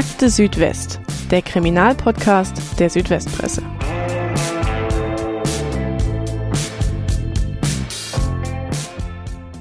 Akte 0.00 0.30
Südwest, 0.30 0.98
der 1.30 1.42
Kriminalpodcast 1.42 2.80
der 2.80 2.88
Südwestpresse. 2.88 3.62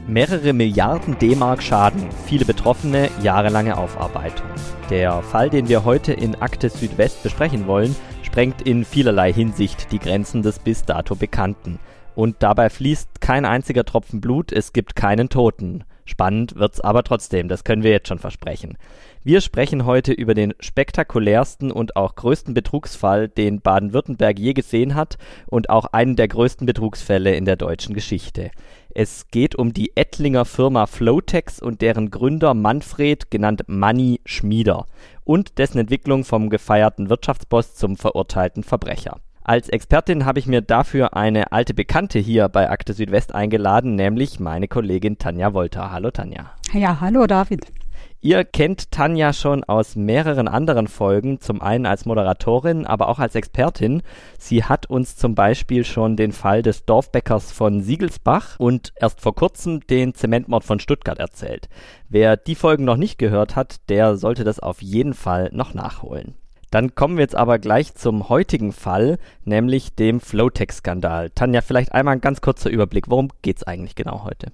Mehrere 0.08 0.54
Milliarden 0.54 1.20
D-Mark 1.20 1.62
Schaden, 1.62 2.08
viele 2.26 2.46
Betroffene, 2.46 3.10
jahrelange 3.22 3.78
Aufarbeitung. 3.78 4.48
Der 4.90 5.22
Fall, 5.24 5.50
den 5.50 5.68
wir 5.68 5.84
heute 5.84 6.14
in 6.14 6.36
Akte 6.36 6.70
Südwest 6.70 7.22
besprechen 7.22 7.68
wollen, 7.68 7.94
sprengt 8.24 8.62
in 8.62 8.86
vielerlei 8.86 9.34
Hinsicht 9.34 9.92
die 9.92 10.00
Grenzen 10.00 10.42
des 10.42 10.60
bis 10.60 10.86
dato 10.86 11.16
Bekannten. 11.16 11.80
Und 12.16 12.38
dabei 12.40 12.70
fließt 12.70 13.20
kein 13.20 13.44
einziger 13.44 13.84
Tropfen 13.84 14.22
Blut, 14.22 14.54
es 14.54 14.72
gibt 14.72 14.96
keinen 14.96 15.28
Toten. 15.28 15.84
Spannend 16.06 16.56
wird's 16.56 16.80
aber 16.80 17.04
trotzdem, 17.04 17.50
das 17.50 17.64
können 17.64 17.84
wir 17.84 17.92
jetzt 17.92 18.08
schon 18.08 18.18
versprechen. 18.18 18.78
Wir 19.22 19.42
sprechen 19.42 19.86
heute 19.86 20.14
über 20.14 20.34
den 20.34 20.54
spektakulärsten 20.62 21.74
und 21.74 21.98
auch 21.98 22.16
größten 22.16 22.54
Betrugsfall, 22.54 23.28
den 23.28 23.60
Baden-Württemberg 23.60 24.40
je 24.40 24.54
gesehen 24.54 24.96
hat 24.96 25.18
und 25.48 25.70
auch 25.70 25.88
einen 25.88 26.16
der 26.16 26.30
größten 26.30 26.66
Betrugsfälle 26.66 27.36
in 27.36 27.44
der 27.44 27.58
deutschen 27.58 27.94
Geschichte. 27.94 28.50
Es 28.96 29.28
geht 29.28 29.56
um 29.56 29.74
die 29.74 29.92
Ettlinger 29.98 30.46
Firma 30.46 30.86
Flowtex 30.86 31.62
und 31.62 31.82
deren 31.82 32.12
Gründer 32.12 32.54
Manfred, 32.54 33.30
genannt 33.30 33.66
Manny 33.68 34.22
Schmieder, 34.26 34.86
und 35.26 35.58
dessen 35.58 35.80
Entwicklung 35.80 36.24
vom 36.24 36.50
gefeierten 36.50 37.10
Wirtschaftsboss 37.10 37.76
zum 37.76 37.98
verurteilten 37.98 38.64
Verbrecher. 38.64 39.18
Als 39.44 39.68
Expertin 39.68 40.24
habe 40.24 40.40
ich 40.40 40.48
mir 40.48 40.62
dafür 40.62 41.18
eine 41.18 41.52
alte 41.52 41.74
Bekannte 41.74 42.20
hier 42.20 42.48
bei 42.48 42.70
Akte 42.70 42.94
Südwest 42.94 43.36
eingeladen, 43.36 43.96
nämlich 43.96 44.40
meine 44.40 44.70
Kollegin 44.70 45.18
Tanja 45.18 45.54
Wolter. 45.54 45.92
Hallo 45.92 46.10
Tanja. 46.10 46.52
Ja, 46.72 47.02
hallo 47.02 47.28
David. 47.28 47.66
Ihr 48.22 48.44
kennt 48.44 48.92
Tanja 48.92 49.32
schon 49.32 49.64
aus 49.64 49.96
mehreren 49.96 50.50
anderen 50.50 50.90
Folgen, 50.90 51.40
zum 51.40 51.62
einen 51.62 51.86
als 51.86 52.06
Moderatorin, 52.06 52.86
aber 52.86 53.08
auch 53.08 53.20
als 53.20 53.34
Expertin. 53.34 54.02
Sie 54.38 54.66
hat 54.66 54.88
uns 54.88 55.16
zum 55.16 55.36
Beispiel 55.36 55.86
schon 55.86 56.18
den 56.18 56.34
Fall 56.34 56.62
des 56.62 56.84
Dorfbäckers 56.84 57.54
von 57.54 57.82
Siegelsbach 57.82 58.60
und 58.60 58.92
erst 58.98 59.22
vor 59.22 59.36
kurzem 59.36 59.88
den 59.88 60.16
Zementmord 60.16 60.66
von 60.66 60.82
Stuttgart 60.82 61.18
erzählt. 61.18 61.70
Wer 62.10 62.36
die 62.36 62.56
Folgen 62.56 62.84
noch 62.84 62.98
nicht 62.98 63.20
gehört 63.20 63.56
hat, 63.56 63.78
der 63.88 64.18
sollte 64.18 64.44
das 64.44 64.60
auf 64.60 64.82
jeden 64.82 65.14
Fall 65.14 65.50
noch 65.54 65.74
nachholen. 65.74 66.36
Dann 66.72 66.96
kommen 66.96 67.16
wir 67.16 67.24
jetzt 67.24 67.36
aber 67.36 67.58
gleich 67.58 67.96
zum 67.96 68.28
heutigen 68.28 68.74
Fall, 68.74 69.18
nämlich 69.46 69.96
dem 69.96 70.20
Flowtex-Skandal. 70.20 71.30
Tanja, 71.30 71.62
vielleicht 71.62 71.94
einmal 71.94 72.16
ein 72.16 72.22
ganz 72.22 72.42
kurzer 72.42 72.70
Überblick. 72.70 73.10
Worum 73.10 73.30
geht 73.42 73.58
es 73.58 73.64
eigentlich 73.64 73.96
genau 73.96 74.26
heute? 74.26 74.52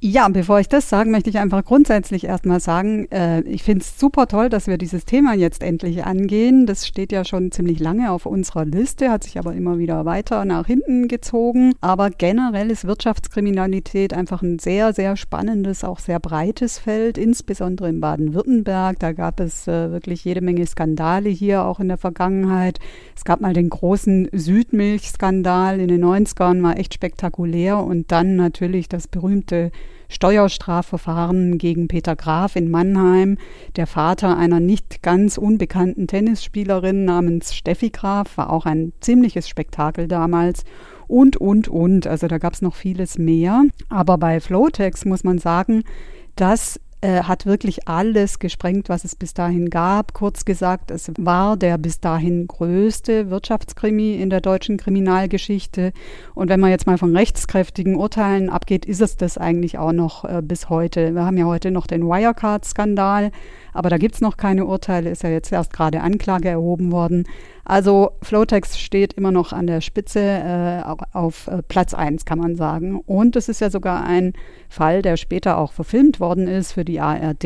Ja, 0.00 0.28
bevor 0.28 0.60
ich 0.60 0.68
das 0.68 0.90
sage, 0.90 1.08
möchte 1.08 1.30
ich 1.30 1.38
einfach 1.38 1.64
grundsätzlich 1.64 2.24
erstmal 2.24 2.60
sagen, 2.60 3.10
äh, 3.10 3.40
ich 3.44 3.62
finde 3.62 3.80
es 3.80 3.98
super 3.98 4.26
toll, 4.26 4.50
dass 4.50 4.66
wir 4.66 4.76
dieses 4.76 5.06
Thema 5.06 5.32
jetzt 5.32 5.62
endlich 5.62 6.04
angehen. 6.04 6.66
Das 6.66 6.86
steht 6.86 7.10
ja 7.10 7.24
schon 7.24 7.50
ziemlich 7.52 7.80
lange 7.80 8.12
auf 8.12 8.26
unserer 8.26 8.66
Liste, 8.66 9.10
hat 9.10 9.24
sich 9.24 9.38
aber 9.38 9.54
immer 9.54 9.78
wieder 9.78 10.04
weiter 10.04 10.44
nach 10.44 10.66
hinten 10.66 11.08
gezogen. 11.08 11.72
Aber 11.80 12.10
generell 12.10 12.70
ist 12.70 12.86
Wirtschaftskriminalität 12.86 14.12
einfach 14.12 14.42
ein 14.42 14.58
sehr, 14.58 14.92
sehr 14.92 15.16
spannendes, 15.16 15.84
auch 15.84 16.00
sehr 16.00 16.20
breites 16.20 16.78
Feld, 16.78 17.16
insbesondere 17.16 17.88
in 17.88 18.00
Baden-Württemberg. 18.00 18.98
Da 18.98 19.12
gab 19.12 19.40
es 19.40 19.66
äh, 19.66 19.90
wirklich 19.90 20.22
jede 20.22 20.42
Menge 20.42 20.66
Skandale 20.66 21.30
hier 21.30 21.64
auch 21.64 21.80
in 21.80 21.88
der 21.88 21.98
Vergangenheit. 21.98 22.78
Es 23.16 23.24
gab 23.24 23.40
mal 23.40 23.54
den 23.54 23.70
großen 23.70 24.28
Südmilchskandal 24.32 25.80
in 25.80 25.88
den 25.88 26.04
90ern, 26.04 26.62
war 26.62 26.76
echt 26.76 26.92
spektakulär. 26.92 27.78
Und 27.78 28.12
dann 28.12 28.36
natürlich 28.36 28.90
das 28.90 29.08
berühmte 29.08 29.72
Steuerstrafverfahren 30.08 31.58
gegen 31.58 31.88
Peter 31.88 32.16
Graf 32.16 32.56
in 32.56 32.70
Mannheim, 32.70 33.38
der 33.76 33.86
Vater 33.86 34.36
einer 34.36 34.60
nicht 34.60 35.02
ganz 35.02 35.38
unbekannten 35.38 36.06
Tennisspielerin 36.06 37.04
namens 37.04 37.54
Steffi 37.54 37.90
Graf, 37.90 38.36
war 38.36 38.50
auch 38.50 38.66
ein 38.66 38.92
ziemliches 39.00 39.48
Spektakel 39.48 40.08
damals. 40.08 40.64
Und, 41.06 41.36
und, 41.36 41.68
und. 41.68 42.06
Also 42.06 42.28
da 42.28 42.38
gab 42.38 42.54
es 42.54 42.62
noch 42.62 42.74
vieles 42.74 43.18
mehr. 43.18 43.64
Aber 43.88 44.18
bei 44.18 44.40
Flowtex 44.40 45.04
muss 45.04 45.24
man 45.24 45.38
sagen, 45.38 45.84
das 46.36 46.80
äh, 47.04 47.24
hat 47.24 47.44
wirklich 47.44 47.86
alles 47.86 48.38
gesprengt, 48.38 48.88
was 48.88 49.04
es 49.04 49.14
bis 49.14 49.34
dahin 49.34 49.68
gab. 49.68 50.14
Kurz 50.14 50.46
gesagt, 50.46 50.90
es 50.90 51.12
war 51.18 51.58
der 51.58 51.76
bis 51.76 52.00
dahin 52.00 52.46
größte 52.46 53.28
Wirtschaftskrimi 53.28 54.14
in 54.14 54.30
der 54.30 54.40
deutschen 54.40 54.78
Kriminalgeschichte. 54.78 55.92
Und 56.34 56.48
wenn 56.48 56.60
man 56.60 56.70
jetzt 56.70 56.86
mal 56.86 56.96
von 56.96 57.14
rechtskräftigen 57.14 57.96
Urteilen 57.96 58.48
abgeht, 58.48 58.86
ist 58.86 59.02
es 59.02 59.18
das 59.18 59.36
eigentlich 59.36 59.76
auch 59.76 59.92
noch 59.92 60.24
äh, 60.24 60.40
bis 60.42 60.70
heute. 60.70 61.14
Wir 61.14 61.26
haben 61.26 61.36
ja 61.36 61.44
heute 61.44 61.70
noch 61.70 61.86
den 61.86 62.04
Wirecard-Skandal. 62.04 63.32
Aber 63.74 63.90
da 63.90 63.98
gibt 63.98 64.14
es 64.14 64.20
noch 64.22 64.38
keine 64.38 64.64
Urteile, 64.64 65.10
ist 65.10 65.24
ja 65.24 65.30
jetzt 65.30 65.52
erst 65.52 65.74
gerade 65.74 66.00
Anklage 66.00 66.48
erhoben 66.48 66.90
worden. 66.90 67.26
Also 67.64 68.12
Flowtex 68.22 68.78
steht 68.78 69.14
immer 69.14 69.32
noch 69.32 69.52
an 69.52 69.66
der 69.66 69.80
Spitze 69.80 70.20
äh, 70.20 70.82
auf 71.12 71.46
äh, 71.46 71.62
Platz 71.62 71.94
1, 71.94 72.24
kann 72.26 72.38
man 72.38 72.56
sagen. 72.56 73.00
Und 73.00 73.36
es 73.36 73.48
ist 73.48 73.60
ja 73.60 73.70
sogar 73.70 74.04
ein 74.04 74.34
Fall, 74.68 75.00
der 75.00 75.16
später 75.16 75.56
auch 75.58 75.72
verfilmt 75.72 76.20
worden 76.20 76.46
ist 76.46 76.72
für 76.72 76.84
die 76.84 77.00
ARD. 77.00 77.44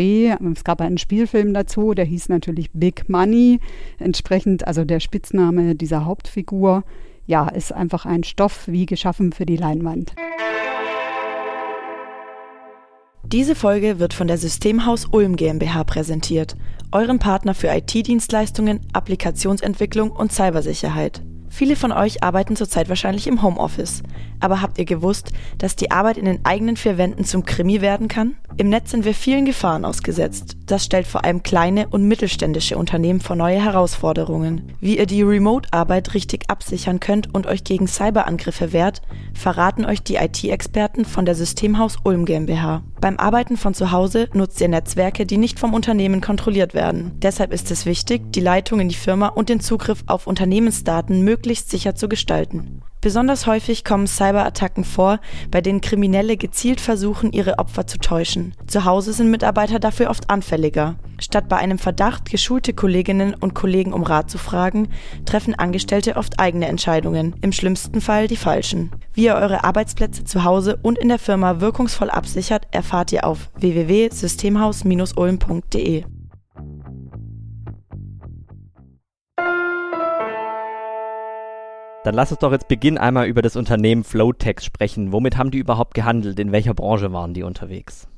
Es 0.53 0.65
gab 0.65 0.81
einen 0.81 0.99
Spielfilm 0.99 1.55
dazu, 1.55 1.95
der 1.95 2.05
hieß 2.05 2.28
natürlich 2.31 2.71
Big 2.73 3.09
Money. 3.09 3.61
Entsprechend, 3.99 4.67
also 4.67 4.84
der 4.84 5.01
Spitzname 5.01 5.77
dieser 5.77 6.05
Hauptfigur, 6.05 6.83
ja, 7.27 7.49
ist 7.49 7.73
einfach 7.73 8.07
ein 8.07 8.25
Stoff 8.25 8.67
wie 8.67 8.87
geschaffen 8.87 9.33
für 9.33 9.47
die 9.47 9.57
Leinwand. 9.57 10.15
Diese 13.33 13.55
Folge 13.55 13.99
wird 13.99 14.15
von 14.15 14.27
der 14.27 14.39
Systemhaus 14.39 15.05
Ulm 15.11 15.37
GmbH 15.37 15.84
präsentiert, 15.84 16.56
eurem 16.93 17.19
Partner 17.19 17.55
für 17.55 17.69
IT-Dienstleistungen, 17.69 18.81
Applikationsentwicklung 18.94 20.11
und 20.11 20.33
Cybersicherheit. 20.33 21.22
Viele 21.48 21.76
von 21.76 21.92
euch 21.92 22.22
arbeiten 22.22 22.56
zurzeit 22.56 22.88
wahrscheinlich 22.88 23.26
im 23.26 23.42
Homeoffice. 23.42 24.03
Aber 24.41 24.62
habt 24.62 24.78
ihr 24.78 24.84
gewusst, 24.84 25.32
dass 25.59 25.76
die 25.76 25.91
Arbeit 25.91 26.16
in 26.16 26.25
den 26.25 26.44
eigenen 26.44 26.76
vier 26.76 26.98
Wänden 26.98 27.25
zum 27.25 27.44
Krimi 27.44 27.81
werden 27.81 28.09
kann? 28.09 28.36
Im 28.56 28.69
Netz 28.69 28.91
sind 28.91 29.04
wir 29.04 29.14
vielen 29.14 29.44
Gefahren 29.44 29.84
ausgesetzt. 29.84 30.56
Das 30.66 30.84
stellt 30.84 31.06
vor 31.06 31.25
allem 31.25 31.42
kleine 31.42 31.88
und 31.88 32.06
mittelständische 32.06 32.76
Unternehmen 32.76 33.20
vor 33.20 33.36
neue 33.36 33.62
Herausforderungen. 33.62 34.72
Wie 34.81 34.98
ihr 34.98 35.06
die 35.06 35.22
Remote-Arbeit 35.22 36.14
richtig 36.14 36.50
absichern 36.50 37.00
könnt 37.00 37.34
und 37.34 37.47
euch 37.47 37.65
gegen 37.65 37.86
Cyberangriffe 37.86 38.72
wehrt, 38.72 39.00
verraten 39.32 39.84
euch 39.84 40.03
die 40.03 40.16
IT-Experten 40.16 41.04
von 41.04 41.25
der 41.25 41.34
Systemhaus 41.34 41.98
Ulm 42.04 42.25
GmbH. 42.25 42.82
Beim 43.00 43.16
Arbeiten 43.16 43.56
von 43.56 43.75
zu 43.75 43.92
Hause 43.92 44.28
nutzt 44.32 44.60
ihr 44.60 44.69
Netzwerke, 44.69 45.25
die 45.25 45.38
nicht 45.38 45.60
vom 45.60 45.72
Unternehmen 45.72 46.20
kontrolliert 46.20 46.75
werden. 46.75 47.12
Deshalb 47.22 47.53
ist 47.53 47.70
es 47.70 47.86
wichtig, 47.86 48.32
die 48.32 48.41
Leitung 48.41 48.80
in 48.80 48.88
die 48.88 48.97
Firma 48.97 49.28
und 49.28 49.48
den 49.48 49.60
Zugriff 49.60 50.03
auf 50.06 50.26
Unternehmensdaten 50.26 51.22
möglichst 51.22 51.38
sicher 51.47 51.94
zu 51.94 52.09
gestalten. 52.09 52.82
Besonders 53.00 53.47
häufig 53.47 53.84
kommen 53.84 54.09
Cyberattacken 54.09 54.82
vor, 54.82 55.21
bei 55.50 55.60
denen 55.60 55.81
Kriminelle 55.81 56.37
gezielt 56.37 56.81
versuchen, 56.81 57.31
ihre 57.32 57.60
Opfer 57.60 57.87
zu 57.87 57.99
täuschen. 57.99 58.54
Zu 58.66 58.84
Hause 58.84 59.12
sind 59.12 59.31
Mitarbeiter 59.31 59.78
dafür 59.78 60.10
oft 60.10 60.28
anfälliger. 60.28 60.97
Statt 61.21 61.48
bei 61.48 61.59
einem 61.59 61.78
Verdacht 61.78 62.28
geschulte 62.28 62.75
Kolleginnen 62.75 63.34
und 63.34 63.54
Kollegen 63.54 63.93
um 63.93 64.03
Rat 64.03 64.28
zu 64.31 64.38
fragen, 64.38 64.88
treffen 65.27 65.54
Angestellte 65.54 66.16
oft 66.16 66.41
eigene 66.41 66.66
Entscheidungen, 66.66 67.37
im 67.41 67.53
schlimmsten 67.53 68.00
Fall 68.00 68.27
die 68.27 68.37
falschen. 68.37 68.91
Wie 69.15 69.27
ihr 69.27 69.37
eure 69.37 69.62
Arbeitsplätze 69.62 70.25
zu 70.25 70.43
Hause 70.43 70.77
und 70.82 70.98
in 70.98 71.06
der 71.09 71.21
Firma 71.21 71.60
wirkungsvoll 71.60 72.10
absichert, 72.10 72.66
erfahrt 72.72 73.12
ihr 73.12 73.25
auf 73.25 73.48
www.systemhaus-ulm.de. 73.56 76.18
Dann 82.09 82.15
lass 82.15 82.31
uns 82.31 82.41
doch 82.41 82.53
jetzt 82.53 82.69
Beginn 82.69 82.97
einmal 82.97 83.29
über 83.29 83.43
das 83.43 83.55
Unternehmen 83.55 84.03
Flowtex 84.03 84.65
sprechen. 84.65 85.13
Womit 85.13 85.37
haben 85.37 85.51
die 85.51 85.59
überhaupt 85.59 85.93
gehandelt? 85.93 86.41
In 86.41 86.53
welcher 86.53 86.72
Branche 86.72 87.13
waren 87.13 87.34
die 87.34 87.43
unterwegs? 87.43 88.09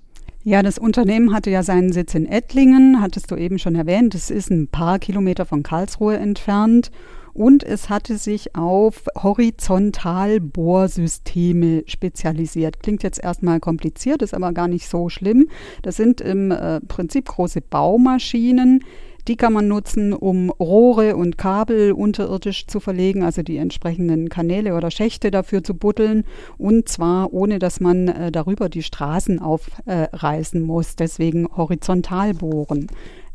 Ja, 0.45 0.63
das 0.63 0.79
Unternehmen 0.79 1.35
hatte 1.35 1.51
ja 1.51 1.65
seinen 1.65 1.91
Sitz 1.91 2.15
in 2.15 2.27
Ettlingen, 2.27 3.03
hattest 3.03 3.33
du 3.33 3.35
eben 3.35 3.59
schon 3.59 3.75
erwähnt. 3.75 4.15
Es 4.15 4.31
ist 4.31 4.49
ein 4.49 4.69
paar 4.69 5.01
Kilometer 5.01 5.45
von 5.45 5.65
Karlsruhe 5.65 6.19
entfernt 6.19 6.93
und 7.35 7.65
es 7.65 7.91
hatte 7.91 8.17
sich 8.17 8.55
auf 8.55 9.07
Horizontalbohrsysteme 9.21 11.83
spezialisiert. 11.87 12.81
Klingt 12.81 13.03
jetzt 13.03 13.21
erstmal 13.21 13.59
kompliziert, 13.59 14.23
ist 14.23 14.35
aber 14.35 14.53
gar 14.53 14.69
nicht 14.69 14.89
so 14.89 15.09
schlimm. 15.09 15.49
Das 15.83 15.97
sind 15.97 16.21
im 16.21 16.53
äh, 16.53 16.81
Prinzip 16.81 17.27
große 17.27 17.61
Baumaschinen, 17.61 18.85
die 19.29 19.37
kann 19.37 19.53
man 19.53 19.69
nutzen, 19.69 20.13
um 20.13 20.51
Rohre 20.51 21.17
und 21.17 21.39
Kabel 21.39 21.93
unterirdisch 21.93 22.67
zu 22.67 22.81
verlegen, 22.81 23.23
also 23.23 23.43
die 23.43 23.57
entsprechenden 23.57 24.29
Kanäle 24.29 24.75
oder 24.75 24.91
Schächte 24.91 25.31
dafür 25.31 25.63
zu 25.63 25.75
buddeln 25.75 26.25
und 26.59 26.89
zwar 26.89 27.33
ohne, 27.33 27.59
dass 27.59 27.81
man 27.81 28.09
äh, 28.09 28.33
darüber 28.33 28.69
die 28.69 28.83
Straßen 28.83 29.39
aufreißen 29.39 30.61
äh, 30.61 30.65
muss. 30.65 30.97
Deswegen 30.97 31.49
horizontal 31.57 32.35
bohren 32.35 32.89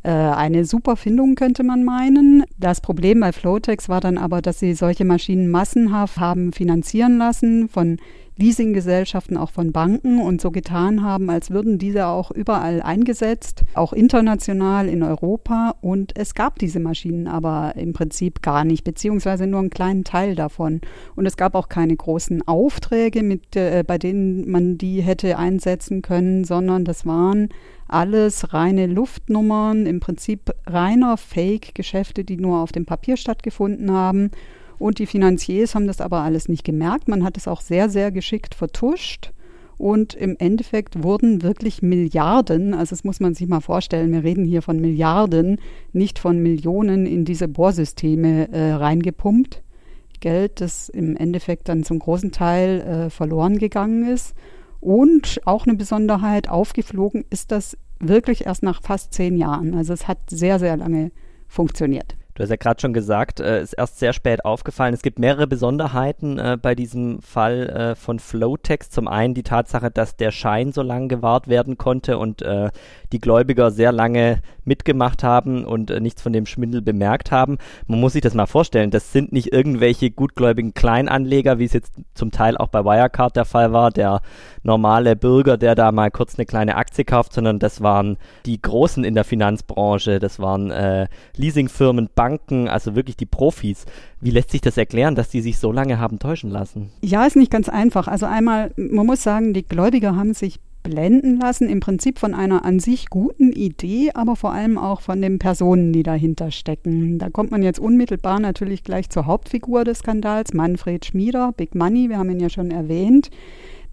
äh, 0.03 0.09
eine 0.09 0.65
super 0.65 0.95
Findung, 0.95 1.35
könnte 1.35 1.63
man 1.63 1.83
meinen. 1.83 2.43
Das 2.57 2.79
Problem 2.79 3.19
bei 3.19 3.31
Flowtex 3.31 3.89
war 3.89 4.01
dann 4.01 4.17
aber, 4.17 4.41
dass 4.41 4.59
sie 4.59 4.73
solche 4.73 5.03
Maschinen 5.03 5.49
massenhaft 5.49 6.19
haben 6.19 6.53
finanzieren 6.53 7.17
lassen 7.17 7.69
von 7.69 7.97
Leasinggesellschaften 8.37 9.37
auch 9.37 9.51
von 9.51 9.71
Banken 9.71 10.19
und 10.19 10.41
so 10.41 10.51
getan 10.51 11.03
haben, 11.03 11.29
als 11.29 11.51
würden 11.51 11.77
diese 11.77 12.07
auch 12.07 12.31
überall 12.31 12.81
eingesetzt, 12.81 13.63
auch 13.73 13.93
international 13.93 14.89
in 14.89 15.03
Europa. 15.03 15.75
Und 15.81 16.17
es 16.17 16.33
gab 16.33 16.59
diese 16.59 16.79
Maschinen 16.79 17.27
aber 17.27 17.73
im 17.77 17.93
Prinzip 17.93 18.41
gar 18.41 18.65
nicht, 18.65 18.83
beziehungsweise 18.83 19.47
nur 19.47 19.61
einen 19.61 19.69
kleinen 19.69 20.03
Teil 20.03 20.35
davon. 20.35 20.81
Und 21.15 21.25
es 21.25 21.37
gab 21.37 21.55
auch 21.55 21.69
keine 21.69 21.95
großen 21.95 22.45
Aufträge, 22.47 23.23
mit, 23.23 23.55
äh, 23.55 23.83
bei 23.87 23.97
denen 23.97 24.49
man 24.49 24.77
die 24.77 25.01
hätte 25.01 25.37
einsetzen 25.37 26.01
können, 26.01 26.43
sondern 26.43 26.83
das 26.83 27.05
waren 27.05 27.49
alles 27.87 28.53
reine 28.53 28.87
Luftnummern, 28.87 29.85
im 29.85 29.99
Prinzip 29.99 30.51
reiner 30.65 31.17
Fake-Geschäfte, 31.17 32.23
die 32.23 32.37
nur 32.37 32.59
auf 32.59 32.71
dem 32.71 32.85
Papier 32.85 33.15
stattgefunden 33.15 33.91
haben. 33.91 34.31
Und 34.77 34.99
die 34.99 35.05
Finanziers 35.05 35.75
haben 35.75 35.87
das 35.87 36.01
aber 36.01 36.21
alles 36.21 36.47
nicht 36.47 36.63
gemerkt. 36.63 37.07
Man 37.07 37.23
hat 37.23 37.37
es 37.37 37.47
auch 37.47 37.61
sehr, 37.61 37.89
sehr 37.89 38.11
geschickt 38.11 38.55
vertuscht. 38.55 39.31
Und 39.77 40.13
im 40.13 40.37
Endeffekt 40.39 41.03
wurden 41.03 41.41
wirklich 41.41 41.81
Milliarden, 41.81 42.73
also 42.73 42.91
das 42.91 43.03
muss 43.03 43.19
man 43.19 43.33
sich 43.33 43.47
mal 43.47 43.59
vorstellen, 43.59 44.13
wir 44.13 44.23
reden 44.23 44.45
hier 44.45 44.61
von 44.61 44.79
Milliarden, 44.79 45.59
nicht 45.91 46.17
von 46.17 46.41
Millionen 46.41 47.05
in 47.05 47.25
diese 47.25 47.47
Bohrsysteme 47.47 48.49
äh, 48.51 48.71
reingepumpt. 48.73 49.63
Geld, 50.21 50.61
das 50.61 50.87
im 50.87 51.17
Endeffekt 51.17 51.67
dann 51.67 51.83
zum 51.83 51.99
großen 51.99 52.31
Teil 52.31 52.81
äh, 52.81 53.09
verloren 53.09 53.57
gegangen 53.57 54.07
ist. 54.07 54.33
Und 54.79 55.41
auch 55.45 55.65
eine 55.65 55.75
Besonderheit, 55.75 56.47
aufgeflogen 56.47 57.25
ist 57.29 57.51
das 57.51 57.77
wirklich 57.99 58.45
erst 58.45 58.63
nach 58.63 58.81
fast 58.81 59.13
zehn 59.13 59.37
Jahren. 59.37 59.73
Also 59.73 59.93
es 59.93 60.07
hat 60.07 60.19
sehr, 60.29 60.57
sehr 60.57 60.77
lange 60.77 61.11
funktioniert. 61.47 62.15
Du 62.35 62.43
hast 62.43 62.49
ja 62.49 62.57
gerade 62.57 62.81
schon 62.81 62.91
gesagt, 62.91 63.39
äh, 63.39 63.61
ist 63.61 63.71
erst 63.71 63.97
sehr 63.97 64.11
spät 64.11 64.43
aufgefallen. 64.43 64.93
Es 64.93 65.01
gibt 65.01 65.19
mehrere 65.19 65.47
Besonderheiten 65.47 66.37
äh, 66.37 66.57
bei 66.61 66.75
diesem 66.75 67.21
Fall 67.21 67.69
äh, 67.69 67.95
von 67.95 68.19
Flowtext. 68.19 68.91
Zum 68.91 69.07
einen 69.07 69.33
die 69.33 69.43
Tatsache, 69.43 69.89
dass 69.89 70.17
der 70.17 70.31
Schein 70.31 70.73
so 70.73 70.81
lange 70.81 71.07
gewahrt 71.07 71.47
werden 71.47 71.77
konnte 71.77 72.17
und 72.17 72.41
äh, 72.41 72.71
die 73.13 73.21
Gläubiger 73.21 73.71
sehr 73.71 73.93
lange 73.93 74.41
mitgemacht 74.65 75.23
haben 75.23 75.63
und 75.63 75.89
äh, 75.89 76.01
nichts 76.01 76.21
von 76.21 76.33
dem 76.33 76.45
Schwindel 76.45 76.81
bemerkt 76.81 77.31
haben. 77.31 77.57
Man 77.87 78.01
muss 78.01 78.13
sich 78.13 78.21
das 78.21 78.33
mal 78.33 78.47
vorstellen. 78.47 78.91
Das 78.91 79.13
sind 79.13 79.31
nicht 79.31 79.53
irgendwelche 79.53 80.11
gutgläubigen 80.11 80.73
Kleinanleger, 80.73 81.57
wie 81.57 81.65
es 81.65 81.73
jetzt 81.73 81.93
zum 82.15 82.31
Teil 82.31 82.57
auch 82.57 82.67
bei 82.67 82.83
Wirecard 82.83 83.37
der 83.37 83.45
Fall 83.45 83.71
war, 83.71 83.91
der 83.91 84.19
normale 84.61 85.15
Bürger, 85.15 85.55
der 85.55 85.75
da 85.75 85.93
mal 85.93 86.11
kurz 86.11 86.37
eine 86.37 86.45
kleine 86.45 86.75
Aktie 86.75 87.05
kauft, 87.05 87.31
sondern 87.31 87.59
das 87.59 87.81
waren 87.81 88.17
die 88.45 88.61
Großen 88.61 89.05
in 89.05 89.15
der 89.15 89.23
Finanzbranche. 89.23 90.19
Das 90.19 90.39
waren 90.39 90.71
äh, 90.71 91.07
Leasingfirmen, 91.37 92.09
Banken, 92.13 92.24
Banken, 92.25 92.67
also 92.67 92.95
wirklich 92.95 93.17
die 93.17 93.27
Profis. 93.27 93.85
Wie 94.19 94.31
lässt 94.31 94.49
sich 94.49 94.61
das 94.61 94.77
erklären, 94.77 95.13
dass 95.13 95.29
die 95.29 95.41
sich 95.41 95.59
so 95.59 95.71
lange 95.71 95.99
haben 95.99 96.17
täuschen 96.17 96.49
lassen? 96.49 96.89
Ja, 97.03 97.23
ist 97.23 97.35
nicht 97.35 97.51
ganz 97.51 97.69
einfach. 97.69 98.07
Also 98.07 98.25
einmal, 98.25 98.71
man 98.77 99.05
muss 99.05 99.21
sagen, 99.21 99.53
die 99.53 99.61
Gläubiger 99.61 100.15
haben 100.15 100.33
sich 100.33 100.59
blenden 100.81 101.39
lassen, 101.39 101.69
im 101.69 101.81
Prinzip 101.81 102.17
von 102.17 102.33
einer 102.33 102.65
an 102.65 102.79
sich 102.79 103.11
guten 103.11 103.51
Idee, 103.51 104.09
aber 104.15 104.35
vor 104.35 104.53
allem 104.53 104.79
auch 104.79 105.01
von 105.01 105.21
den 105.21 105.37
Personen, 105.37 105.93
die 105.93 106.01
dahinter 106.01 106.49
stecken. 106.49 107.19
Da 107.19 107.29
kommt 107.29 107.51
man 107.51 107.61
jetzt 107.61 107.79
unmittelbar 107.79 108.39
natürlich 108.39 108.83
gleich 108.83 109.11
zur 109.11 109.27
Hauptfigur 109.27 109.83
des 109.83 109.99
Skandals, 109.99 110.53
Manfred 110.53 111.05
Schmieder, 111.05 111.51
Big 111.55 111.75
Money, 111.75 112.09
wir 112.09 112.17
haben 112.17 112.31
ihn 112.31 112.39
ja 112.39 112.49
schon 112.49 112.71
erwähnt. 112.71 113.29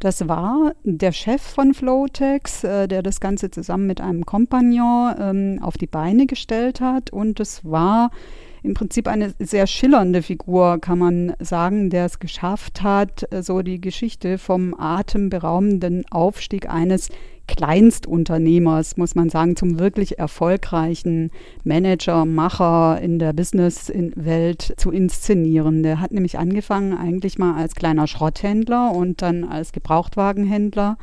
Das 0.02 0.28
war 0.28 0.72
der 0.82 1.12
Chef 1.12 1.40
von 1.40 1.74
Flowtex, 1.74 2.64
äh, 2.64 2.88
der 2.88 3.04
das 3.04 3.20
Ganze 3.20 3.52
zusammen 3.52 3.86
mit 3.86 4.00
einem 4.00 4.26
Kompagnon 4.26 5.14
ähm, 5.16 5.58
auf 5.62 5.78
die 5.78 5.86
Beine 5.86 6.26
gestellt 6.26 6.80
hat. 6.80 7.10
Und 7.10 7.38
es 7.38 7.64
war 7.64 8.10
im 8.64 8.74
Prinzip 8.74 9.06
eine 9.06 9.32
sehr 9.38 9.68
schillernde 9.68 10.22
Figur, 10.22 10.80
kann 10.80 10.98
man 10.98 11.34
sagen, 11.38 11.88
der 11.88 12.06
es 12.06 12.18
geschafft 12.18 12.82
hat, 12.82 13.32
äh, 13.32 13.44
so 13.44 13.62
die 13.62 13.80
Geschichte 13.80 14.38
vom 14.38 14.74
atemberaubenden 14.76 16.04
Aufstieg 16.10 16.68
eines 16.68 17.08
Kleinstunternehmers, 17.48 18.96
muss 18.96 19.14
man 19.14 19.28
sagen, 19.28 19.56
zum 19.56 19.78
wirklich 19.78 20.18
erfolgreichen 20.18 21.30
Manager, 21.64 22.24
Macher 22.24 23.00
in 23.00 23.18
der 23.18 23.32
Businesswelt 23.32 24.74
zu 24.76 24.90
inszenieren. 24.90 25.82
Der 25.82 26.00
hat 26.00 26.12
nämlich 26.12 26.38
angefangen 26.38 26.96
eigentlich 26.96 27.38
mal 27.38 27.54
als 27.60 27.74
kleiner 27.74 28.06
Schrotthändler 28.06 28.92
und 28.92 29.22
dann 29.22 29.44
als 29.44 29.72
Gebrauchtwagenhändler 29.72 30.96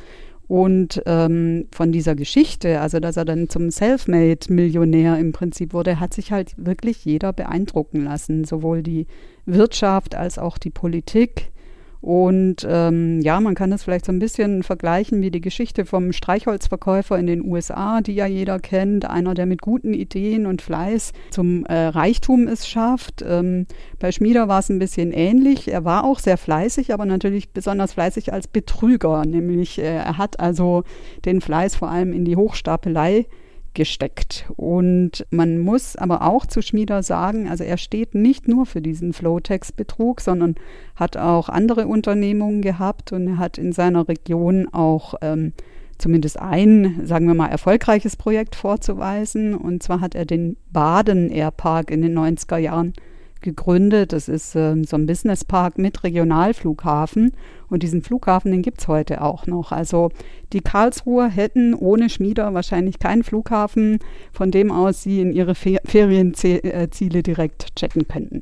und 0.50 1.04
ähm, 1.06 1.68
von 1.72 1.92
dieser 1.92 2.16
Geschichte, 2.16 2.82
also 2.82 3.00
dass 3.00 3.18
er 3.18 3.26
dann 3.26 3.50
zum 3.50 3.70
Selfmade-Millionär 3.70 5.20
im 5.20 5.32
Prinzip 5.32 5.74
wurde, 5.74 6.00
hat 6.00 6.16
sich 6.16 6.32
halt 6.32 6.56
wirklich 6.58 7.06
jeder 7.06 7.34
beeindrucken 7.34 8.04
lassen, 8.04 8.46
sowohl 8.46 8.82
die 8.82 9.06
Wirtschaft 9.46 10.16
als 10.16 10.40
auch 10.40 10.58
die 10.58 10.72
Politik. 10.72 11.52
Und 12.02 12.66
ähm, 12.70 13.20
ja, 13.22 13.42
man 13.42 13.56
kann 13.56 13.72
das 13.72 13.84
vielleicht 13.84 14.06
so 14.06 14.12
ein 14.12 14.20
bisschen 14.20 14.64
vergleichen 14.64 15.22
wie 15.22 15.32
die 15.32 15.42
Geschichte 15.42 15.86
vom 15.86 16.14
Streichholzverkäufer 16.14 17.18
in 17.20 17.28
den 17.28 17.44
USA, 17.44 18.00
die 18.00 18.16
ja 18.16 18.26
jeder 18.26 18.60
kennt. 18.60 19.10
Einer, 19.10 19.34
der 19.34 19.46
mit 19.46 19.62
guten 19.62 19.94
Ideen 19.94 20.46
und 20.46 20.62
Fleiß 20.62 21.12
zum 21.32 21.66
äh, 21.66 21.88
Reichtum 21.88 22.48
es 22.48 22.68
schafft. 22.68 23.24
Ähm, 23.28 23.66
bei 24.00 24.12
Schmieder 24.12 24.48
war 24.48 24.60
es 24.60 24.70
ein 24.70 24.80
bisschen 24.80 25.12
ähnlich. 25.12 25.68
Er 25.68 25.84
war 25.84 26.06
auch 26.06 26.20
sehr 26.20 26.38
fleißig, 26.38 26.94
aber 26.94 27.06
natürlich 27.06 27.52
besonders 27.52 27.94
fleißig 27.94 28.32
als 28.32 28.48
Betrüger. 28.48 29.26
Nämlich 29.26 29.80
äh, 29.80 29.98
er 29.98 30.18
hat 30.18 30.40
also 30.40 30.84
den 31.26 31.42
Fleiß 31.42 31.76
vor 31.76 31.90
allem 31.90 32.14
in 32.14 32.24
die 32.24 32.38
Hochstapelei 32.38 33.26
gesteckt. 33.74 34.46
Und 34.56 35.26
man 35.30 35.60
muss 35.60 35.96
aber 35.96 36.24
auch 36.24 36.46
zu 36.46 36.62
Schmieder 36.62 37.04
sagen, 37.04 37.48
also 37.50 37.64
er 37.64 37.78
steht 37.78 38.16
nicht 38.16 38.48
nur 38.48 38.66
für 38.66 38.82
diesen 38.82 39.14
Flowtex-Betrug, 39.14 40.22
sondern 40.22 40.56
hat 40.96 41.18
auch 41.18 41.50
andere 41.50 41.88
Unternehmungen 41.88 42.62
gehabt 42.62 43.12
und 43.12 43.28
er 43.28 43.38
hat 43.38 43.58
in 43.58 43.72
seiner 43.72 44.08
Region 44.08 44.68
auch 44.72 45.16
ähm, 45.22 45.54
zumindest 45.98 46.40
ein, 46.40 47.02
sagen 47.06 47.28
wir 47.28 47.36
mal, 47.36 47.48
erfolgreiches 47.48 48.16
Projekt 48.16 48.56
vorzuweisen. 48.56 49.54
Und 49.54 49.84
zwar 49.84 50.02
hat 50.02 50.16
er 50.16 50.26
den 50.26 50.58
Baden 50.72 51.30
Airpark 51.30 51.92
in 51.92 52.02
den 52.02 52.18
90er 52.18 52.58
Jahren 52.58 52.94
gegründet. 53.42 54.14
Das 54.14 54.28
ist 54.28 54.56
ähm, 54.56 54.84
so 54.84 54.96
ein 54.96 55.06
Businesspark 55.06 55.78
mit 55.78 56.04
Regionalflughafen. 56.04 57.32
Und 57.70 57.84
diesen 57.84 58.02
Flughafen, 58.02 58.52
den 58.52 58.62
gibt 58.62 58.82
es 58.82 58.88
heute 58.88 59.22
auch 59.22 59.46
noch. 59.46 59.72
Also 59.72 60.10
die 60.54 60.62
Karlsruher 60.62 61.30
hätten 61.30 61.74
ohne 61.74 62.10
Schmieder 62.10 62.54
wahrscheinlich 62.54 63.00
keinen 63.00 63.24
Flughafen, 63.24 64.00
von 64.32 64.52
dem 64.52 64.72
aus 64.72 65.04
sie 65.04 65.22
in 65.22 65.32
ihre 65.32 65.56
Fe 65.56 65.80
Ferienziele 65.86 67.24
direkt 67.24 67.76
checken 67.76 68.08
könnten. 68.08 68.42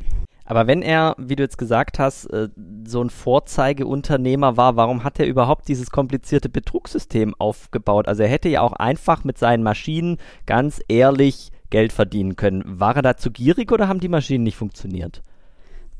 Aber 0.50 0.66
wenn 0.66 0.82
er, 0.82 1.14
wie 1.18 1.36
du 1.36 1.44
jetzt 1.44 1.58
gesagt 1.58 2.00
hast, 2.00 2.28
äh, 2.28 2.48
so 2.88 3.04
ein 3.04 3.10
Vorzeigeunternehmer 3.10 4.56
war, 4.56 4.78
warum 4.78 5.04
hat 5.04 5.20
er 5.20 5.28
überhaupt 5.28 5.68
dieses 5.68 5.92
komplizierte 5.92 6.48
Betrugssystem 6.48 7.36
aufgebaut? 7.38 8.08
Also 8.08 8.24
er 8.24 8.30
hätte 8.30 8.48
ja 8.48 8.62
auch 8.62 8.72
einfach 8.72 9.25
mit 9.25 9.38
seinen 9.38 9.62
Maschinen 9.62 10.18
ganz 10.46 10.82
ehrlich 10.88 11.51
Geld 11.69 11.93
verdienen 11.93 12.36
können. 12.36 12.63
War 12.65 12.95
er 12.95 13.01
da 13.01 13.17
zu 13.17 13.31
gierig 13.31 13.71
oder 13.71 13.88
haben 13.88 14.00
die 14.00 14.09
Maschinen 14.09 14.43
nicht 14.43 14.57
funktioniert? 14.57 15.21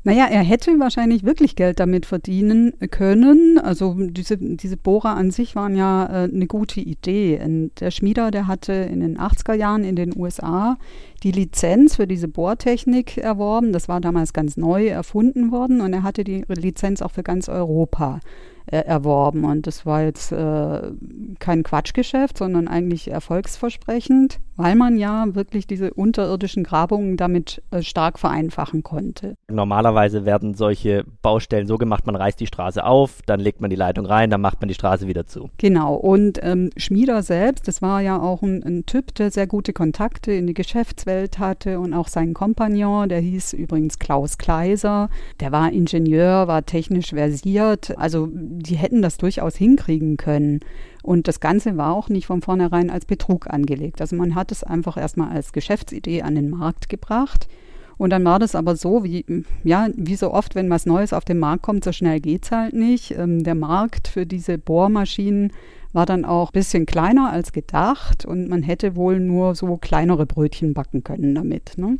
Naja, 0.04 0.26
er 0.30 0.42
hätte 0.42 0.78
wahrscheinlich 0.78 1.24
wirklich 1.24 1.56
Geld 1.56 1.80
damit 1.80 2.06
verdienen 2.06 2.72
können. 2.90 3.58
Also 3.58 3.94
diese, 3.98 4.38
diese 4.38 4.76
Bohrer 4.76 5.16
an 5.16 5.32
sich 5.32 5.56
waren 5.56 5.76
ja 5.76 6.06
äh, 6.06 6.30
eine 6.32 6.46
gute 6.46 6.80
Idee. 6.80 7.38
Und 7.44 7.72
der 7.80 7.90
Schmieder, 7.90 8.30
der 8.30 8.46
hatte 8.46 8.72
in 8.72 9.00
den 9.00 9.18
80er 9.18 9.54
Jahren 9.54 9.82
in 9.82 9.96
den 9.96 10.16
USA 10.16 10.78
die 11.24 11.32
Lizenz 11.32 11.96
für 11.96 12.06
diese 12.06 12.28
Bohrtechnik 12.28 13.18
erworben. 13.18 13.72
Das 13.72 13.88
war 13.88 14.00
damals 14.00 14.32
ganz 14.32 14.56
neu 14.56 14.86
erfunden 14.86 15.50
worden 15.50 15.80
und 15.80 15.92
er 15.92 16.04
hatte 16.04 16.22
die 16.22 16.44
Lizenz 16.48 17.02
auch 17.02 17.10
für 17.10 17.24
ganz 17.24 17.48
Europa 17.48 18.20
äh, 18.66 18.78
erworben. 18.78 19.44
Und 19.44 19.66
das 19.66 19.84
war 19.84 20.04
jetzt 20.04 20.30
äh, 20.30 20.92
kein 21.40 21.64
Quatschgeschäft, 21.64 22.38
sondern 22.38 22.68
eigentlich 22.68 23.10
erfolgsversprechend, 23.10 24.38
weil 24.58 24.74
man 24.74 24.98
ja 24.98 25.24
wirklich 25.34 25.66
diese 25.66 25.94
unterirdischen 25.94 26.64
Grabungen 26.64 27.16
damit 27.16 27.62
äh, 27.70 27.80
stark 27.80 28.18
vereinfachen 28.18 28.82
konnte. 28.82 29.36
Normalerweise 29.50 30.24
werden 30.24 30.54
solche 30.54 31.04
Baustellen 31.22 31.66
so 31.66 31.78
gemacht, 31.78 32.04
man 32.06 32.16
reißt 32.16 32.38
die 32.40 32.46
Straße 32.46 32.84
auf, 32.84 33.20
dann 33.24 33.40
legt 33.40 33.60
man 33.60 33.70
die 33.70 33.76
Leitung 33.76 34.04
rein, 34.04 34.30
dann 34.30 34.40
macht 34.40 34.60
man 34.60 34.68
die 34.68 34.74
Straße 34.74 35.06
wieder 35.06 35.26
zu. 35.26 35.48
Genau. 35.58 35.94
Und 35.94 36.40
ähm, 36.42 36.70
Schmieder 36.76 37.22
selbst, 37.22 37.68
das 37.68 37.80
war 37.80 38.02
ja 38.02 38.20
auch 38.20 38.42
ein, 38.42 38.62
ein 38.64 38.84
Typ, 38.84 39.14
der 39.14 39.30
sehr 39.30 39.46
gute 39.46 39.72
Kontakte 39.72 40.32
in 40.32 40.48
die 40.48 40.54
Geschäftswelt 40.54 41.38
hatte 41.38 41.78
und 41.78 41.94
auch 41.94 42.08
sein 42.08 42.34
Kompagnon, 42.34 43.08
der 43.08 43.20
hieß 43.20 43.52
übrigens 43.52 44.00
Klaus 44.00 44.38
Kleiser, 44.38 45.08
der 45.38 45.52
war 45.52 45.72
Ingenieur, 45.72 46.48
war 46.48 46.66
technisch 46.66 47.10
versiert. 47.10 47.96
Also 47.96 48.28
die 48.32 48.76
hätten 48.76 49.02
das 49.02 49.18
durchaus 49.18 49.54
hinkriegen 49.54 50.16
können. 50.16 50.60
Und 51.02 51.28
das 51.28 51.40
Ganze 51.40 51.76
war 51.76 51.92
auch 51.92 52.08
nicht 52.08 52.26
von 52.26 52.42
vornherein 52.42 52.90
als 52.90 53.04
Betrug 53.04 53.48
angelegt. 53.48 54.00
Also 54.00 54.16
man 54.16 54.34
hat 54.34 54.52
es 54.52 54.64
einfach 54.64 54.96
erstmal 54.96 55.30
als 55.30 55.52
Geschäftsidee 55.52 56.22
an 56.22 56.34
den 56.34 56.50
Markt 56.50 56.88
gebracht. 56.88 57.48
Und 57.96 58.10
dann 58.10 58.24
war 58.24 58.38
das 58.38 58.54
aber 58.54 58.76
so, 58.76 59.02
wie, 59.02 59.24
ja, 59.64 59.88
wie 59.96 60.14
so 60.14 60.32
oft, 60.32 60.54
wenn 60.54 60.70
was 60.70 60.86
Neues 60.86 61.12
auf 61.12 61.24
den 61.24 61.38
Markt 61.38 61.62
kommt, 61.62 61.84
so 61.84 61.92
schnell 61.92 62.20
geht 62.20 62.44
es 62.44 62.52
halt 62.52 62.72
nicht. 62.72 63.10
Ähm, 63.18 63.42
der 63.42 63.56
Markt 63.56 64.06
für 64.08 64.24
diese 64.24 64.56
Bohrmaschinen 64.56 65.52
war 65.92 66.06
dann 66.06 66.24
auch 66.24 66.50
ein 66.50 66.52
bisschen 66.52 66.86
kleiner 66.86 67.30
als 67.30 67.52
gedacht 67.52 68.24
und 68.24 68.48
man 68.48 68.62
hätte 68.62 68.94
wohl 68.94 69.18
nur 69.18 69.54
so 69.54 69.76
kleinere 69.76 70.26
Brötchen 70.26 70.74
backen 70.74 71.02
können 71.02 71.34
damit. 71.34 71.72
Ne? 71.76 71.96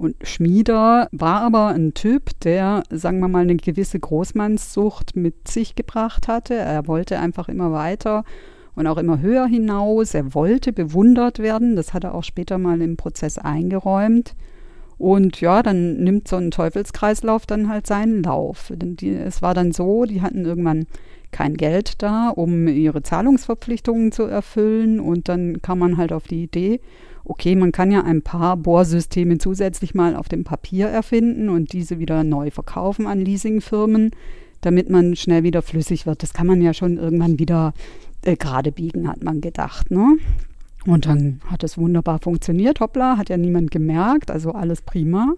Und 0.00 0.16
Schmieder 0.22 1.08
war 1.12 1.42
aber 1.42 1.66
ein 1.66 1.92
Typ, 1.92 2.30
der, 2.40 2.84
sagen 2.88 3.20
wir 3.20 3.28
mal, 3.28 3.42
eine 3.42 3.56
gewisse 3.56 4.00
Großmannssucht 4.00 5.14
mit 5.14 5.46
sich 5.46 5.74
gebracht 5.74 6.26
hatte. 6.26 6.54
Er 6.54 6.86
wollte 6.86 7.18
einfach 7.18 7.50
immer 7.50 7.70
weiter 7.70 8.24
und 8.74 8.86
auch 8.86 8.96
immer 8.96 9.20
höher 9.20 9.44
hinaus. 9.44 10.14
Er 10.14 10.32
wollte 10.32 10.72
bewundert 10.72 11.38
werden. 11.38 11.76
Das 11.76 11.92
hat 11.92 12.04
er 12.04 12.14
auch 12.14 12.24
später 12.24 12.56
mal 12.56 12.80
im 12.80 12.96
Prozess 12.96 13.36
eingeräumt. 13.36 14.36
Und 14.96 15.42
ja, 15.42 15.62
dann 15.62 16.02
nimmt 16.02 16.28
so 16.28 16.36
ein 16.36 16.50
Teufelskreislauf 16.50 17.44
dann 17.44 17.68
halt 17.68 17.86
seinen 17.86 18.22
Lauf. 18.22 18.72
Es 19.02 19.42
war 19.42 19.52
dann 19.52 19.70
so, 19.70 20.06
die 20.06 20.22
hatten 20.22 20.46
irgendwann 20.46 20.86
kein 21.30 21.58
Geld 21.58 22.00
da, 22.00 22.30
um 22.30 22.68
ihre 22.68 23.02
Zahlungsverpflichtungen 23.02 24.12
zu 24.12 24.22
erfüllen. 24.22 24.98
Und 24.98 25.28
dann 25.28 25.60
kam 25.60 25.78
man 25.78 25.98
halt 25.98 26.14
auf 26.14 26.26
die 26.26 26.44
Idee, 26.44 26.80
okay, 27.24 27.54
man 27.54 27.72
kann 27.72 27.90
ja 27.90 28.02
ein 28.02 28.22
paar 28.22 28.56
Bohrsysteme 28.56 29.38
zusätzlich 29.38 29.94
mal 29.94 30.16
auf 30.16 30.28
dem 30.28 30.44
Papier 30.44 30.88
erfinden 30.88 31.48
und 31.48 31.72
diese 31.72 31.98
wieder 31.98 32.24
neu 32.24 32.50
verkaufen 32.50 33.06
an 33.06 33.20
Leasingfirmen, 33.20 34.10
damit 34.60 34.90
man 34.90 35.16
schnell 35.16 35.42
wieder 35.42 35.62
flüssig 35.62 36.06
wird. 36.06 36.22
Das 36.22 36.32
kann 36.32 36.46
man 36.46 36.60
ja 36.62 36.74
schon 36.74 36.98
irgendwann 36.98 37.38
wieder 37.38 37.72
äh, 38.22 38.36
gerade 38.36 38.72
biegen, 38.72 39.08
hat 39.08 39.22
man 39.22 39.40
gedacht. 39.40 39.90
Ne? 39.90 40.18
Und 40.86 41.06
dann 41.06 41.40
hat 41.46 41.62
es 41.62 41.78
wunderbar 41.78 42.18
funktioniert. 42.18 42.80
Hoppla, 42.80 43.16
hat 43.16 43.28
ja 43.28 43.36
niemand 43.36 43.70
gemerkt, 43.70 44.30
also 44.30 44.52
alles 44.52 44.82
prima. 44.82 45.34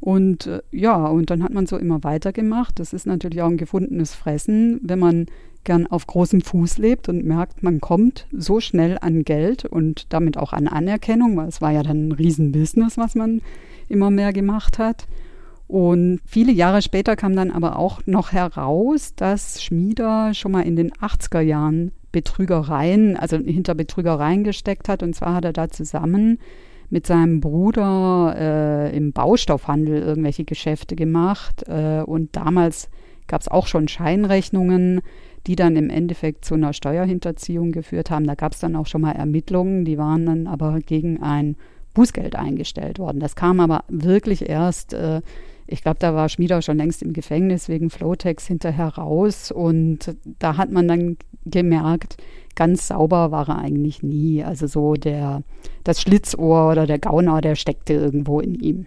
Und 0.00 0.46
äh, 0.46 0.60
ja, 0.70 1.06
und 1.06 1.30
dann 1.30 1.42
hat 1.42 1.52
man 1.52 1.66
so 1.66 1.76
immer 1.76 2.02
weitergemacht. 2.02 2.78
Das 2.78 2.92
ist 2.92 3.06
natürlich 3.06 3.42
auch 3.42 3.48
ein 3.48 3.58
gefundenes 3.58 4.14
Fressen, 4.14 4.80
wenn 4.82 4.98
man 4.98 5.26
gern 5.64 5.86
auf 5.86 6.06
großem 6.06 6.40
Fuß 6.40 6.78
lebt 6.78 7.08
und 7.08 7.24
merkt, 7.24 7.62
man 7.62 7.80
kommt 7.80 8.26
so 8.32 8.60
schnell 8.60 8.96
an 9.00 9.24
Geld 9.24 9.66
und 9.66 10.12
damit 10.12 10.38
auch 10.38 10.54
an 10.54 10.68
Anerkennung, 10.68 11.36
weil 11.36 11.48
es 11.48 11.60
war 11.60 11.70
ja 11.70 11.82
dann 11.82 12.08
ein 12.08 12.12
Riesenbusiness, 12.12 12.96
was 12.96 13.14
man 13.14 13.42
immer 13.88 14.10
mehr 14.10 14.32
gemacht 14.32 14.78
hat. 14.78 15.06
Und 15.68 16.20
viele 16.26 16.50
Jahre 16.50 16.82
später 16.82 17.14
kam 17.14 17.36
dann 17.36 17.50
aber 17.50 17.78
auch 17.78 18.00
noch 18.06 18.32
heraus, 18.32 19.14
dass 19.14 19.62
Schmieder 19.62 20.34
schon 20.34 20.50
mal 20.50 20.62
in 20.62 20.76
den 20.76 20.90
80er 20.92 21.40
Jahren 21.40 21.92
Betrügereien, 22.10 23.16
also 23.16 23.36
hinter 23.36 23.74
Betrügereien 23.74 24.42
gesteckt 24.42 24.88
hat. 24.88 25.02
Und 25.02 25.14
zwar 25.14 25.34
hat 25.34 25.44
er 25.44 25.52
da 25.52 25.68
zusammen 25.68 26.38
mit 26.90 27.06
seinem 27.06 27.40
Bruder 27.40 28.34
äh, 28.36 28.96
im 28.96 29.12
Baustoffhandel 29.12 30.02
irgendwelche 30.02 30.44
Geschäfte 30.44 30.96
gemacht. 30.96 31.64
Äh, 31.68 32.02
und 32.02 32.36
damals 32.36 32.90
gab 33.28 33.40
es 33.40 33.48
auch 33.48 33.68
schon 33.68 33.88
Scheinrechnungen, 33.88 35.00
die 35.46 35.56
dann 35.56 35.76
im 35.76 35.88
Endeffekt 35.88 36.44
zu 36.44 36.54
einer 36.54 36.72
Steuerhinterziehung 36.72 37.72
geführt 37.72 38.10
haben. 38.10 38.26
Da 38.26 38.34
gab 38.34 38.52
es 38.52 38.58
dann 38.58 38.76
auch 38.76 38.86
schon 38.86 39.00
mal 39.00 39.12
Ermittlungen, 39.12 39.84
die 39.84 39.96
waren 39.96 40.26
dann 40.26 40.46
aber 40.46 40.80
gegen 40.80 41.22
ein 41.22 41.56
Bußgeld 41.94 42.36
eingestellt 42.36 42.98
worden. 42.98 43.20
Das 43.20 43.36
kam 43.36 43.60
aber 43.60 43.84
wirklich 43.88 44.48
erst, 44.48 44.92
äh, 44.92 45.22
ich 45.66 45.82
glaube, 45.82 45.98
da 46.00 46.14
war 46.14 46.28
Schmieder 46.28 46.60
schon 46.60 46.76
längst 46.76 47.02
im 47.02 47.12
Gefängnis 47.12 47.68
wegen 47.68 47.90
Flowtex 47.90 48.46
hinterher 48.46 48.88
raus 48.88 49.52
und 49.52 50.16
da 50.40 50.56
hat 50.56 50.72
man 50.72 50.88
dann 50.88 51.16
gemerkt, 51.46 52.16
ganz 52.54 52.88
sauber 52.88 53.30
war 53.30 53.48
er 53.48 53.58
eigentlich 53.58 54.02
nie. 54.02 54.44
Also 54.44 54.66
so 54.66 54.94
der, 54.94 55.42
das 55.84 56.00
Schlitzohr 56.00 56.70
oder 56.70 56.86
der 56.86 56.98
Gauner, 56.98 57.40
der 57.40 57.54
steckte 57.54 57.94
irgendwo 57.94 58.40
in 58.40 58.54
ihm. 58.54 58.86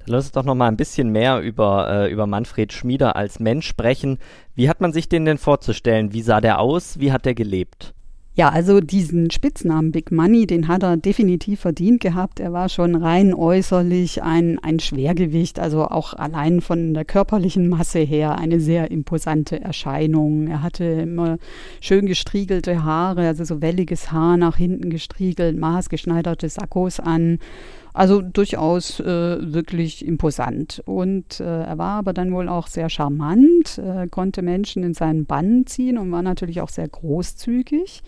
Dann 0.00 0.08
lass 0.08 0.24
uns 0.26 0.32
doch 0.32 0.44
noch 0.44 0.54
mal 0.54 0.68
ein 0.68 0.76
bisschen 0.76 1.10
mehr 1.10 1.40
über, 1.40 1.88
äh, 1.90 2.12
über 2.12 2.26
Manfred 2.26 2.72
Schmieder 2.72 3.16
als 3.16 3.38
Mensch 3.38 3.66
sprechen. 3.66 4.18
Wie 4.54 4.68
hat 4.68 4.80
man 4.80 4.92
sich 4.92 5.08
den 5.08 5.24
denn 5.24 5.38
vorzustellen? 5.38 6.12
Wie 6.12 6.22
sah 6.22 6.40
der 6.40 6.58
aus? 6.60 6.98
Wie 6.98 7.12
hat 7.12 7.26
er 7.26 7.34
gelebt? 7.34 7.94
Ja, 8.34 8.48
also 8.48 8.80
diesen 8.80 9.32
Spitznamen 9.32 9.90
Big 9.90 10.12
Money, 10.12 10.46
den 10.46 10.68
hat 10.68 10.84
er 10.84 10.96
definitiv 10.96 11.60
verdient 11.60 12.00
gehabt. 12.00 12.38
Er 12.38 12.52
war 12.52 12.68
schon 12.68 12.94
rein 12.94 13.34
äußerlich 13.34 14.22
ein, 14.22 14.60
ein 14.60 14.78
Schwergewicht, 14.78 15.58
also 15.58 15.84
auch 15.86 16.14
allein 16.14 16.60
von 16.60 16.94
der 16.94 17.04
körperlichen 17.04 17.68
Masse 17.68 17.98
her 17.98 18.38
eine 18.38 18.60
sehr 18.60 18.92
imposante 18.92 19.60
Erscheinung. 19.60 20.46
Er 20.46 20.62
hatte 20.62 20.84
immer 20.84 21.38
schön 21.80 22.06
gestriegelte 22.06 22.84
Haare, 22.84 23.26
also 23.26 23.42
so 23.42 23.60
welliges 23.60 24.12
Haar 24.12 24.36
nach 24.36 24.56
hinten 24.56 24.90
gestriegelt, 24.90 25.58
maßgeschneiderte 25.58 26.48
Sakkos 26.48 27.00
an. 27.00 27.40
Also 27.92 28.22
durchaus 28.22 29.00
äh, 29.00 29.04
wirklich 29.52 30.06
imposant. 30.06 30.82
Und 30.84 31.40
äh, 31.40 31.62
er 31.62 31.78
war 31.78 31.98
aber 31.98 32.12
dann 32.12 32.32
wohl 32.32 32.48
auch 32.48 32.66
sehr 32.66 32.88
charmant, 32.88 33.78
äh, 33.78 34.06
konnte 34.08 34.42
Menschen 34.42 34.82
in 34.82 34.94
seinen 34.94 35.26
Bann 35.26 35.66
ziehen 35.66 35.98
und 35.98 36.12
war 36.12 36.22
natürlich 36.22 36.60
auch 36.60 36.68
sehr 36.68 36.88
großzügig. 36.88 38.02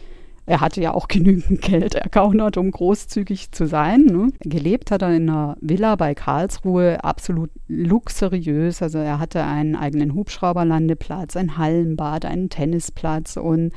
Er 0.45 0.61
hatte 0.61 0.81
ja 0.81 0.93
auch 0.93 1.09
genügend 1.09 1.63
Geld 1.63 1.95
ergaunert, 1.95 2.57
um 2.57 2.71
großzügig 2.71 3.53
zu 3.53 3.67
sein. 3.67 4.05
Ne? 4.05 4.33
Gelebt 4.41 4.91
hat 4.91 5.03
er 5.03 5.15
in 5.15 5.29
einer 5.29 5.57
Villa 5.61 5.97
bei 5.97 6.15
Karlsruhe, 6.15 7.03
absolut 7.05 7.51
luxuriös. 7.69 8.83
Also 8.83 8.99
er 8.99 9.19
hatte 9.19 9.45
einen 9.45 9.77
eigenen 9.77 10.15
Hubschrauberlandeplatz, 10.15 11.37
ein 11.37 11.59
Hallenbad, 11.59 12.25
einen 12.25 12.51
Tennisplatz 12.51 13.37
und 13.37 13.73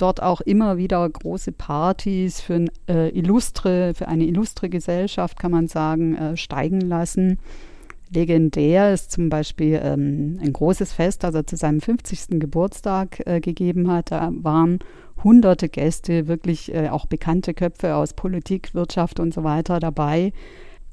dort 0.00 0.22
auch 0.22 0.40
immer 0.40 0.76
wieder 0.76 1.08
große 1.08 1.52
Partys 1.52 2.40
für, 2.40 2.66
äh, 2.88 3.08
illustre, 3.10 3.94
für 3.94 4.08
eine 4.08 4.24
illustre 4.24 4.68
Gesellschaft, 4.68 5.38
kann 5.38 5.50
man 5.50 5.68
sagen, 5.68 6.16
äh, 6.16 6.36
steigen 6.36 6.80
lassen. 6.80 7.38
Legendär 8.12 8.92
ist 8.92 9.12
zum 9.12 9.28
Beispiel 9.28 9.80
ähm, 9.82 10.38
ein 10.42 10.52
großes 10.52 10.92
Fest, 10.92 11.22
das 11.22 11.34
er 11.34 11.46
zu 11.46 11.56
seinem 11.56 11.80
50. 11.80 12.40
Geburtstag 12.40 13.22
äh, 13.24 13.40
gegeben 13.40 13.90
hat. 13.90 14.10
Da 14.10 14.30
waren 14.32 14.80
hunderte 15.22 15.68
Gäste, 15.68 16.26
wirklich 16.26 16.74
äh, 16.74 16.88
auch 16.88 17.06
bekannte 17.06 17.54
Köpfe 17.54 17.94
aus 17.94 18.14
Politik, 18.14 18.74
Wirtschaft 18.74 19.20
und 19.20 19.32
so 19.32 19.44
weiter 19.44 19.78
dabei. 19.78 20.32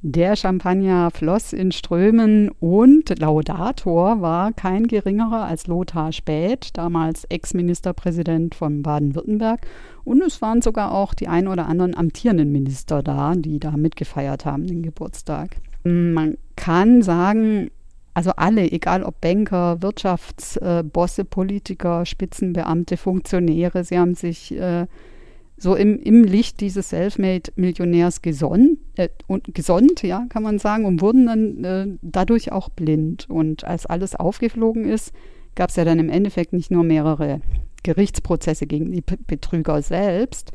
Der 0.04 0.36
Champagner 0.36 1.10
floss 1.10 1.54
in 1.54 1.72
Strömen 1.72 2.52
und 2.60 3.18
Laudator 3.18 4.22
war 4.22 4.54
kein 4.54 4.86
geringerer 4.86 5.46
als 5.46 5.66
Lothar 5.66 6.12
Späth, 6.12 6.78
damals 6.78 7.24
Ex-Ministerpräsident 7.26 8.54
von 8.54 8.84
Baden-Württemberg. 8.84 9.66
Und 10.04 10.22
es 10.22 10.40
waren 10.40 10.62
sogar 10.62 10.94
auch 10.94 11.16
die 11.16 11.28
ein 11.28 11.48
oder 11.48 11.66
anderen 11.66 11.98
amtierenden 11.98 12.52
Minister 12.52 13.02
da, 13.02 13.34
die 13.36 13.60
da 13.60 13.72
mitgefeiert 13.72 14.46
haben, 14.46 14.68
den 14.68 14.84
Geburtstag. 14.84 15.58
Man 15.84 16.38
kann 16.56 17.02
sagen, 17.02 17.72
also 18.14 18.32
alle, 18.36 18.72
egal 18.72 19.02
ob 19.02 19.20
Banker, 19.20 19.82
Wirtschaftsbosse, 19.82 21.26
Politiker, 21.26 22.06
Spitzenbeamte, 22.06 22.98
Funktionäre, 22.98 23.84
sie 23.84 23.98
haben 23.98 24.14
sich 24.14 24.56
äh, 24.56 24.86
so 25.58 25.76
im, 25.76 26.00
im 26.00 26.24
Licht 26.24 26.62
dieses 26.62 26.90
Selfmade-Millionärs 26.90 28.22
gesonnt, 28.22 28.78
äh, 28.96 29.10
und 29.26 29.54
gesonnt, 29.56 30.04
ja, 30.04 30.26
kann 30.30 30.44
man 30.44 30.60
sagen, 30.60 30.86
und 30.86 31.02
wurden 31.02 31.26
dann 31.26 31.64
äh, 31.64 31.88
dadurch 32.02 32.52
auch 32.52 32.70
blind. 32.70 33.28
Und 33.30 33.64
als 33.64 33.86
alles 33.86 34.16
aufgeflogen 34.16 34.86
ist, 34.86 35.14
gab 35.56 35.72
es 35.72 35.76
ja 35.76 35.86
dann 35.86 36.00
im 36.00 36.10
Endeffekt 36.10 36.54
nicht 36.54 36.70
nur 36.70 36.84
mehrere 36.84 37.42
Gerichtsprozesse 37.84 38.68
gegen 38.68 38.92
die 38.92 39.02
P 39.02 39.18
Betrüger 39.26 39.82
selbst, 39.82 40.52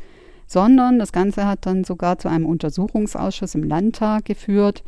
sondern 0.47 0.99
das 0.99 1.13
Ganze 1.13 1.47
hat 1.47 1.67
dann 1.67 1.83
sogar 1.83 2.19
zu 2.19 2.29
einem 2.29 2.47
Untersuchungsausschuss 2.47 3.55
im 3.55 3.65
Landtag 3.65 4.27
geführt, 4.27 4.85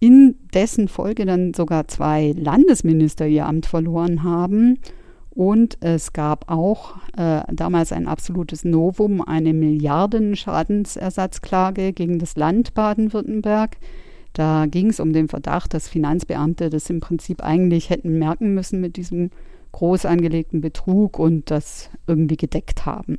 in 0.00 0.34
dessen 0.52 0.88
Folge 0.88 1.26
dann 1.26 1.54
sogar 1.54 1.86
zwei 1.86 2.34
Landesminister 2.36 3.26
ihr 3.28 3.46
Amt 3.46 3.66
verloren 3.66 4.24
haben. 4.24 4.78
Und 5.34 5.78
es 5.80 6.12
gab 6.12 6.50
auch 6.50 6.96
äh, 7.16 7.40
damals 7.50 7.90
ein 7.92 8.06
absolutes 8.06 8.64
Novum, 8.64 9.22
eine 9.22 9.54
Milliarden-Schadensersatzklage 9.54 11.94
gegen 11.94 12.18
das 12.18 12.36
Land 12.36 12.74
Baden-Württemberg. 12.74 13.78
Da 14.34 14.66
ging 14.66 14.90
es 14.90 15.00
um 15.00 15.14
den 15.14 15.28
Verdacht, 15.28 15.74
dass 15.74 15.88
Finanzbeamte 15.88 16.68
das 16.68 16.90
im 16.90 17.00
Prinzip 17.00 17.42
eigentlich 17.42 17.88
hätten 17.90 18.18
merken 18.18 18.52
müssen 18.52 18.78
mit 18.80 18.96
diesem 18.96 19.30
groß 19.72 20.04
angelegten 20.04 20.60
Betrug 20.60 21.18
und 21.18 21.50
das 21.50 21.88
irgendwie 22.06 22.36
gedeckt 22.36 22.84
haben. 22.84 23.18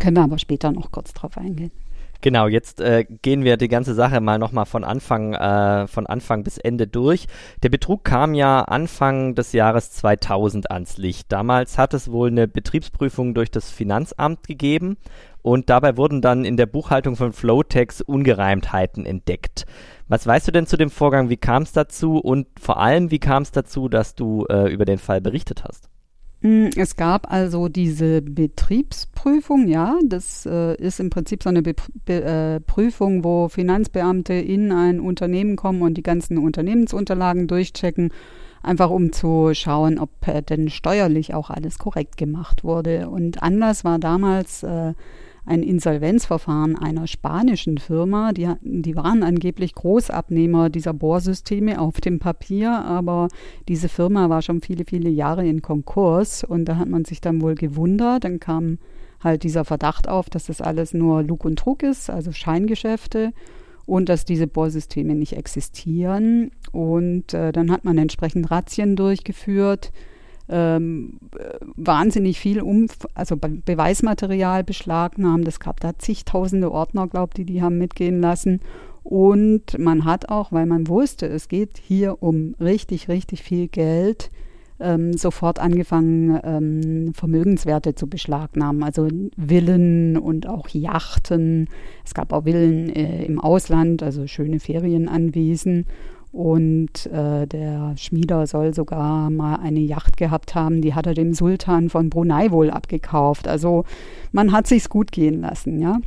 Können 0.00 0.16
wir 0.16 0.24
aber 0.24 0.38
später 0.38 0.72
noch 0.72 0.92
kurz 0.92 1.12
drauf 1.12 1.36
eingehen. 1.36 1.72
Genau, 2.24 2.48
jetzt 2.48 2.80
äh, 2.80 3.04
gehen 3.20 3.44
wir 3.44 3.58
die 3.58 3.68
ganze 3.68 3.92
Sache 3.92 4.18
mal 4.22 4.38
nochmal 4.38 4.64
von 4.64 4.82
Anfang, 4.82 5.34
äh, 5.34 5.86
von 5.86 6.06
Anfang 6.06 6.42
bis 6.42 6.56
Ende 6.56 6.86
durch. 6.86 7.26
Der 7.62 7.68
Betrug 7.68 8.02
kam 8.02 8.32
ja 8.32 8.62
Anfang 8.62 9.34
des 9.34 9.52
Jahres 9.52 9.90
2000 9.90 10.70
ans 10.70 10.96
Licht. 10.96 11.30
Damals 11.30 11.76
hat 11.76 11.92
es 11.92 12.10
wohl 12.10 12.28
eine 12.28 12.48
Betriebsprüfung 12.48 13.34
durch 13.34 13.50
das 13.50 13.70
Finanzamt 13.70 14.46
gegeben 14.46 14.96
und 15.42 15.68
dabei 15.68 15.98
wurden 15.98 16.22
dann 16.22 16.46
in 16.46 16.56
der 16.56 16.64
Buchhaltung 16.64 17.14
von 17.14 17.34
Flowtex 17.34 18.00
Ungereimtheiten 18.00 19.04
entdeckt. 19.04 19.66
Was 20.08 20.26
weißt 20.26 20.48
du 20.48 20.52
denn 20.52 20.66
zu 20.66 20.78
dem 20.78 20.88
Vorgang? 20.88 21.28
Wie 21.28 21.36
kam 21.36 21.64
es 21.64 21.72
dazu 21.72 22.16
und 22.16 22.46
vor 22.58 22.80
allem, 22.80 23.10
wie 23.10 23.18
kam 23.18 23.42
es 23.42 23.50
dazu, 23.50 23.90
dass 23.90 24.14
du 24.14 24.46
äh, 24.46 24.72
über 24.72 24.86
den 24.86 24.98
Fall 24.98 25.20
berichtet 25.20 25.62
hast? 25.64 25.90
Hm, 26.44 26.68
es 26.76 26.96
gab 26.96 27.32
also 27.32 27.68
diese 27.68 28.20
Betriebsprüfung, 28.20 29.66
ja, 29.66 29.98
das 30.04 30.44
äh, 30.44 30.74
ist 30.76 31.00
im 31.00 31.08
Prinzip 31.08 31.42
so 31.42 31.48
eine 31.48 31.62
Be 31.62 31.74
Be 32.04 32.22
äh, 32.22 32.60
Prüfung, 32.60 33.24
wo 33.24 33.48
Finanzbeamte 33.48 34.34
in 34.34 34.70
ein 34.70 35.00
Unternehmen 35.00 35.56
kommen 35.56 35.80
und 35.80 35.94
die 35.94 36.02
ganzen 36.02 36.36
Unternehmensunterlagen 36.36 37.46
durchchecken. 37.48 38.12
einfach 38.62 38.90
um 38.90 39.12
zu 39.12 39.52
schauen, 39.54 39.98
ob 39.98 40.10
äh, 40.28 40.42
denn 40.42 40.68
steuerlich 40.68 41.32
auch 41.32 41.48
alles 41.48 41.78
korrekt 41.78 42.18
gemacht 42.18 42.62
wurde. 42.62 43.08
Und 43.08 43.42
Anlass 43.42 43.82
war 43.84 43.98
damals 43.98 44.62
äh, 44.64 44.92
ein 45.46 45.62
Insolvenzverfahren 45.62 46.76
einer 46.76 47.06
spanischen 47.06 47.78
Firma. 47.78 48.32
Die, 48.32 48.48
die 48.62 48.96
waren 48.96 49.22
angeblich 49.22 49.74
Großabnehmer 49.74 50.70
dieser 50.70 50.94
Bohrsysteme 50.94 51.80
auf 51.80 52.00
dem 52.00 52.18
Papier, 52.18 52.72
aber 52.72 53.28
diese 53.68 53.88
Firma 53.88 54.30
war 54.30 54.42
schon 54.42 54.60
viele, 54.60 54.84
viele 54.86 55.10
Jahre 55.10 55.46
in 55.46 55.60
Konkurs 55.60 56.44
und 56.44 56.64
da 56.64 56.76
hat 56.76 56.88
man 56.88 57.04
sich 57.04 57.20
dann 57.20 57.42
wohl 57.42 57.54
gewundert. 57.54 58.24
Dann 58.24 58.40
kam 58.40 58.78
halt 59.22 59.42
dieser 59.42 59.64
Verdacht 59.64 60.08
auf, 60.08 60.30
dass 60.30 60.46
das 60.46 60.60
alles 60.60 60.94
nur 60.94 61.22
Lug 61.22 61.44
und 61.44 61.58
Trug 61.58 61.82
ist, 61.82 62.10
also 62.10 62.32
Scheingeschäfte 62.32 63.32
und 63.86 64.08
dass 64.08 64.24
diese 64.24 64.46
Bohrsysteme 64.46 65.14
nicht 65.14 65.34
existieren. 65.34 66.52
Und 66.72 67.34
äh, 67.34 67.52
dann 67.52 67.70
hat 67.70 67.84
man 67.84 67.98
entsprechend 67.98 68.50
Razzien 68.50 68.96
durchgeführt 68.96 69.92
ähm, 70.48 71.18
wahnsinnig 71.76 72.38
viel 72.38 72.60
um, 72.60 72.86
also 73.14 73.36
Beweismaterial 73.36 74.64
beschlagnahmt. 74.64 75.48
Es 75.48 75.60
gab 75.60 75.80
da 75.80 75.98
zigtausende 75.98 76.70
Ordner, 76.70 77.06
glaubt 77.08 77.36
die, 77.36 77.44
die 77.44 77.62
haben 77.62 77.78
mitgehen 77.78 78.20
lassen. 78.20 78.60
Und 79.02 79.78
man 79.78 80.04
hat 80.04 80.30
auch, 80.30 80.50
weil 80.50 80.66
man 80.66 80.88
wusste, 80.88 81.26
es 81.26 81.48
geht 81.48 81.78
hier 81.78 82.22
um 82.22 82.54
richtig, 82.58 83.08
richtig 83.08 83.42
viel 83.42 83.68
Geld, 83.68 84.30
ähm, 84.80 85.12
sofort 85.12 85.58
angefangen, 85.58 86.40
ähm, 86.42 87.12
Vermögenswerte 87.14 87.94
zu 87.94 88.08
beschlagnahmen, 88.08 88.82
also 88.82 89.08
Villen 89.36 90.16
und 90.16 90.48
auch 90.48 90.68
Yachten. 90.68 91.68
Es 92.04 92.14
gab 92.14 92.32
auch 92.32 92.44
Villen 92.44 92.88
äh, 92.88 93.24
im 93.24 93.38
Ausland, 93.40 94.02
also 94.02 94.26
schöne 94.26 94.58
Ferienanwesen. 94.58 95.86
Und 96.34 97.06
äh, 97.12 97.46
der 97.46 97.94
Schmieder 97.96 98.48
soll 98.48 98.74
sogar 98.74 99.30
mal 99.30 99.54
eine 99.54 99.78
Yacht 99.78 100.16
gehabt 100.16 100.56
haben, 100.56 100.82
die 100.82 100.92
hat 100.92 101.06
er 101.06 101.14
dem 101.14 101.32
Sultan 101.32 101.90
von 101.90 102.10
Brunei 102.10 102.50
wohl 102.50 102.70
abgekauft. 102.70 103.46
Also 103.46 103.84
man 104.32 104.50
hat 104.50 104.66
sich's 104.66 104.88
gut 104.88 105.12
gehen 105.12 105.42
lassen, 105.42 105.80
ja. 105.80 106.00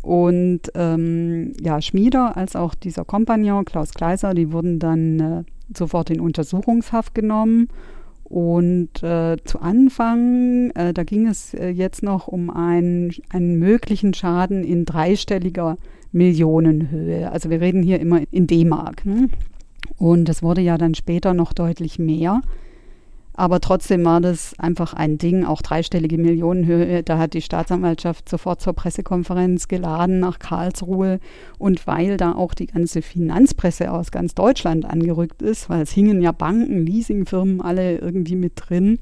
Und 0.00 0.60
ähm, 0.76 1.54
ja, 1.60 1.82
Schmieder 1.82 2.36
als 2.36 2.54
auch 2.54 2.76
dieser 2.76 3.04
Kompagnon 3.04 3.64
Klaus 3.64 3.94
Kleiser, 3.94 4.32
die 4.32 4.52
wurden 4.52 4.78
dann 4.78 5.18
äh, 5.18 5.42
sofort 5.76 6.08
in 6.08 6.20
Untersuchungshaft 6.20 7.12
genommen. 7.12 7.66
Und 8.22 9.02
äh, 9.02 9.38
zu 9.44 9.58
Anfang, 9.60 10.70
äh, 10.76 10.94
da 10.94 11.02
ging 11.02 11.26
es 11.26 11.52
äh, 11.52 11.70
jetzt 11.70 12.04
noch 12.04 12.28
um 12.28 12.48
einen, 12.48 13.12
einen 13.28 13.58
möglichen 13.58 14.14
Schaden 14.14 14.62
in 14.62 14.84
dreistelliger 14.84 15.78
Millionenhöhe. 16.12 17.32
Also 17.32 17.50
wir 17.50 17.60
reden 17.60 17.82
hier 17.82 17.98
immer 17.98 18.20
in 18.30 18.46
D-Mark. 18.46 19.04
Ne? 19.04 19.30
Und 19.98 20.28
es 20.28 20.42
wurde 20.42 20.60
ja 20.60 20.78
dann 20.78 20.94
später 20.94 21.34
noch 21.34 21.52
deutlich 21.52 21.98
mehr. 21.98 22.40
Aber 23.36 23.60
trotzdem 23.60 24.04
war 24.04 24.20
das 24.20 24.56
einfach 24.58 24.94
ein 24.94 25.18
Ding, 25.18 25.44
auch 25.44 25.60
dreistellige 25.60 26.18
Millionenhöhe. 26.18 27.02
Da 27.02 27.18
hat 27.18 27.34
die 27.34 27.42
Staatsanwaltschaft 27.42 28.28
sofort 28.28 28.60
zur 28.60 28.74
Pressekonferenz 28.74 29.66
geladen 29.66 30.20
nach 30.20 30.38
Karlsruhe. 30.38 31.18
Und 31.58 31.84
weil 31.88 32.16
da 32.16 32.32
auch 32.32 32.54
die 32.54 32.66
ganze 32.66 33.02
Finanzpresse 33.02 33.90
aus 33.90 34.12
ganz 34.12 34.34
Deutschland 34.34 34.84
angerückt 34.84 35.42
ist, 35.42 35.68
weil 35.68 35.82
es 35.82 35.90
hingen 35.90 36.22
ja 36.22 36.30
Banken, 36.30 36.86
Leasingfirmen 36.86 37.60
alle 37.60 37.98
irgendwie 37.98 38.36
mit 38.36 38.52
drin, 38.54 39.00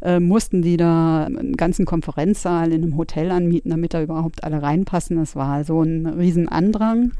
äh, 0.00 0.20
mussten 0.20 0.62
die 0.62 0.76
da 0.76 1.24
einen 1.24 1.56
ganzen 1.56 1.84
Konferenzsaal 1.84 2.72
in 2.72 2.84
einem 2.84 2.96
Hotel 2.96 3.32
anmieten, 3.32 3.70
damit 3.70 3.94
da 3.94 4.02
überhaupt 4.02 4.44
alle 4.44 4.62
reinpassen. 4.62 5.16
Das 5.16 5.34
war 5.34 5.64
so 5.64 5.82
ein 5.82 6.06
Riesenandrang. 6.06 7.12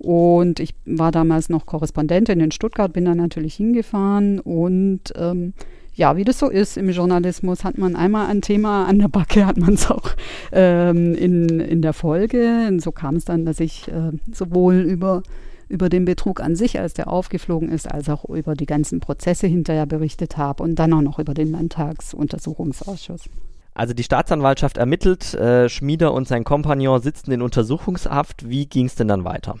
Und 0.00 0.60
ich 0.60 0.74
war 0.86 1.12
damals 1.12 1.50
noch 1.50 1.66
Korrespondentin 1.66 2.40
in 2.40 2.52
Stuttgart, 2.52 2.90
bin 2.90 3.04
da 3.04 3.14
natürlich 3.14 3.54
hingefahren 3.54 4.40
und 4.40 5.12
ähm, 5.14 5.52
ja, 5.94 6.16
wie 6.16 6.24
das 6.24 6.38
so 6.38 6.48
ist 6.48 6.78
im 6.78 6.88
Journalismus, 6.88 7.64
hat 7.64 7.76
man 7.76 7.94
einmal 7.96 8.28
ein 8.28 8.40
Thema 8.40 8.86
an 8.86 8.98
der 8.98 9.08
Backe, 9.08 9.44
hat 9.44 9.58
man 9.58 9.74
es 9.74 9.90
auch 9.90 10.08
ähm, 10.52 11.14
in, 11.14 11.60
in 11.60 11.82
der 11.82 11.92
Folge. 11.92 12.66
Und 12.68 12.80
so 12.80 12.92
kam 12.92 13.16
es 13.16 13.26
dann, 13.26 13.44
dass 13.44 13.60
ich 13.60 13.88
äh, 13.88 14.12
sowohl 14.32 14.76
über, 14.76 15.22
über 15.68 15.90
den 15.90 16.06
Betrug 16.06 16.40
an 16.40 16.56
sich, 16.56 16.80
als 16.80 16.94
der 16.94 17.08
aufgeflogen 17.08 17.68
ist, 17.68 17.90
als 17.90 18.08
auch 18.08 18.24
über 18.24 18.54
die 18.54 18.64
ganzen 18.64 19.00
Prozesse 19.00 19.48
hinterher 19.48 19.84
berichtet 19.84 20.38
habe 20.38 20.62
und 20.62 20.76
dann 20.76 20.94
auch 20.94 21.02
noch 21.02 21.18
über 21.18 21.34
den 21.34 21.50
Landtagsuntersuchungsausschuss. 21.50 23.28
Also 23.74 23.92
die 23.92 24.02
Staatsanwaltschaft 24.02 24.78
ermittelt, 24.78 25.34
äh, 25.34 25.68
Schmieder 25.68 26.14
und 26.14 26.26
sein 26.26 26.44
Kompagnon 26.44 27.02
sitzen 27.02 27.32
in 27.32 27.42
Untersuchungshaft. 27.42 28.48
Wie 28.48 28.64
ging 28.64 28.86
es 28.86 28.94
denn 28.94 29.08
dann 29.08 29.24
weiter? 29.24 29.56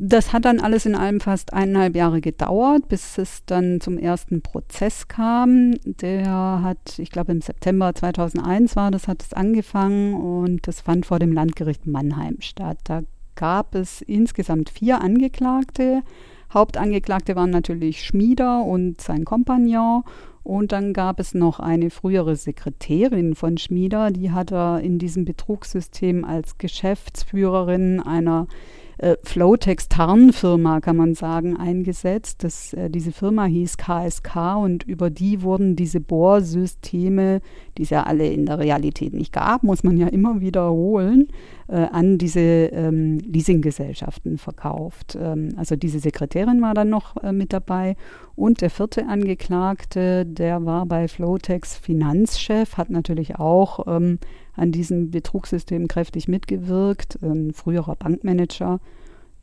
Das 0.00 0.32
hat 0.32 0.44
dann 0.44 0.60
alles 0.60 0.86
in 0.86 0.94
allem 0.94 1.18
fast 1.18 1.52
eineinhalb 1.52 1.96
Jahre 1.96 2.20
gedauert, 2.20 2.86
bis 2.86 3.18
es 3.18 3.44
dann 3.46 3.80
zum 3.80 3.98
ersten 3.98 4.42
Prozess 4.42 5.08
kam. 5.08 5.72
Der 5.84 6.62
hat, 6.62 7.00
ich 7.00 7.10
glaube 7.10 7.32
im 7.32 7.40
September 7.40 7.92
2001 7.92 8.76
war 8.76 8.92
das, 8.92 9.08
hat 9.08 9.24
es 9.24 9.32
angefangen 9.32 10.14
und 10.14 10.68
das 10.68 10.82
fand 10.82 11.04
vor 11.04 11.18
dem 11.18 11.32
Landgericht 11.32 11.88
Mannheim 11.88 12.36
statt. 12.38 12.78
Da 12.84 13.02
gab 13.34 13.74
es 13.74 14.00
insgesamt 14.00 14.70
vier 14.70 15.00
Angeklagte. 15.00 16.02
Hauptangeklagte 16.54 17.34
waren 17.34 17.50
natürlich 17.50 18.04
Schmieder 18.04 18.62
und 18.62 19.00
sein 19.00 19.24
Kompagnon. 19.24 20.04
Und 20.44 20.70
dann 20.70 20.92
gab 20.92 21.18
es 21.18 21.34
noch 21.34 21.58
eine 21.58 21.90
frühere 21.90 22.36
Sekretärin 22.36 23.34
von 23.34 23.58
Schmieder, 23.58 24.12
die 24.12 24.30
hat 24.30 24.52
er 24.52 24.80
in 24.80 24.98
diesem 24.98 25.24
Betrugssystem 25.24 26.24
als 26.24 26.56
Geschäftsführerin 26.56 28.00
einer 28.00 28.46
äh, 28.98 29.16
Flowtex 29.22 29.88
Tarnfirma, 29.88 30.80
kann 30.80 30.96
man 30.96 31.14
sagen, 31.14 31.56
eingesetzt. 31.56 32.44
Das, 32.44 32.72
äh, 32.72 32.90
diese 32.90 33.12
Firma 33.12 33.44
hieß 33.44 33.76
KSK 33.76 34.56
und 34.56 34.82
über 34.84 35.10
die 35.10 35.42
wurden 35.42 35.76
diese 35.76 36.00
Bohrsysteme, 36.00 37.40
die 37.76 37.82
es 37.82 37.90
ja 37.90 38.02
alle 38.02 38.26
in 38.26 38.46
der 38.46 38.58
Realität 38.58 39.14
nicht 39.14 39.32
gab, 39.32 39.62
muss 39.62 39.84
man 39.84 39.96
ja 39.96 40.08
immer 40.08 40.40
wiederholen, 40.40 41.28
äh, 41.68 41.76
an 41.76 42.18
diese 42.18 42.40
ähm, 42.40 43.18
Leasinggesellschaften 43.18 44.38
verkauft. 44.38 45.16
Ähm, 45.20 45.50
also 45.56 45.76
diese 45.76 46.00
Sekretärin 46.00 46.60
war 46.60 46.74
dann 46.74 46.90
noch 46.90 47.16
äh, 47.22 47.32
mit 47.32 47.52
dabei 47.52 47.96
und 48.34 48.60
der 48.60 48.70
vierte 48.70 49.06
Angeklagte, 49.06 50.26
der 50.26 50.64
war 50.64 50.86
bei 50.86 51.08
Flowtex 51.08 51.76
Finanzchef, 51.76 52.76
hat 52.76 52.90
natürlich 52.90 53.36
auch 53.36 53.86
ähm, 53.86 54.18
an 54.58 54.72
diesem 54.72 55.10
Betrugssystem 55.10 55.88
kräftig 55.88 56.28
mitgewirkt, 56.28 57.18
ein 57.22 57.52
früherer 57.52 57.96
Bankmanager. 57.96 58.80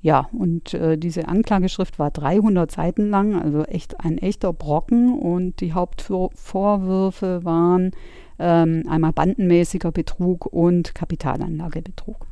Ja, 0.01 0.29
und 0.33 0.73
äh, 0.75 0.97
diese 0.97 1.27
Anklageschrift 1.27 1.97
war 1.97 2.11
300 2.11 2.69
Seiten 2.69 3.09
lang, 3.09 3.41
also 3.41 3.63
echt 3.63 3.99
ein 4.01 4.19
echter 4.19 4.53
Brocken. 4.53 5.17
Und 5.17 5.61
die 5.61 5.73
Hauptvorwürfe 5.73 7.43
waren 7.43 7.91
ähm, 8.37 8.83
einmal 8.87 9.13
bandenmäßiger 9.13 9.91
Betrug 9.91 10.45
und 10.45 10.93
Kapitalanlagebetrug. 10.93 12.27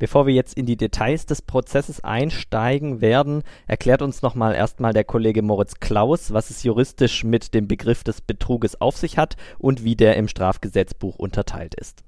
Bevor 0.00 0.26
wir 0.26 0.32
jetzt 0.32 0.56
in 0.56 0.64
die 0.64 0.78
Details 0.78 1.26
des 1.26 1.42
Prozesses 1.42 2.02
einsteigen 2.02 3.02
werden, 3.02 3.42
erklärt 3.66 4.00
uns 4.00 4.22
nochmal 4.22 4.54
erstmal 4.54 4.94
der 4.94 5.04
Kollege 5.04 5.42
Moritz 5.42 5.78
Klaus, 5.78 6.32
was 6.32 6.48
es 6.48 6.62
juristisch 6.62 7.22
mit 7.22 7.52
dem 7.52 7.68
Begriff 7.68 8.02
des 8.02 8.22
Betruges 8.22 8.80
auf 8.80 8.96
sich 8.96 9.18
hat 9.18 9.36
und 9.58 9.84
wie 9.84 9.96
der 9.96 10.16
im 10.16 10.26
Strafgesetzbuch 10.26 11.16
unterteilt 11.16 11.74
ist. 11.74 12.02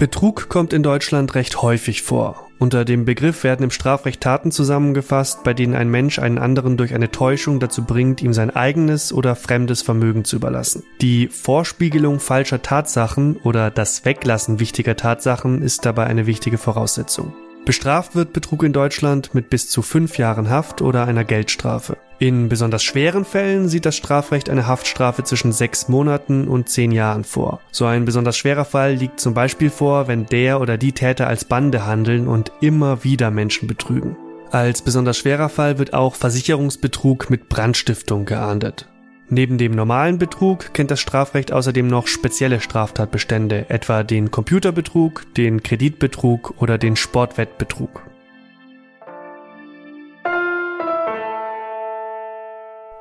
Betrug 0.00 0.48
kommt 0.48 0.72
in 0.72 0.82
Deutschland 0.82 1.34
recht 1.34 1.60
häufig 1.60 2.00
vor. 2.00 2.48
Unter 2.58 2.86
dem 2.86 3.04
Begriff 3.04 3.44
werden 3.44 3.64
im 3.64 3.70
Strafrecht 3.70 4.22
Taten 4.22 4.50
zusammengefasst, 4.50 5.44
bei 5.44 5.52
denen 5.52 5.74
ein 5.74 5.90
Mensch 5.90 6.18
einen 6.18 6.38
anderen 6.38 6.78
durch 6.78 6.94
eine 6.94 7.10
Täuschung 7.10 7.60
dazu 7.60 7.84
bringt, 7.84 8.22
ihm 8.22 8.32
sein 8.32 8.48
eigenes 8.48 9.12
oder 9.12 9.36
fremdes 9.36 9.82
Vermögen 9.82 10.24
zu 10.24 10.36
überlassen. 10.36 10.84
Die 11.02 11.28
Vorspiegelung 11.28 12.18
falscher 12.18 12.62
Tatsachen 12.62 13.36
oder 13.44 13.70
das 13.70 14.06
Weglassen 14.06 14.58
wichtiger 14.58 14.96
Tatsachen 14.96 15.60
ist 15.60 15.84
dabei 15.84 16.06
eine 16.06 16.26
wichtige 16.26 16.56
Voraussetzung. 16.56 17.34
Bestraft 17.66 18.16
wird 18.16 18.32
Betrug 18.32 18.62
in 18.62 18.72
Deutschland 18.72 19.34
mit 19.34 19.50
bis 19.50 19.68
zu 19.68 19.82
fünf 19.82 20.16
Jahren 20.16 20.48
Haft 20.48 20.80
oder 20.80 21.04
einer 21.04 21.24
Geldstrafe. 21.24 21.98
In 22.20 22.50
besonders 22.50 22.82
schweren 22.82 23.24
Fällen 23.24 23.66
sieht 23.70 23.86
das 23.86 23.96
Strafrecht 23.96 24.50
eine 24.50 24.66
Haftstrafe 24.66 25.24
zwischen 25.24 25.52
sechs 25.52 25.88
Monaten 25.88 26.48
und 26.48 26.68
zehn 26.68 26.92
Jahren 26.92 27.24
vor. 27.24 27.62
So 27.72 27.86
ein 27.86 28.04
besonders 28.04 28.36
schwerer 28.36 28.66
Fall 28.66 28.92
liegt 28.92 29.20
zum 29.20 29.32
Beispiel 29.32 29.70
vor, 29.70 30.06
wenn 30.06 30.26
der 30.26 30.60
oder 30.60 30.76
die 30.76 30.92
Täter 30.92 31.28
als 31.28 31.46
Bande 31.46 31.86
handeln 31.86 32.28
und 32.28 32.52
immer 32.60 33.04
wieder 33.04 33.30
Menschen 33.30 33.66
betrügen. 33.66 34.18
Als 34.50 34.82
besonders 34.82 35.16
schwerer 35.16 35.48
Fall 35.48 35.78
wird 35.78 35.94
auch 35.94 36.14
Versicherungsbetrug 36.14 37.30
mit 37.30 37.48
Brandstiftung 37.48 38.26
geahndet. 38.26 38.86
Neben 39.30 39.56
dem 39.56 39.72
normalen 39.72 40.18
Betrug 40.18 40.74
kennt 40.74 40.90
das 40.90 41.00
Strafrecht 41.00 41.52
außerdem 41.52 41.86
noch 41.86 42.06
spezielle 42.06 42.60
Straftatbestände, 42.60 43.70
etwa 43.70 44.02
den 44.02 44.30
Computerbetrug, 44.30 45.24
den 45.38 45.62
Kreditbetrug 45.62 46.60
oder 46.60 46.76
den 46.76 46.96
Sportwettbetrug. 46.96 48.09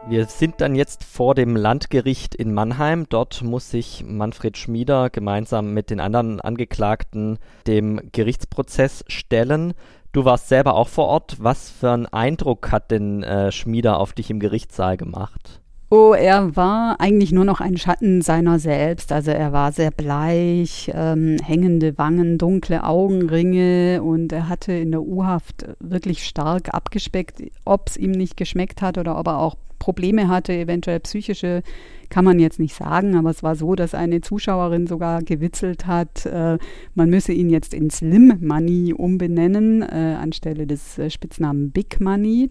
Wir 0.09 0.25
sind 0.25 0.59
dann 0.59 0.73
jetzt 0.73 1.03
vor 1.03 1.35
dem 1.35 1.55
Landgericht 1.55 2.33
in 2.33 2.51
Mannheim. 2.51 3.05
Dort 3.09 3.43
muss 3.43 3.69
sich 3.69 4.03
Manfred 4.03 4.57
Schmieder 4.57 5.11
gemeinsam 5.11 5.71
mit 5.75 5.91
den 5.91 5.99
anderen 5.99 6.41
Angeklagten 6.41 7.37
dem 7.67 8.01
Gerichtsprozess 8.11 9.05
stellen. 9.07 9.75
Du 10.11 10.25
warst 10.25 10.47
selber 10.47 10.73
auch 10.73 10.87
vor 10.87 11.05
Ort. 11.05 11.37
Was 11.39 11.69
für 11.69 11.91
einen 11.91 12.07
Eindruck 12.07 12.71
hat 12.71 12.89
denn 12.89 13.21
äh, 13.21 13.51
Schmieder 13.51 13.99
auf 13.99 14.13
dich 14.13 14.31
im 14.31 14.39
Gerichtssaal 14.39 14.97
gemacht? 14.97 15.61
Oh, 15.91 16.13
er 16.13 16.55
war 16.55 17.01
eigentlich 17.01 17.31
nur 17.31 17.45
noch 17.45 17.61
ein 17.61 17.75
Schatten 17.75 18.21
seiner 18.21 18.59
selbst. 18.59 19.11
Also 19.11 19.31
er 19.31 19.51
war 19.53 19.71
sehr 19.71 19.89
bleich, 19.89 20.91
ähm, 20.93 21.37
hängende 21.43 21.97
Wangen, 21.97 22.37
dunkle 22.37 22.83
Augenringe 22.83 24.03
und 24.03 24.31
er 24.31 24.49
hatte 24.49 24.71
in 24.71 24.91
der 24.91 25.01
U-Haft 25.01 25.65
wirklich 25.79 26.27
stark 26.27 26.75
abgespeckt. 26.75 27.41
Ob 27.65 27.89
es 27.89 27.97
ihm 27.97 28.11
nicht 28.11 28.37
geschmeckt 28.37 28.83
hat 28.83 28.99
oder 28.99 29.17
ob 29.17 29.25
er 29.27 29.39
auch 29.39 29.55
Probleme 29.79 30.27
hatte, 30.27 30.53
eventuell 30.53 30.99
psychische, 30.99 31.63
kann 32.09 32.25
man 32.25 32.39
jetzt 32.39 32.59
nicht 32.59 32.75
sagen, 32.75 33.15
aber 33.15 33.31
es 33.31 33.41
war 33.41 33.55
so, 33.55 33.73
dass 33.73 33.95
eine 33.95 34.21
Zuschauerin 34.21 34.85
sogar 34.85 35.23
gewitzelt 35.23 35.87
hat, 35.87 36.25
äh, 36.25 36.57
man 36.93 37.09
müsse 37.09 37.31
ihn 37.31 37.49
jetzt 37.49 37.73
in 37.73 37.89
Slim 37.89 38.37
Money 38.41 38.93
umbenennen, 38.93 39.81
äh, 39.81 40.17
anstelle 40.19 40.67
des 40.67 40.99
äh, 40.99 41.09
Spitznamen 41.09 41.71
Big 41.71 41.99
Money. 41.99 42.49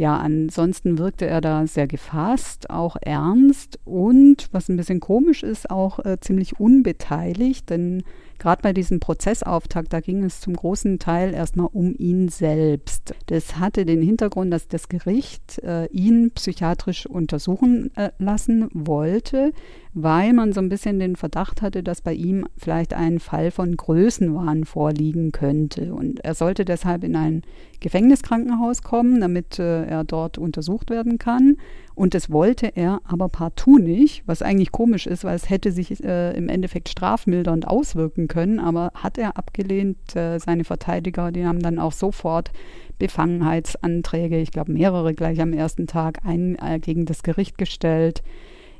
Ja, 0.00 0.16
ansonsten 0.16 0.96
wirkte 0.96 1.26
er 1.26 1.42
da 1.42 1.66
sehr 1.66 1.86
gefasst, 1.86 2.70
auch 2.70 2.96
ernst 3.02 3.78
und, 3.84 4.48
was 4.50 4.70
ein 4.70 4.78
bisschen 4.78 4.98
komisch 4.98 5.42
ist, 5.42 5.68
auch 5.68 5.98
äh, 5.98 6.18
ziemlich 6.18 6.58
unbeteiligt, 6.58 7.68
denn 7.68 8.02
Gerade 8.40 8.62
bei 8.62 8.72
diesem 8.72 9.00
Prozessauftakt, 9.00 9.92
da 9.92 10.00
ging 10.00 10.24
es 10.24 10.40
zum 10.40 10.54
großen 10.54 10.98
Teil 10.98 11.34
erstmal 11.34 11.68
um 11.70 11.94
ihn 11.98 12.30
selbst. 12.30 13.14
Das 13.26 13.58
hatte 13.58 13.84
den 13.84 14.00
Hintergrund, 14.00 14.50
dass 14.50 14.66
das 14.66 14.88
Gericht 14.88 15.58
äh, 15.58 15.84
ihn 15.88 16.30
psychiatrisch 16.30 17.04
untersuchen 17.04 17.94
äh, 17.96 18.12
lassen 18.18 18.70
wollte, 18.72 19.52
weil 19.92 20.32
man 20.32 20.54
so 20.54 20.60
ein 20.62 20.70
bisschen 20.70 20.98
den 20.98 21.16
Verdacht 21.16 21.60
hatte, 21.60 21.82
dass 21.82 22.00
bei 22.00 22.14
ihm 22.14 22.46
vielleicht 22.56 22.94
ein 22.94 23.18
Fall 23.20 23.50
von 23.50 23.76
Größenwahn 23.76 24.64
vorliegen 24.64 25.32
könnte. 25.32 25.92
Und 25.92 26.24
er 26.24 26.32
sollte 26.34 26.64
deshalb 26.64 27.04
in 27.04 27.16
ein 27.16 27.42
Gefängniskrankenhaus 27.80 28.82
kommen, 28.82 29.20
damit 29.20 29.58
äh, 29.58 29.84
er 29.84 30.02
dort 30.04 30.38
untersucht 30.38 30.88
werden 30.88 31.18
kann. 31.18 31.58
Und 32.00 32.14
das 32.14 32.30
wollte 32.30 32.74
er 32.76 33.02
aber 33.04 33.28
partout 33.28 33.76
nicht, 33.76 34.22
was 34.24 34.40
eigentlich 34.40 34.72
komisch 34.72 35.06
ist, 35.06 35.22
weil 35.22 35.36
es 35.36 35.50
hätte 35.50 35.70
sich 35.70 36.02
äh, 36.02 36.34
im 36.34 36.48
Endeffekt 36.48 36.88
strafmildernd 36.88 37.68
auswirken 37.68 38.26
können. 38.26 38.58
Aber 38.58 38.90
hat 38.94 39.18
er 39.18 39.36
abgelehnt, 39.36 40.16
äh, 40.16 40.38
seine 40.38 40.64
Verteidiger, 40.64 41.30
die 41.30 41.44
haben 41.44 41.60
dann 41.60 41.78
auch 41.78 41.92
sofort 41.92 42.52
Befangenheitsanträge, 42.98 44.38
ich 44.38 44.50
glaube 44.50 44.72
mehrere 44.72 45.12
gleich 45.12 45.42
am 45.42 45.52
ersten 45.52 45.86
Tag, 45.86 46.20
ein, 46.24 46.56
äh, 46.56 46.78
gegen 46.78 47.04
das 47.04 47.22
Gericht 47.22 47.58
gestellt. 47.58 48.22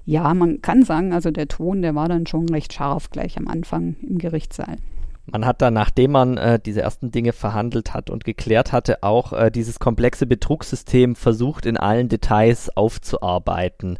Ja, 0.06 0.32
man 0.32 0.62
kann 0.62 0.82
sagen, 0.82 1.12
also 1.12 1.30
der 1.30 1.46
Ton, 1.46 1.82
der 1.82 1.94
war 1.94 2.08
dann 2.08 2.26
schon 2.26 2.48
recht 2.48 2.72
scharf 2.72 3.10
gleich 3.10 3.36
am 3.36 3.48
Anfang 3.48 3.96
im 4.00 4.16
Gerichtssaal. 4.16 4.78
Man 5.26 5.46
hat 5.46 5.62
dann, 5.62 5.74
nachdem 5.74 6.12
man 6.12 6.36
äh, 6.36 6.58
diese 6.58 6.82
ersten 6.82 7.10
Dinge 7.10 7.32
verhandelt 7.32 7.94
hat 7.94 8.10
und 8.10 8.24
geklärt 8.24 8.72
hatte, 8.72 9.02
auch 9.02 9.32
äh, 9.32 9.50
dieses 9.50 9.78
komplexe 9.78 10.26
Betrugssystem 10.26 11.14
versucht 11.14 11.66
in 11.66 11.76
allen 11.76 12.08
Details 12.08 12.76
aufzuarbeiten. 12.76 13.98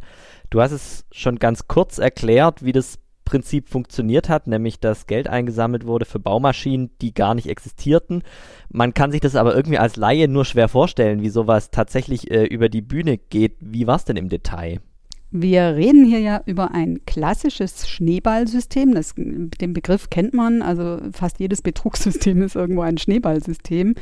Du 0.49 0.61
hast 0.61 0.71
es 0.71 1.05
schon 1.11 1.39
ganz 1.39 1.67
kurz 1.67 1.97
erklärt, 1.97 2.63
wie 2.63 2.73
das 2.73 2.99
Prinzip 3.23 3.69
funktioniert 3.69 4.27
hat, 4.27 4.47
nämlich 4.47 4.81
dass 4.81 5.07
Geld 5.07 5.29
eingesammelt 5.29 5.85
wurde 5.85 6.03
für 6.03 6.19
Baumaschinen, 6.19 6.91
die 7.01 7.13
gar 7.13 7.33
nicht 7.33 7.47
existierten. 7.47 8.23
Man 8.69 8.93
kann 8.93 9.11
sich 9.11 9.21
das 9.21 9.37
aber 9.37 9.55
irgendwie 9.55 9.77
als 9.77 9.95
Laie 9.95 10.27
nur 10.27 10.43
schwer 10.43 10.67
vorstellen, 10.67 11.21
wie 11.21 11.29
sowas 11.29 11.71
tatsächlich 11.71 12.29
äh, 12.29 12.43
über 12.43 12.67
die 12.67 12.81
Bühne 12.81 13.17
geht. 13.17 13.55
Wie 13.61 13.87
war 13.87 13.95
es 13.95 14.03
denn 14.03 14.17
im 14.17 14.27
Detail? 14.27 14.81
Wir 15.31 15.75
reden 15.75 16.03
hier 16.03 16.19
ja 16.19 16.41
über 16.45 16.71
ein 16.71 17.05
klassisches 17.05 17.89
Schneeballsystem. 17.89 18.93
Das, 18.93 19.13
den 19.15 19.73
Begriff 19.73 20.09
kennt 20.09 20.33
man. 20.33 20.61
Also 20.61 20.99
fast 21.13 21.39
jedes 21.39 21.61
Betrugssystem 21.61 22.41
ist 22.43 22.55
irgendwo 22.55 22.81
ein 22.81 22.97
Schneeballsystem. 22.97 23.95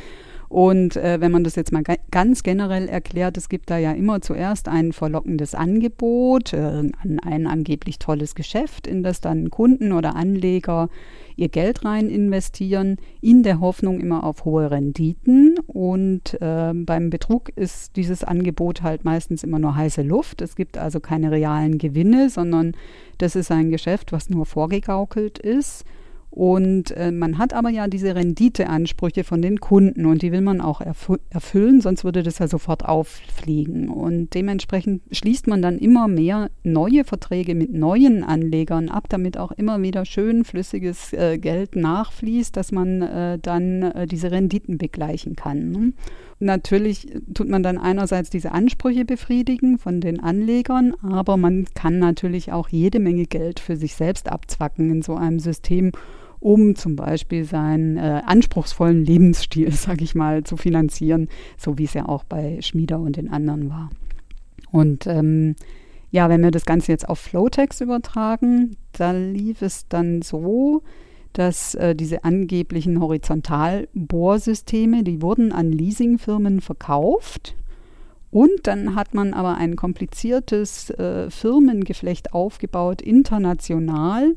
Und 0.49 0.95
äh, 0.95 1.21
wenn 1.21 1.31
man 1.31 1.43
das 1.43 1.55
jetzt 1.55 1.71
mal 1.71 1.83
ganz 2.09 2.41
generell 2.41 2.87
erklärt, 2.87 3.37
es 3.37 3.49
gibt 3.49 3.69
da 3.69 3.77
ja 3.77 3.91
immer 3.91 4.19
zuerst 4.19 4.67
ein 4.67 4.93
verlockendes 4.93 5.53
Angebot, 5.53 6.53
äh, 6.53 6.89
ein 7.21 7.47
angeblich 7.47 7.99
tolles 7.99 8.33
Geschäft, 8.33 8.87
in 8.87 9.03
das 9.03 9.21
dann 9.21 9.51
Kunden 9.51 9.91
oder 9.91 10.15
Anleger 10.15 10.89
ihr 11.35 11.49
Geld 11.49 11.85
rein 11.85 12.09
investieren, 12.09 12.97
in 13.21 13.43
der 13.43 13.59
Hoffnung 13.59 13.99
immer 14.01 14.23
auf 14.23 14.43
hohe 14.43 14.71
Renditen. 14.71 15.55
Und 15.67 16.33
äh, 16.41 16.73
beim 16.73 17.11
Betrug 17.11 17.49
ist 17.55 17.95
dieses 17.95 18.23
Angebot 18.23 18.81
halt 18.81 19.05
meistens 19.05 19.43
immer 19.43 19.59
nur 19.59 19.75
heiße 19.75 20.01
Luft. 20.01 20.41
Es 20.41 20.55
gibt 20.55 20.79
also 20.79 20.99
keine 20.99 21.31
realen 21.31 21.77
Gewinne, 21.77 22.31
sondern 22.31 22.73
das 23.19 23.35
ist 23.35 23.51
ein 23.51 23.69
Geschäft, 23.69 24.11
was 24.11 24.31
nur 24.31 24.47
vorgegaukelt 24.47 25.37
ist. 25.37 25.85
Und 26.31 26.91
äh, 26.91 27.11
man 27.11 27.39
hat 27.39 27.53
aber 27.53 27.69
ja 27.69 27.87
diese 27.87 28.13
Renditeansprüche 28.13 29.23
von 29.23 29.41
den 29.41 29.59
Kunden 29.59 30.05
und 30.05 30.21
die 30.21 30.31
will 30.31 30.41
man 30.41 30.61
auch 30.61 30.79
erfüllen, 30.79 31.81
sonst 31.81 32.03
würde 32.03 32.21
das 32.21 32.37
ja 32.37 32.47
sofort 32.47 32.85
auffliegen. 32.85 33.89
Und 33.89 34.33
dementsprechend 34.35 35.01
schließt 35.11 35.47
man 35.47 35.61
dann 35.61 35.79
immer 35.79 36.07
mehr 36.07 36.51
neue 36.63 37.03
Verträge 37.03 37.55
mit 37.55 37.73
neuen 37.73 38.23
Anlegern 38.23 38.89
ab, 38.89 39.05
damit 39.09 39.37
auch 39.37 39.51
immer 39.51 39.81
wieder 39.81 40.05
schön 40.05 40.45
flüssiges 40.45 41.13
äh, 41.13 41.39
Geld 41.39 41.75
nachfließt, 41.75 42.55
dass 42.55 42.71
man 42.71 43.01
äh, 43.01 43.39
dann 43.39 43.81
äh, 43.81 44.05
diese 44.05 44.31
Renditen 44.31 44.77
begleichen 44.77 45.35
kann. 45.35 45.71
Ne? 45.71 45.93
Natürlich 46.41 47.07
tut 47.33 47.49
man 47.49 47.63
dann 47.63 47.77
einerseits 47.77 48.29
diese 48.29 48.53
Ansprüche 48.53 49.03
befriedigen 49.03 49.77
von 49.77 49.99
den 49.99 50.21
Anlegern, 50.21 50.93
aber 51.01 51.35
man 51.35 51.65
kann 51.73 51.99
natürlich 51.99 52.53
auch 52.53 52.69
jede 52.69 52.99
Menge 52.99 53.25
Geld 53.25 53.59
für 53.59 53.75
sich 53.75 53.95
selbst 53.95 54.31
abzwacken 54.31 54.89
in 54.89 55.01
so 55.01 55.15
einem 55.15 55.39
System 55.39 55.91
um 56.39 56.75
zum 56.75 56.95
Beispiel 56.95 57.43
seinen 57.43 57.97
äh, 57.97 58.21
anspruchsvollen 58.25 59.03
Lebensstil, 59.03 59.71
sage 59.71 60.03
ich 60.03 60.15
mal, 60.15 60.43
zu 60.43 60.57
finanzieren, 60.57 61.27
so 61.57 61.77
wie 61.77 61.85
es 61.85 61.93
ja 61.93 62.07
auch 62.07 62.23
bei 62.23 62.61
Schmieder 62.61 62.99
und 62.99 63.17
den 63.17 63.29
anderen 63.29 63.69
war. 63.69 63.89
Und 64.71 65.07
ähm, 65.07 65.55
ja, 66.11 66.29
wenn 66.29 66.41
wir 66.41 66.51
das 66.51 66.65
Ganze 66.65 66.91
jetzt 66.91 67.07
auf 67.07 67.19
Flowtext 67.19 67.81
übertragen, 67.81 68.75
da 68.93 69.11
lief 69.11 69.61
es 69.61 69.87
dann 69.87 70.21
so, 70.21 70.81
dass 71.33 71.75
äh, 71.75 71.95
diese 71.95 72.23
angeblichen 72.23 72.99
Horizontalbohrsysteme, 72.99 75.03
die 75.03 75.21
wurden 75.21 75.51
an 75.51 75.71
Leasingfirmen 75.71 76.61
verkauft. 76.61 77.55
Und 78.31 78.51
dann 78.63 78.95
hat 78.95 79.13
man 79.13 79.33
aber 79.33 79.57
ein 79.57 79.75
kompliziertes 79.75 80.89
äh, 80.91 81.29
Firmengeflecht 81.29 82.33
aufgebaut, 82.33 83.01
international, 83.01 84.35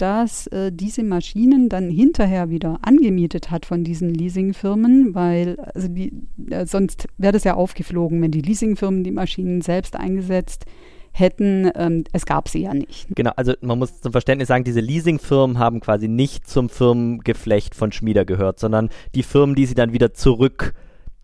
dass 0.00 0.46
äh, 0.48 0.72
diese 0.72 1.02
Maschinen 1.02 1.68
dann 1.68 1.90
hinterher 1.90 2.48
wieder 2.48 2.78
angemietet 2.82 3.50
hat 3.50 3.66
von 3.66 3.84
diesen 3.84 4.14
Leasingfirmen, 4.14 5.14
weil 5.14 5.58
also 5.74 5.88
die, 5.88 6.12
äh, 6.50 6.64
sonst 6.64 7.06
wäre 7.18 7.32
das 7.32 7.44
ja 7.44 7.54
aufgeflogen, 7.54 8.22
wenn 8.22 8.30
die 8.30 8.40
Leasingfirmen 8.40 9.04
die 9.04 9.10
Maschinen 9.10 9.60
selbst 9.60 9.96
eingesetzt 9.96 10.64
hätten. 11.12 11.70
Ähm, 11.74 12.04
es 12.12 12.24
gab 12.24 12.48
sie 12.48 12.62
ja 12.62 12.72
nicht. 12.72 13.08
Genau, 13.14 13.32
also 13.36 13.52
man 13.60 13.78
muss 13.78 14.00
zum 14.00 14.12
Verständnis 14.12 14.48
sagen, 14.48 14.64
diese 14.64 14.80
Leasingfirmen 14.80 15.58
haben 15.58 15.80
quasi 15.80 16.08
nicht 16.08 16.48
zum 16.48 16.70
Firmengeflecht 16.70 17.74
von 17.74 17.92
Schmieder 17.92 18.24
gehört, 18.24 18.58
sondern 18.58 18.88
die 19.14 19.22
Firmen, 19.22 19.54
die 19.54 19.66
sie 19.66 19.74
dann 19.74 19.92
wieder 19.92 20.14
zurück 20.14 20.72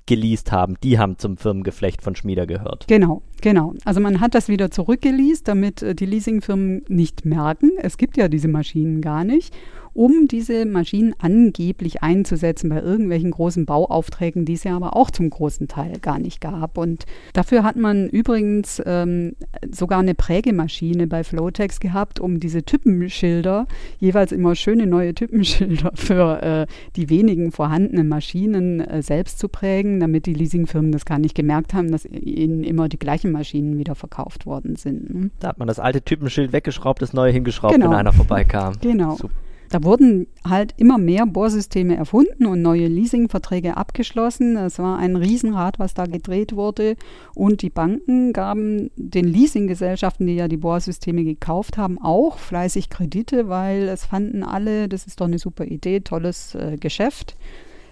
geleast 0.06 0.52
haben, 0.52 0.76
die 0.82 0.98
haben 0.98 1.18
zum 1.18 1.36
Firmengeflecht 1.36 2.00
von 2.02 2.14
Schmieder 2.14 2.46
gehört. 2.46 2.86
Genau, 2.88 3.22
genau. 3.40 3.75
Also 3.85 4.01
man 4.01 4.20
hat 4.20 4.35
das 4.35 4.49
wieder 4.49 4.70
zurückgeleast, 4.70 5.49
damit 5.49 5.83
äh, 5.83 5.94
die 5.94 6.07
Leasingfirmen 6.07 6.85
nicht 6.88 7.25
merken, 7.25 7.72
es 7.79 7.96
gibt 7.96 8.16
ja 8.16 8.29
diese 8.29 8.49
Maschinen 8.49 9.01
gar 9.01 9.25
nicht 9.25 9.55
um 9.96 10.28
diese 10.28 10.66
Maschinen 10.66 11.14
angeblich 11.18 12.02
einzusetzen 12.02 12.68
bei 12.68 12.80
irgendwelchen 12.80 13.30
großen 13.30 13.64
Bauaufträgen, 13.64 14.44
die 14.44 14.52
es 14.52 14.64
ja 14.64 14.76
aber 14.76 14.94
auch 14.94 15.11
zum 15.11 15.30
großen 15.30 15.68
Teil 15.68 15.98
gar 16.00 16.18
nicht 16.18 16.42
gab. 16.42 16.76
Und 16.76 17.06
dafür 17.32 17.62
hat 17.64 17.76
man 17.76 18.09
übrigens 18.11 18.82
ähm, 18.85 19.37
sogar 19.72 20.00
eine 20.00 20.14
Prägemaschine 20.14 21.06
bei 21.06 21.24
Flowtex 21.24 21.80
gehabt, 21.80 22.20
um 22.20 22.40
diese 22.40 22.62
Typenschilder, 22.62 23.66
jeweils 23.98 24.32
immer 24.32 24.54
schöne 24.54 24.87
neue 24.87 25.14
Typenschilder 25.14 25.92
für 25.94 26.42
äh, 26.42 26.66
die 26.96 27.09
wenigen 27.09 27.50
vorhandenen 27.50 28.09
Maschinen 28.09 28.80
äh, 28.80 29.02
selbst 29.02 29.38
zu 29.38 29.48
prägen, 29.48 29.98
damit 29.98 30.26
die 30.26 30.35
Leasingfirmen 30.35 30.92
das 30.92 31.06
gar 31.06 31.18
nicht 31.18 31.35
gemerkt 31.35 31.72
haben, 31.72 31.90
dass 31.90 32.04
ihnen 32.04 32.64
immer 32.64 32.90
die 32.90 32.98
gleichen 32.98 33.32
Maschinen 33.32 33.78
wieder 33.78 33.94
verkauft 33.94 34.44
worden 34.44 34.76
sind. 34.76 35.14
Ne? 35.14 35.30
Da 35.40 35.48
hat 35.48 35.59
man 35.59 35.68
das 35.68 35.80
alte 35.80 36.02
Typenschild 36.02 36.52
weggeschraubt, 36.52 37.00
das 37.00 37.14
neue 37.14 37.32
hingeschraubt, 37.32 37.72
genau. 37.72 37.90
wenn 37.90 37.96
einer 37.96 38.12
vorbeikam. 38.12 38.74
Genau. 38.82 39.16
Super. 39.16 39.45
Da 39.70 39.83
wurden 39.83 40.26
halt 40.44 40.74
immer 40.76 40.98
mehr 40.98 41.26
Bohrsysteme 41.26 41.96
erfunden 41.96 42.46
und 42.46 42.62
neue 42.62 42.87
Leasingverträge 42.87 43.76
abgeschlossen. 43.76 44.57
Es 44.57 44.79
war 44.79 44.98
ein 44.98 45.16
Riesenrad, 45.16 45.79
was 45.79 45.94
da 45.94 46.07
gedreht 46.07 46.55
wurde. 46.55 46.96
Und 47.35 47.62
die 47.62 47.70
Banken 47.70 48.33
gaben 48.33 48.90
den 48.96 49.26
Leasinggesellschaften, 49.26 50.26
die 50.26 50.37
ja 50.37 50.48
die 50.48 50.57
Bohrsysteme 50.57 51.24
gekauft 51.24 51.76
haben, 51.79 51.98
auch 52.00 52.38
fleißig 52.38 52.90
Kredite, 52.90 53.48
weil 53.48 53.88
es 53.88 54.05
fanden 54.07 54.42
alle, 54.42 54.88
das 54.88 55.07
ist 55.07 55.20
doch 55.20 55.26
eine 55.26 55.38
super 55.38 55.64
Idee, 55.64 56.00
tolles 56.00 56.55
äh, 56.55 56.76
Geschäft. 56.79 57.37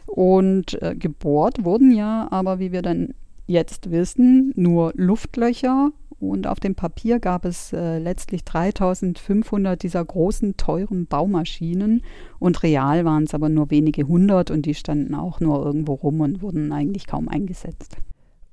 Und 0.06 0.80
äh, 0.82 0.94
gebohrt 0.94 1.64
wurden 1.64 1.90
ja 1.90 2.28
aber, 2.30 2.58
wie 2.58 2.72
wir 2.72 2.82
dann 2.82 3.14
jetzt 3.46 3.90
wissen, 3.90 4.52
nur 4.56 4.92
Luftlöcher 4.94 5.90
und 6.30 6.46
auf 6.46 6.60
dem 6.60 6.74
Papier 6.74 7.20
gab 7.20 7.44
es 7.44 7.72
äh, 7.72 7.98
letztlich 7.98 8.44
3500 8.44 9.82
dieser 9.82 10.04
großen, 10.04 10.56
teuren 10.56 11.06
Baumaschinen 11.06 12.02
und 12.38 12.62
real 12.62 13.04
waren 13.04 13.24
es 13.24 13.34
aber 13.34 13.48
nur 13.48 13.70
wenige 13.70 14.06
hundert 14.06 14.50
und 14.50 14.66
die 14.66 14.74
standen 14.74 15.14
auch 15.14 15.40
nur 15.40 15.64
irgendwo 15.64 15.94
rum 15.94 16.20
und 16.20 16.42
wurden 16.42 16.72
eigentlich 16.72 17.06
kaum 17.06 17.28
eingesetzt. 17.28 17.96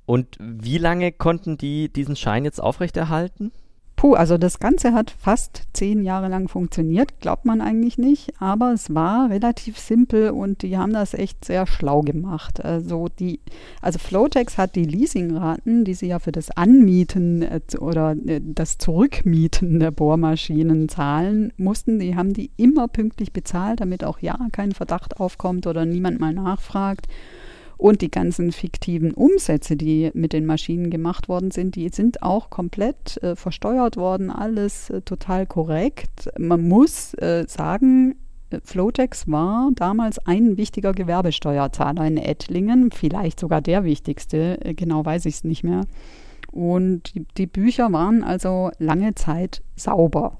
Und 0.06 0.36
wie 0.40 0.78
lange 0.78 1.12
konnten 1.12 1.58
die 1.58 1.88
diesen 1.88 2.16
Schein 2.16 2.44
jetzt 2.44 2.60
aufrechterhalten? 2.60 3.52
Puh, 4.02 4.14
also 4.14 4.36
das 4.36 4.58
Ganze 4.58 4.94
hat 4.94 5.12
fast 5.12 5.62
zehn 5.74 6.02
Jahre 6.02 6.26
lang 6.26 6.48
funktioniert, 6.48 7.20
glaubt 7.20 7.44
man 7.44 7.60
eigentlich 7.60 7.98
nicht, 7.98 8.32
aber 8.40 8.72
es 8.72 8.92
war 8.92 9.30
relativ 9.30 9.78
simpel 9.78 10.30
und 10.30 10.62
die 10.62 10.76
haben 10.76 10.92
das 10.92 11.14
echt 11.14 11.44
sehr 11.44 11.68
schlau 11.68 12.00
gemacht. 12.00 12.64
Also 12.64 13.06
die, 13.20 13.38
also 13.80 14.00
Flotex 14.00 14.58
hat 14.58 14.74
die 14.74 14.86
Leasingraten, 14.86 15.84
die 15.84 15.94
sie 15.94 16.08
ja 16.08 16.18
für 16.18 16.32
das 16.32 16.50
Anmieten 16.50 17.42
äh, 17.42 17.60
oder 17.78 18.16
äh, 18.26 18.40
das 18.42 18.76
Zurückmieten 18.78 19.78
der 19.78 19.92
Bohrmaschinen 19.92 20.88
zahlen 20.88 21.52
mussten, 21.56 22.00
die 22.00 22.16
haben 22.16 22.32
die 22.34 22.50
immer 22.56 22.88
pünktlich 22.88 23.32
bezahlt, 23.32 23.82
damit 23.82 24.02
auch 24.02 24.18
ja 24.18 24.36
kein 24.50 24.72
Verdacht 24.72 25.20
aufkommt 25.20 25.68
oder 25.68 25.84
niemand 25.84 26.18
mal 26.18 26.32
nachfragt. 26.32 27.06
Und 27.76 28.00
die 28.00 28.10
ganzen 28.10 28.52
fiktiven 28.52 29.12
Umsätze, 29.12 29.76
die 29.76 30.10
mit 30.14 30.32
den 30.32 30.46
Maschinen 30.46 30.90
gemacht 30.90 31.28
worden 31.28 31.50
sind, 31.50 31.74
die 31.74 31.88
sind 31.88 32.22
auch 32.22 32.50
komplett 32.50 33.22
äh, 33.22 33.34
versteuert 33.34 33.96
worden, 33.96 34.30
alles 34.30 34.90
äh, 34.90 35.02
total 35.02 35.46
korrekt. 35.46 36.30
Man 36.38 36.68
muss 36.68 37.14
äh, 37.14 37.44
sagen, 37.48 38.14
äh, 38.50 38.60
Flotex 38.62 39.28
war 39.28 39.70
damals 39.74 40.18
ein 40.26 40.56
wichtiger 40.56 40.92
Gewerbesteuerzahler 40.92 42.06
in 42.06 42.18
Ettlingen, 42.18 42.90
vielleicht 42.92 43.40
sogar 43.40 43.60
der 43.60 43.84
wichtigste, 43.84 44.64
äh, 44.64 44.74
genau 44.74 45.04
weiß 45.04 45.26
ich 45.26 45.34
es 45.34 45.44
nicht 45.44 45.64
mehr. 45.64 45.82
Und 46.50 47.14
die, 47.14 47.26
die 47.36 47.46
Bücher 47.46 47.92
waren 47.92 48.22
also 48.22 48.70
lange 48.78 49.14
Zeit 49.14 49.62
sauber. 49.74 50.36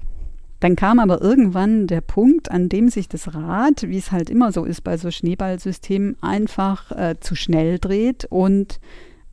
Dann 0.63 0.77
kam 0.77 0.99
aber 0.99 1.21
irgendwann 1.21 1.87
der 1.87 1.99
Punkt, 1.99 2.49
an 2.49 2.69
dem 2.69 2.87
sich 2.87 3.09
das 3.09 3.33
Rad, 3.33 3.83
wie 3.83 3.97
es 3.97 4.13
halt 4.13 4.29
immer 4.29 4.53
so 4.53 4.63
ist 4.63 4.79
bei 4.79 4.95
so 4.95 5.11
Schneeballsystemen, 5.11 6.15
einfach 6.21 6.89
äh, 6.93 7.15
zu 7.19 7.35
schnell 7.35 7.79
dreht 7.79 8.23
und 8.29 8.79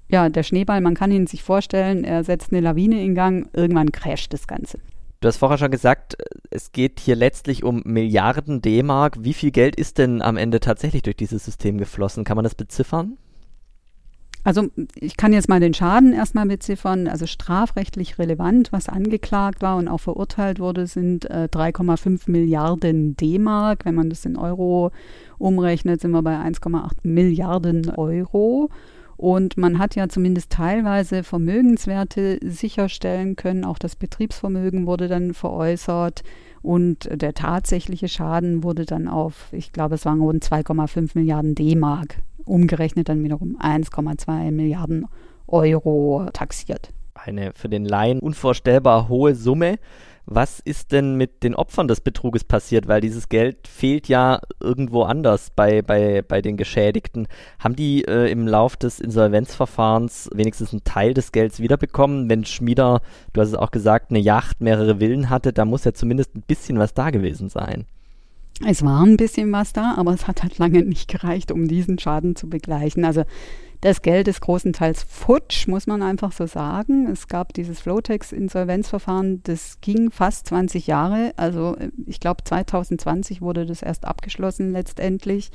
ja, 0.09 0.29
der 0.29 0.43
Schneeball, 0.43 0.81
man 0.81 0.95
kann 0.95 1.13
ihn 1.13 1.29
sich 1.29 1.45
vorstellen, 1.45 2.03
er 2.03 2.25
setzt 2.25 2.51
eine 2.51 2.61
Lawine 2.61 3.01
in 3.01 3.15
Gang, 3.15 3.49
irgendwann 3.53 3.93
crasht 3.93 4.33
das 4.33 4.49
Ganze. 4.49 4.81
Du 5.21 5.29
hast 5.29 5.37
vorher 5.37 5.59
schon 5.59 5.71
gesagt, 5.71 6.17
es 6.51 6.73
geht 6.73 6.99
hier 6.99 7.15
letztlich 7.15 7.63
um 7.63 7.83
Milliarden 7.85 8.61
D-Mark. 8.61 9.19
Wie 9.21 9.35
viel 9.35 9.53
Geld 9.53 9.77
ist 9.77 9.99
denn 9.99 10.23
am 10.23 10.37
Ende 10.37 10.59
tatsächlich 10.59 11.03
durch 11.03 11.17
dieses 11.17 11.45
System 11.45 11.79
geflossen? 11.79 12.25
Kann 12.25 12.39
man 12.39 12.43
das 12.43 12.57
beziffern? 12.57 13.19
Also 14.43 14.69
ich 14.95 15.17
kann 15.17 15.33
jetzt 15.33 15.49
mal 15.49 15.61
den 15.61 15.75
Schaden 15.75 16.13
erstmal 16.13 16.47
beziffern. 16.47 17.07
Also 17.07 17.27
strafrechtlich 17.27 18.19
relevant, 18.19 18.73
was 18.73 18.89
angeklagt 18.89 19.61
war 19.61 19.77
und 19.77 19.89
auch 19.89 20.01
verurteilt 20.01 20.61
wurde, 20.61 20.87
sind 20.87 21.29
äh, 21.31 21.49
3,5 21.53 22.31
Milliarden 22.31 23.17
D-Mark. 23.17 23.85
Wenn 23.85 23.95
man 23.95 24.09
das 24.09 24.25
in 24.25 24.37
Euro 24.37 24.93
umrechnet, 25.39 26.01
sind 26.01 26.13
wir 26.13 26.23
bei 26.23 26.37
1,8 26.37 26.91
Milliarden 27.03 27.91
Euro. 27.91 28.71
Und 29.19 29.59
man 29.59 29.79
hat 29.79 29.97
ja 29.97 30.09
zumindest 30.09 30.51
teilweise 30.51 31.23
Vermögenswerte 31.23 32.39
sicherstellen 32.43 33.37
können. 33.37 33.67
Auch 33.67 33.79
das 33.79 33.95
Betriebsvermögen 33.95 34.87
wurde 34.87 35.09
dann 35.09 35.35
veräußert. 35.35 36.23
Und 36.63 37.09
der 37.13 37.35
tatsächliche 37.35 38.09
Schaden 38.09 38.65
wurde 38.65 38.87
dann 38.87 39.09
auf, 39.09 39.49
ich 39.53 39.73
glaube, 39.73 39.97
es 39.97 40.07
waren 40.07 40.21
rund 40.21 40.43
2,5 40.43 41.11
Milliarden 41.15 41.55
D-Mark 41.55 42.17
umgerechnet 42.51 43.09
dann 43.09 43.23
wiederum 43.23 43.57
1,2 43.59 44.51
Milliarden 44.51 45.07
Euro 45.47 46.27
taxiert. 46.33 46.91
Eine 47.15 47.53
für 47.55 47.69
den 47.69 47.85
Laien 47.85 48.21
unvorstellbar 48.21 49.09
hohe 49.09 49.35
Summe. 49.35 49.79
Was 50.27 50.61
ist 50.61 50.93
denn 50.93 51.17
mit 51.17 51.43
den 51.43 51.57
Opfern 51.57 51.89
des 51.89 52.01
Betruges 52.01 52.45
passiert? 52.45 52.87
Weil 52.87 53.01
dieses 53.01 53.29
Geld 53.29 53.67
fehlt 53.67 54.07
ja 54.07 54.41
irgendwo 54.61 55.03
anders 55.03 55.51
bei, 55.51 55.83
bei, 55.83 56.23
bei 56.23 56.41
den 56.41 56.57
Geschädigten. 56.57 57.27
Haben 57.59 57.75
die 57.75 58.05
äh, 58.05 58.31
im 58.31 58.47
Lauf 58.47 58.77
des 58.77 59.01
Insolvenzverfahrens 59.01 60.31
wenigstens 60.33 60.73
einen 60.73 60.85
Teil 60.85 61.15
des 61.15 61.33
Gelds 61.33 61.59
wiederbekommen? 61.59 62.31
Wenn 62.31 62.45
Schmieder, 62.45 63.01
du 63.33 63.41
hast 63.41 63.49
es 63.49 63.55
auch 63.55 63.73
gesagt, 63.73 64.11
eine 64.11 64.21
Yacht, 64.21 64.61
mehrere 64.61 64.99
Villen 65.01 65.31
hatte, 65.31 65.53
da 65.53 65.65
muss 65.65 65.85
ja 65.85 65.95
zumindest 65.95 66.37
ein 66.37 66.45
bisschen 66.47 66.79
was 66.79 66.95
da 66.95 67.11
gewesen 67.11 67.49
sein. 67.49 67.87
Es 68.67 68.85
war 68.85 69.05
ein 69.05 69.17
bisschen 69.17 69.51
was 69.53 69.73
da, 69.73 69.95
aber 69.97 70.13
es 70.13 70.27
hat 70.27 70.43
halt 70.43 70.59
lange 70.59 70.83
nicht 70.83 71.09
gereicht, 71.09 71.51
um 71.51 71.67
diesen 71.67 71.99
Schaden 71.99 72.37
zu 72.37 72.49
begleichen. 72.49 73.05
Also 73.05 73.25
das 73.81 74.03
Geld 74.03 74.29
ist 74.29 74.43
großenteils 74.43 75.03
futsch, 75.05 75.67
muss 75.67 75.87
man 75.87 76.03
einfach 76.03 76.33
so 76.33 76.45
sagen. 76.45 77.07
Es 77.07 77.29
gab 77.29 77.55
dieses 77.55 77.81
Flotex-Insolvenzverfahren, 77.81 79.41
das 79.45 79.81
ging 79.81 80.11
fast 80.11 80.49
20 80.49 80.87
Jahre. 80.87 81.33
Also 81.37 81.77
ich 82.05 82.21
glaube 82.21 82.45
2020 82.45 83.41
wurde 83.41 83.65
das 83.65 83.81
erst 83.81 84.05
abgeschlossen 84.05 84.73
letztendlich. 84.73 85.51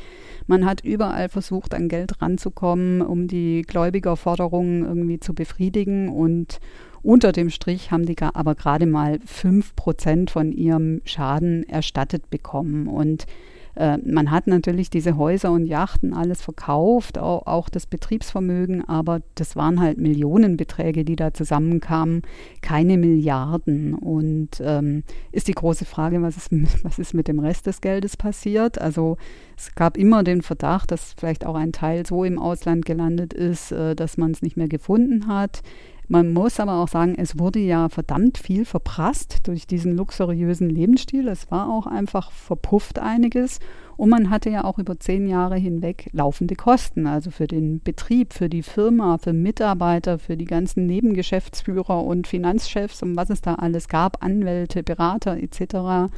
Man 0.48 0.66
hat 0.66 0.82
überall 0.84 1.30
versucht, 1.30 1.76
an 1.76 1.88
Geld 1.88 2.20
ranzukommen, 2.20 3.04
um 3.04 3.28
die 3.28 3.62
Gläubigerforderungen 3.62 4.84
irgendwie 4.84 5.20
zu 5.20 5.36
befriedigen 5.36 6.10
und 6.10 6.60
unter 7.06 7.32
dem 7.32 7.50
Strich 7.50 7.92
haben 7.92 8.06
die 8.06 8.16
aber 8.20 8.56
gerade 8.56 8.86
mal 8.86 9.20
5% 9.26 10.30
von 10.30 10.52
ihrem 10.52 11.02
Schaden 11.06 11.68
erstattet 11.70 12.30
bekommen. 12.30 12.88
Und 12.88 13.28
äh, 13.76 13.98
man 13.98 14.32
hat 14.32 14.48
natürlich 14.48 14.90
diese 14.90 15.18
Häuser 15.18 15.52
und 15.52 15.66
Yachten 15.66 16.14
alles 16.14 16.42
verkauft, 16.42 17.18
auch, 17.18 17.46
auch, 17.46 17.70
das 17.70 17.86
Betriebsvermögen, 17.86 18.88
aber 18.88 19.22
das 19.36 19.56
waren 19.56 19.82
halt 19.82 19.98
Millionenbeträge, 19.98 21.04
die 21.04 21.16
da 21.16 21.34
zusammenkamen, 21.34 22.22
keine 22.62 22.98
Milliarden. 22.98 23.94
Und 23.94 24.62
ähm, 24.62 25.04
ist 25.32 25.48
die 25.48 25.54
große 25.54 25.86
Frage, 25.86 26.22
was 26.22 26.38
ist, 26.38 26.50
was 26.84 27.00
ist 27.00 27.14
mit 27.14 27.28
dem 27.28 27.40
Rest 27.40 27.68
des 27.68 27.82
Geldes 27.82 28.18
passiert? 28.18 28.80
Also 28.80 29.18
es 29.58 29.76
gab 29.76 29.98
immer 29.98 30.24
den 30.24 30.42
Verdacht, 30.42 30.92
dass 30.92 31.14
vielleicht 31.18 31.46
auch 31.46 31.56
ein 31.56 31.72
Teil 31.72 32.06
so 32.06 32.24
im 32.24 32.40
Ausland 32.40 32.86
gelandet 32.86 33.34
ist, 33.34 33.72
äh, 33.72 33.96
dass 33.96 34.18
man 34.18 34.32
es 34.32 34.42
nicht 34.42 34.58
mehr 34.58 34.70
gefunden 34.70 35.28
hat. 35.28 35.62
Man 36.08 36.34
muss 36.34 36.60
aber 36.60 36.82
auch 36.82 36.88
sagen, 36.88 37.16
es 37.18 37.40
wurde 37.40 37.60
ja 37.60 37.90
verdammt 37.90 38.38
viel 38.38 38.66
verprasst 38.66 39.48
durch 39.48 39.66
diesen 39.66 39.96
luxuriösen 39.98 40.70
Lebensstil. 40.70 41.28
Es 41.28 41.50
war 41.50 41.70
auch 41.70 41.88
einfach 41.88 42.32
verpufft 42.32 43.00
einiges. 43.00 43.60
Und 43.98 44.10
man 44.10 44.30
hatte 44.30 44.50
ja 44.50 44.66
auch 44.66 44.78
über 44.78 45.00
zehn 45.00 45.28
Jahre 45.28 45.56
hinweg 45.56 46.10
laufende 46.12 46.56
Kosten, 46.56 47.08
also 47.08 47.32
für 47.32 47.48
den 47.48 47.82
Betrieb, 47.82 48.34
für 48.34 48.50
die 48.50 48.62
Firma, 48.62 49.18
für 49.18 49.34
Mitarbeiter, 49.34 50.20
für 50.20 50.38
die 50.38 50.46
ganzen 50.46 50.86
Nebengeschäftsführer 50.86 52.04
und 52.04 52.28
Finanzchefs 52.28 53.02
und 53.02 53.16
was 53.16 53.30
es 53.30 53.42
da 53.42 53.56
alles 53.56 53.88
gab, 53.88 54.24
Anwälte, 54.24 54.84
Berater 54.84 55.38
etc. 55.38 56.12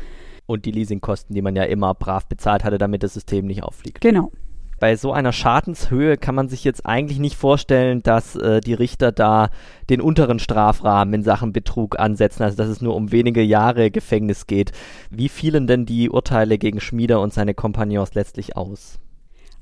Und 0.47 0.65
die 0.65 0.71
Leasingkosten, 0.71 1.35
die 1.35 1.41
man 1.41 1.55
ja 1.55 1.63
immer 1.63 1.93
brav 1.93 2.27
bezahlt 2.27 2.63
hatte, 2.63 2.77
damit 2.77 3.03
das 3.03 3.13
System 3.13 3.45
nicht 3.45 3.63
auffliegt. 3.63 4.01
Genau, 4.01 4.31
bei 4.79 4.95
so 4.95 5.11
einer 5.11 5.31
Schadenshöhe 5.31 6.17
kann 6.17 6.35
man 6.35 6.49
sich 6.49 6.63
jetzt 6.63 6.85
eigentlich 6.85 7.19
nicht 7.19 7.35
vorstellen, 7.35 8.03
dass 8.03 8.35
äh, 8.35 8.61
die 8.61 8.73
Richter 8.73 9.11
da 9.11 9.49
den 9.89 10.01
unteren 10.01 10.39
Strafrahmen 10.39 11.13
in 11.13 11.23
Sachen 11.23 11.53
Betrug 11.53 11.99
ansetzen, 11.99 12.43
also 12.43 12.57
dass 12.57 12.69
es 12.69 12.81
nur 12.81 12.95
um 12.95 13.11
wenige 13.11 13.41
Jahre 13.41 13.91
Gefängnis 13.91 14.47
geht. 14.47 14.71
Wie 15.09 15.29
fielen 15.29 15.67
denn 15.67 15.85
die 15.85 16.09
Urteile 16.09 16.57
gegen 16.57 16.79
Schmieder 16.79 17.21
und 17.21 17.33
seine 17.33 17.53
Kompagnons 17.53 18.13
letztlich 18.13 18.55
aus? 18.55 18.99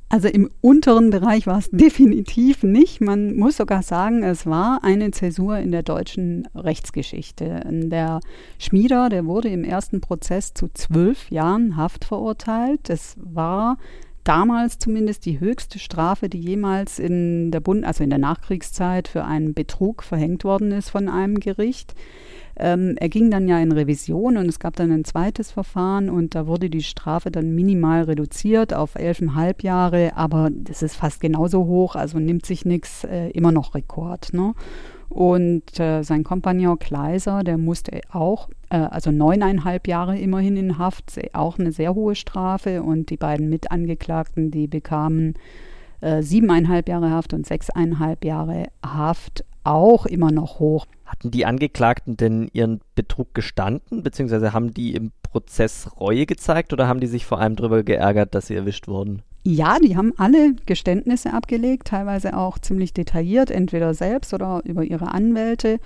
Also 0.07 0.27
im 0.27 0.49
unteren 0.61 1.09
Bereich 1.09 1.47
war 1.47 1.57
es 1.57 1.69
definitiv 1.71 2.63
nicht. 2.63 3.01
Man 3.01 3.35
muss 3.35 3.57
sogar 3.57 3.81
sagen, 3.81 4.23
es 4.23 4.45
war 4.45 4.83
eine 4.83 5.11
Zäsur 5.11 5.57
in 5.57 5.71
der 5.71 5.83
deutschen 5.83 6.47
Rechtsgeschichte. 6.53 7.61
Der 7.65 8.19
Schmieder, 8.59 9.09
der 9.09 9.25
wurde 9.25 9.49
im 9.49 9.63
ersten 9.63 10.01
Prozess 10.01 10.53
zu 10.53 10.67
zwölf 10.73 11.31
Jahren 11.31 11.75
Haft 11.75 12.05
verurteilt. 12.05 12.81
Das 12.83 13.15
war 13.19 13.77
damals 14.25 14.79
zumindest 14.79 15.25
die 15.25 15.39
höchste 15.39 15.79
Strafe, 15.79 16.27
die 16.27 16.39
jemals 16.39 16.99
in 16.99 17.51
der 17.51 17.61
Bund, 17.61 17.85
also 17.85 18.03
in 18.03 18.09
der 18.09 18.19
Nachkriegszeit 18.19 19.07
für 19.07 19.23
einen 19.23 19.53
Betrug 19.53 20.03
verhängt 20.03 20.43
worden 20.43 20.71
ist 20.71 20.89
von 20.89 21.07
einem 21.07 21.39
Gericht. 21.39 21.93
Ähm, 22.57 22.95
er 22.99 23.09
ging 23.09 23.29
dann 23.31 23.47
ja 23.47 23.59
in 23.59 23.71
Revision 23.71 24.37
und 24.37 24.47
es 24.47 24.59
gab 24.59 24.75
dann 24.77 24.91
ein 24.91 25.03
zweites 25.03 25.51
Verfahren 25.51 26.09
und 26.09 26.35
da 26.35 26.47
wurde 26.47 26.69
die 26.69 26.83
Strafe 26.83 27.29
dann 27.29 27.53
minimal 27.53 28.03
reduziert 28.03 28.73
auf 28.73 28.95
elfeinhalb 28.95 29.61
Jahre, 29.61 30.15
aber 30.15 30.49
das 30.51 30.81
ist 30.81 30.95
fast 30.95 31.19
genauso 31.19 31.65
hoch, 31.65 31.95
also 31.95 32.17
nimmt 32.17 32.45
sich 32.45 32.65
nichts, 32.65 33.03
äh, 33.03 33.29
immer 33.29 33.51
noch 33.51 33.75
Rekord. 33.75 34.33
Ne? 34.33 34.53
Und 35.09 35.79
äh, 35.79 36.03
sein 36.03 36.23
Kompagnon 36.23 36.79
Kleiser, 36.79 37.43
der 37.43 37.57
musste 37.57 38.01
auch, 38.11 38.49
also 38.69 39.11
neuneinhalb 39.11 39.87
Jahre 39.87 40.17
immerhin 40.17 40.57
in 40.57 40.77
Haft, 40.77 41.19
auch 41.33 41.59
eine 41.59 41.71
sehr 41.71 41.93
hohe 41.93 42.15
Strafe. 42.15 42.83
Und 42.83 43.09
die 43.09 43.17
beiden 43.17 43.49
Mitangeklagten, 43.49 44.51
die 44.51 44.67
bekamen 44.67 45.35
äh, 46.01 46.21
siebeneinhalb 46.21 46.89
Jahre 46.89 47.09
Haft 47.09 47.33
und 47.33 47.45
sechseinhalb 47.45 48.25
Jahre 48.25 48.67
Haft, 48.85 49.45
auch 49.63 50.05
immer 50.05 50.31
noch 50.31 50.59
hoch. 50.59 50.85
Hatten 51.05 51.31
die 51.31 51.45
Angeklagten 51.45 52.17
denn 52.17 52.49
ihren 52.53 52.81
Betrug 52.95 53.33
gestanden, 53.33 54.03
beziehungsweise 54.03 54.53
haben 54.53 54.73
die 54.73 54.95
im 54.95 55.11
Prozess 55.23 55.89
Reue 55.99 56.25
gezeigt 56.25 56.73
oder 56.73 56.87
haben 56.87 56.99
die 56.99 57.07
sich 57.07 57.25
vor 57.25 57.39
allem 57.39 57.55
darüber 57.55 57.83
geärgert, 57.83 58.35
dass 58.35 58.47
sie 58.47 58.55
erwischt 58.55 58.87
wurden? 58.87 59.21
Ja, 59.43 59.77
die 59.79 59.95
haben 59.95 60.13
alle 60.17 60.53
Geständnisse 60.65 61.33
abgelegt, 61.33 61.87
teilweise 61.87 62.35
auch 62.35 62.57
ziemlich 62.57 62.93
detailliert, 62.93 63.51
entweder 63.51 63.93
selbst 63.93 64.33
oder 64.33 64.61
über 64.65 64.83
ihre 64.83 65.11
Anwälte. 65.11 65.79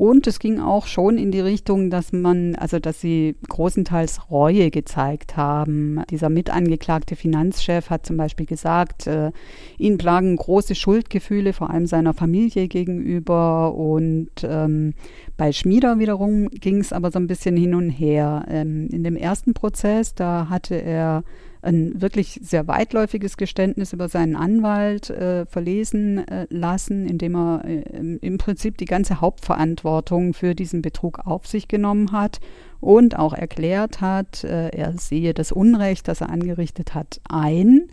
Und 0.00 0.26
es 0.26 0.38
ging 0.38 0.60
auch 0.60 0.86
schon 0.86 1.18
in 1.18 1.30
die 1.30 1.40
Richtung, 1.40 1.90
dass 1.90 2.10
man, 2.10 2.54
also 2.54 2.78
dass 2.78 3.02
sie 3.02 3.36
großenteils 3.50 4.30
Reue 4.30 4.70
gezeigt 4.70 5.36
haben. 5.36 6.00
Dieser 6.08 6.30
mitangeklagte 6.30 7.16
Finanzchef 7.16 7.90
hat 7.90 8.06
zum 8.06 8.16
Beispiel 8.16 8.46
gesagt, 8.46 9.06
äh, 9.06 9.30
ihn 9.76 9.98
plagen 9.98 10.36
große 10.36 10.74
Schuldgefühle, 10.74 11.52
vor 11.52 11.68
allem 11.68 11.84
seiner 11.84 12.14
Familie 12.14 12.66
gegenüber. 12.68 13.74
Und 13.74 14.30
ähm, 14.42 14.94
bei 15.36 15.52
Schmieder 15.52 15.98
wiederum 15.98 16.48
ging 16.48 16.78
es 16.78 16.94
aber 16.94 17.10
so 17.10 17.18
ein 17.18 17.26
bisschen 17.26 17.58
hin 17.58 17.74
und 17.74 17.90
her. 17.90 18.46
Ähm, 18.48 18.88
in 18.90 19.04
dem 19.04 19.16
ersten 19.16 19.52
Prozess, 19.52 20.14
da 20.14 20.48
hatte 20.48 20.76
er 20.76 21.24
ein 21.62 22.00
wirklich 22.00 22.40
sehr 22.42 22.66
weitläufiges 22.66 23.36
Geständnis 23.36 23.92
über 23.92 24.08
seinen 24.08 24.36
Anwalt 24.36 25.10
äh, 25.10 25.46
verlesen 25.46 26.26
äh, 26.26 26.46
lassen, 26.50 27.06
indem 27.06 27.34
er 27.36 27.64
äh, 27.64 27.80
im 28.20 28.38
Prinzip 28.38 28.78
die 28.78 28.86
ganze 28.86 29.20
Hauptverantwortung 29.20 30.34
für 30.34 30.54
diesen 30.54 30.82
Betrug 30.82 31.20
auf 31.26 31.46
sich 31.46 31.68
genommen 31.68 32.12
hat 32.12 32.40
und 32.80 33.18
auch 33.18 33.34
erklärt 33.34 34.00
hat, 34.00 34.44
äh, 34.44 34.68
er 34.68 34.92
sehe 34.98 35.34
das 35.34 35.52
Unrecht, 35.52 36.08
das 36.08 36.20
er 36.20 36.30
angerichtet 36.30 36.94
hat, 36.94 37.20
ein 37.28 37.88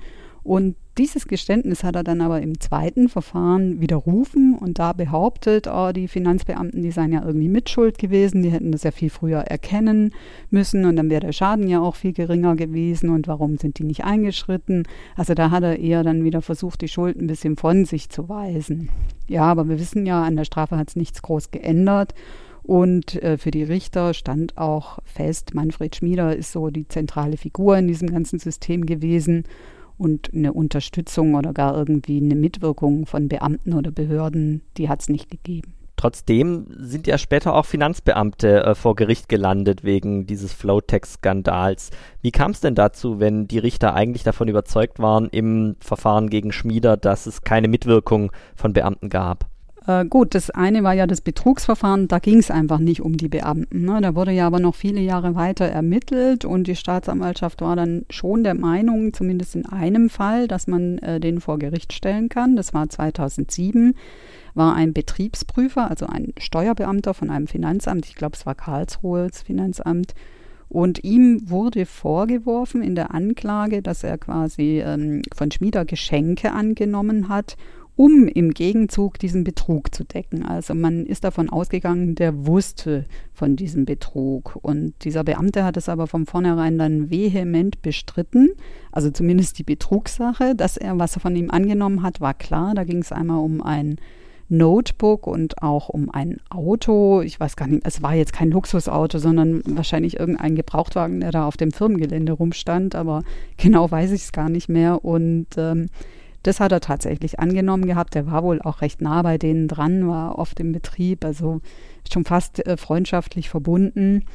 und 0.47 0.77
dieses 0.97 1.27
Geständnis 1.27 1.83
hat 1.83 1.97
er 1.97 2.05
dann 2.05 2.21
aber 2.21 2.41
im 2.41 2.57
zweiten 2.61 3.09
Verfahren 3.09 3.81
widerrufen 3.81 4.55
und 4.55 4.79
da 4.79 4.93
behauptet, 4.93 5.67
oh, 5.67 5.91
die 5.91 6.07
Finanzbeamten, 6.07 6.81
die 6.81 6.91
seien 6.91 7.11
ja 7.11 7.21
irgendwie 7.25 7.49
mitschuld 7.49 7.97
gewesen, 7.97 8.43
die 8.43 8.49
hätten 8.49 8.71
das 8.71 8.83
ja 8.83 8.91
viel 8.91 9.09
früher 9.09 9.39
erkennen 9.39 10.13
müssen 10.49 10.85
und 10.85 10.95
dann 10.95 11.09
wäre 11.09 11.19
der 11.25 11.33
Schaden 11.33 11.67
ja 11.67 11.81
auch 11.81 11.95
viel 11.97 12.13
geringer 12.13 12.55
gewesen 12.55 13.09
und 13.09 13.27
warum 13.27 13.57
sind 13.57 13.77
die 13.77 13.83
nicht 13.83 14.05
eingeschritten? 14.05 14.87
Also 15.17 15.33
da 15.33 15.51
hat 15.51 15.63
er 15.63 15.79
eher 15.79 16.03
dann 16.03 16.23
wieder 16.23 16.41
versucht, 16.41 16.79
die 16.79 16.87
Schuld 16.87 17.19
ein 17.19 17.27
bisschen 17.27 17.57
von 17.57 17.83
sich 17.83 18.09
zu 18.09 18.29
weisen. 18.29 18.87
Ja, 19.27 19.43
aber 19.43 19.67
wir 19.67 19.81
wissen 19.81 20.05
ja, 20.05 20.23
an 20.23 20.37
der 20.37 20.45
Strafe 20.45 20.77
hat 20.77 20.87
es 20.87 20.95
nichts 20.95 21.21
groß 21.21 21.51
geändert. 21.51 22.13
Und 22.63 23.21
äh, 23.21 23.37
für 23.37 23.51
die 23.51 23.63
Richter 23.63 24.13
stand 24.13 24.57
auch 24.57 24.99
fest, 25.03 25.53
Manfred 25.53 25.95
Schmieder 25.95 26.35
ist 26.35 26.51
so 26.51 26.69
die 26.69 26.87
zentrale 26.87 27.37
Figur 27.37 27.77
in 27.77 27.87
diesem 27.87 28.09
ganzen 28.09 28.39
System 28.39 28.85
gewesen 28.85 29.43
und 29.97 30.33
eine 30.33 30.53
Unterstützung 30.53 31.35
oder 31.35 31.53
gar 31.53 31.75
irgendwie 31.75 32.17
eine 32.17 32.35
Mitwirkung 32.35 33.05
von 33.05 33.27
Beamten 33.27 33.73
oder 33.73 33.91
Behörden, 33.91 34.61
die 34.77 34.89
hat 34.89 35.01
es 35.01 35.09
nicht 35.09 35.29
gegeben. 35.29 35.73
Trotzdem 35.97 36.67
sind 36.77 37.07
ja 37.07 37.17
später 37.17 37.55
auch 37.55 37.65
Finanzbeamte 37.65 38.63
äh, 38.63 38.75
vor 38.75 38.95
Gericht 38.95 39.29
gelandet 39.29 39.83
wegen 39.83 40.27
dieses 40.27 40.53
Flowtex-Skandals. 40.53 41.89
Wie 42.21 42.29
kam 42.29 42.51
es 42.51 42.59
denn 42.59 42.75
dazu, 42.75 43.19
wenn 43.19 43.47
die 43.47 43.57
Richter 43.57 43.95
eigentlich 43.95 44.21
davon 44.21 44.47
überzeugt 44.47 44.99
waren 44.99 45.27
im 45.29 45.75
Verfahren 45.79 46.29
gegen 46.29 46.51
Schmieder, 46.51 46.97
dass 46.97 47.25
es 47.25 47.41
keine 47.41 47.67
Mitwirkung 47.67 48.31
von 48.55 48.73
Beamten 48.73 49.09
gab? 49.09 49.47
Äh, 49.87 50.05
gut, 50.05 50.35
das 50.35 50.49
eine 50.49 50.83
war 50.83 50.93
ja 50.93 51.07
das 51.07 51.21
Betrugsverfahren, 51.21 52.09
da 52.09 52.19
ging 52.19 52.39
es 52.39 52.51
einfach 52.51 52.79
nicht 52.79 53.01
um 53.01 53.15
die 53.15 53.29
Beamten. 53.29 53.85
Ne? 53.85 53.99
Da 54.01 54.15
wurde 54.15 54.31
ja 54.31 54.45
aber 54.45 54.59
noch 54.59 54.75
viele 54.75 54.99
Jahre 54.99 55.33
weiter 55.33 55.65
ermittelt 55.65 56.43
und 56.43 56.67
die 56.67 56.75
Staatsanwaltschaft 56.75 57.61
war 57.61 57.75
dann 57.75 58.05
schon 58.09 58.43
der 58.43 58.53
Meinung, 58.53 59.13
zumindest 59.13 59.55
in 59.55 59.65
einem 59.65 60.09
Fall, 60.09 60.47
dass 60.47 60.67
man 60.67 60.97
äh, 60.99 61.19
den 61.21 61.39
vor 61.39 61.57
Gericht 61.57 61.93
stellen 61.93 62.27
kann. 62.27 62.57
Das 62.57 62.73
war 62.73 62.89
2007 62.89 63.95
war 64.53 64.75
ein 64.75 64.91
Betriebsprüfer, 64.91 65.89
also 65.89 66.07
ein 66.07 66.33
Steuerbeamter 66.37 67.13
von 67.13 67.29
einem 67.29 67.47
Finanzamt, 67.47 68.07
ich 68.07 68.15
glaube 68.15 68.35
es 68.35 68.45
war 68.45 68.55
Karlsruhes 68.55 69.43
Finanzamt, 69.43 70.13
und 70.69 71.03
ihm 71.05 71.49
wurde 71.49 71.85
vorgeworfen 71.85 72.81
in 72.81 72.95
der 72.95 73.13
Anklage, 73.13 73.81
dass 73.81 74.03
er 74.03 74.17
quasi 74.17 74.81
ähm, 74.83 75.21
von 75.33 75.49
Schmieder 75.49 75.85
Geschenke 75.85 76.51
angenommen 76.51 77.29
hat 77.29 77.55
um 77.97 78.27
im 78.27 78.53
Gegenzug 78.53 79.17
diesen 79.17 79.43
Betrug 79.43 79.93
zu 79.93 80.05
decken. 80.05 80.45
Also 80.45 80.75
man 80.75 81.07
ist 81.07 81.23
davon 81.23 81.49
ausgegangen, 81.49 82.13
der 82.13 82.45
wusste 82.45 83.05
von 83.33 83.55
diesem 83.55 83.85
Betrug. 83.85 84.55
Und 84.61 84.93
dieser 85.03 85.23
Beamte 85.23 85.63
hat 85.63 85.77
es 85.77 85.89
aber 85.89 86.05
von 86.05 86.27
vornherein 86.27 86.77
dann 86.77 87.09
vehement 87.09 87.81
bestritten, 87.81 88.51
also 88.91 89.09
zumindest 89.09 89.57
die 89.57 89.63
Betrugssache, 89.63 90.53
dass 90.55 90.77
er, 90.77 90.97
was 90.99 91.17
er 91.17 91.21
von 91.21 91.35
ihm 91.35 91.49
angenommen 91.49 92.03
hat, 92.03 92.21
war 92.21 92.35
klar. 92.35 92.75
Da 92.75 92.83
ging 92.83 92.99
es 92.99 93.11
einmal 93.11 93.39
um 93.39 93.63
ein 93.63 93.97
Notebook 94.47 95.25
und 95.25 95.63
auch 95.63 95.89
um 95.89 96.11
ein 96.11 96.37
Auto. 96.49 97.21
Ich 97.21 97.39
weiß 97.39 97.55
gar 97.55 97.67
nicht, 97.67 97.81
es 97.83 98.03
war 98.03 98.13
jetzt 98.13 98.31
kein 98.31 98.51
Luxusauto, 98.51 99.17
sondern 99.17 99.63
wahrscheinlich 99.65 100.19
irgendein 100.19 100.55
Gebrauchtwagen, 100.55 101.19
der 101.19 101.31
da 101.31 101.47
auf 101.47 101.57
dem 101.57 101.71
Firmengelände 101.71 102.33
rumstand, 102.33 102.93
aber 102.93 103.23
genau 103.57 103.89
weiß 103.89 104.11
ich 104.11 104.21
es 104.21 104.31
gar 104.31 104.49
nicht 104.49 104.69
mehr. 104.69 105.03
Und 105.03 105.47
ähm, 105.57 105.87
das 106.43 106.59
hat 106.59 106.71
er 106.71 106.79
tatsächlich 106.79 107.39
angenommen 107.39 107.85
gehabt. 107.85 108.15
Er 108.15 108.27
war 108.27 108.43
wohl 108.43 108.61
auch 108.61 108.81
recht 108.81 109.01
nah 109.01 109.21
bei 109.21 109.37
denen 109.37 109.67
dran, 109.67 110.07
war 110.07 110.37
oft 110.39 110.59
im 110.59 110.71
Betrieb, 110.71 111.25
also 111.25 111.61
schon 112.11 112.25
fast 112.25 112.65
äh, 112.65 112.77
freundschaftlich 112.77 113.49
verbunden. 113.49 114.25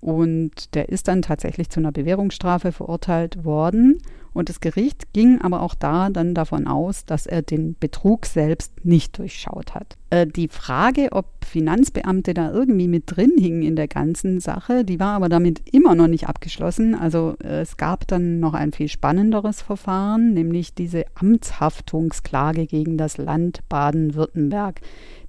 Und 0.00 0.74
der 0.74 0.88
ist 0.88 1.08
dann 1.08 1.22
tatsächlich 1.22 1.68
zu 1.68 1.80
einer 1.80 1.92
Bewährungsstrafe 1.92 2.72
verurteilt 2.72 3.44
worden. 3.44 3.98
Und 4.32 4.48
das 4.48 4.60
Gericht 4.60 5.12
ging 5.12 5.40
aber 5.40 5.60
auch 5.60 5.74
da 5.74 6.08
dann 6.08 6.34
davon 6.34 6.66
aus, 6.66 7.04
dass 7.04 7.26
er 7.26 7.42
den 7.42 7.76
Betrug 7.78 8.26
selbst 8.26 8.84
nicht 8.84 9.18
durchschaut 9.18 9.74
hat. 9.74 9.96
Äh, 10.10 10.26
die 10.26 10.48
Frage, 10.48 11.08
ob 11.10 11.26
Finanzbeamte 11.44 12.32
da 12.32 12.52
irgendwie 12.52 12.86
mit 12.86 13.04
drin 13.06 13.32
hingen 13.36 13.62
in 13.62 13.74
der 13.74 13.88
ganzen 13.88 14.40
Sache, 14.40 14.84
die 14.84 15.00
war 15.00 15.14
aber 15.16 15.28
damit 15.28 15.62
immer 15.72 15.96
noch 15.96 16.06
nicht 16.06 16.28
abgeschlossen. 16.28 16.94
Also 16.94 17.34
äh, 17.42 17.60
es 17.60 17.76
gab 17.76 18.06
dann 18.06 18.38
noch 18.38 18.54
ein 18.54 18.72
viel 18.72 18.88
spannenderes 18.88 19.62
Verfahren, 19.62 20.32
nämlich 20.32 20.74
diese 20.74 21.04
Amtshaftungsklage 21.16 22.66
gegen 22.66 22.96
das 22.96 23.18
Land 23.18 23.68
Baden-Württemberg. 23.68 24.80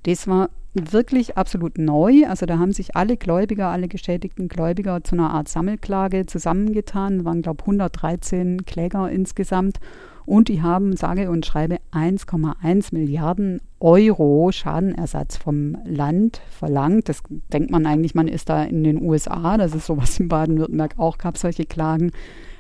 Das 0.04 0.28
war 0.28 0.50
wirklich 0.74 1.38
absolut 1.38 1.78
neu. 1.78 2.26
Also 2.28 2.46
da 2.46 2.58
haben 2.58 2.72
sich 2.72 2.96
alle 2.96 3.18
Gläubiger, 3.18 3.68
alle 3.68 3.88
geschädigten 3.88 4.48
Gläubiger 4.48 5.04
zu 5.04 5.16
einer 5.16 5.32
Art 5.32 5.50
Sammelklage 5.50 6.26
zusammengetan. 6.26 7.20
Es 7.20 7.26
waren, 7.26 7.42
glaube 7.42 7.58
ich, 7.62 7.68
113 7.68 8.66
Kläger 8.66 9.10
insgesamt. 9.10 9.80
Und 10.26 10.48
die 10.48 10.62
haben, 10.62 10.96
sage 10.96 11.30
und 11.30 11.46
schreibe, 11.46 11.80
1,1 11.92 12.94
Milliarden 12.94 13.60
Euro 13.80 14.52
Schadenersatz 14.52 15.38
vom 15.38 15.76
Land 15.84 16.42
verlangt. 16.50 17.10
Das 17.10 17.24
denkt 17.52 17.72
man 17.72 17.86
eigentlich, 17.86 18.16
man 18.16 18.28
ist 18.28 18.50
da 18.50 18.64
in 18.64 18.84
den 18.84 19.02
USA. 19.02 19.58
Das 19.58 19.74
ist 19.74 19.88
sowas 19.88 20.20
in 20.20 20.28
Baden-Württemberg 20.28 21.00
auch, 21.00 21.18
gab 21.18 21.38
solche 21.38 21.66
Klagen. 21.66 22.12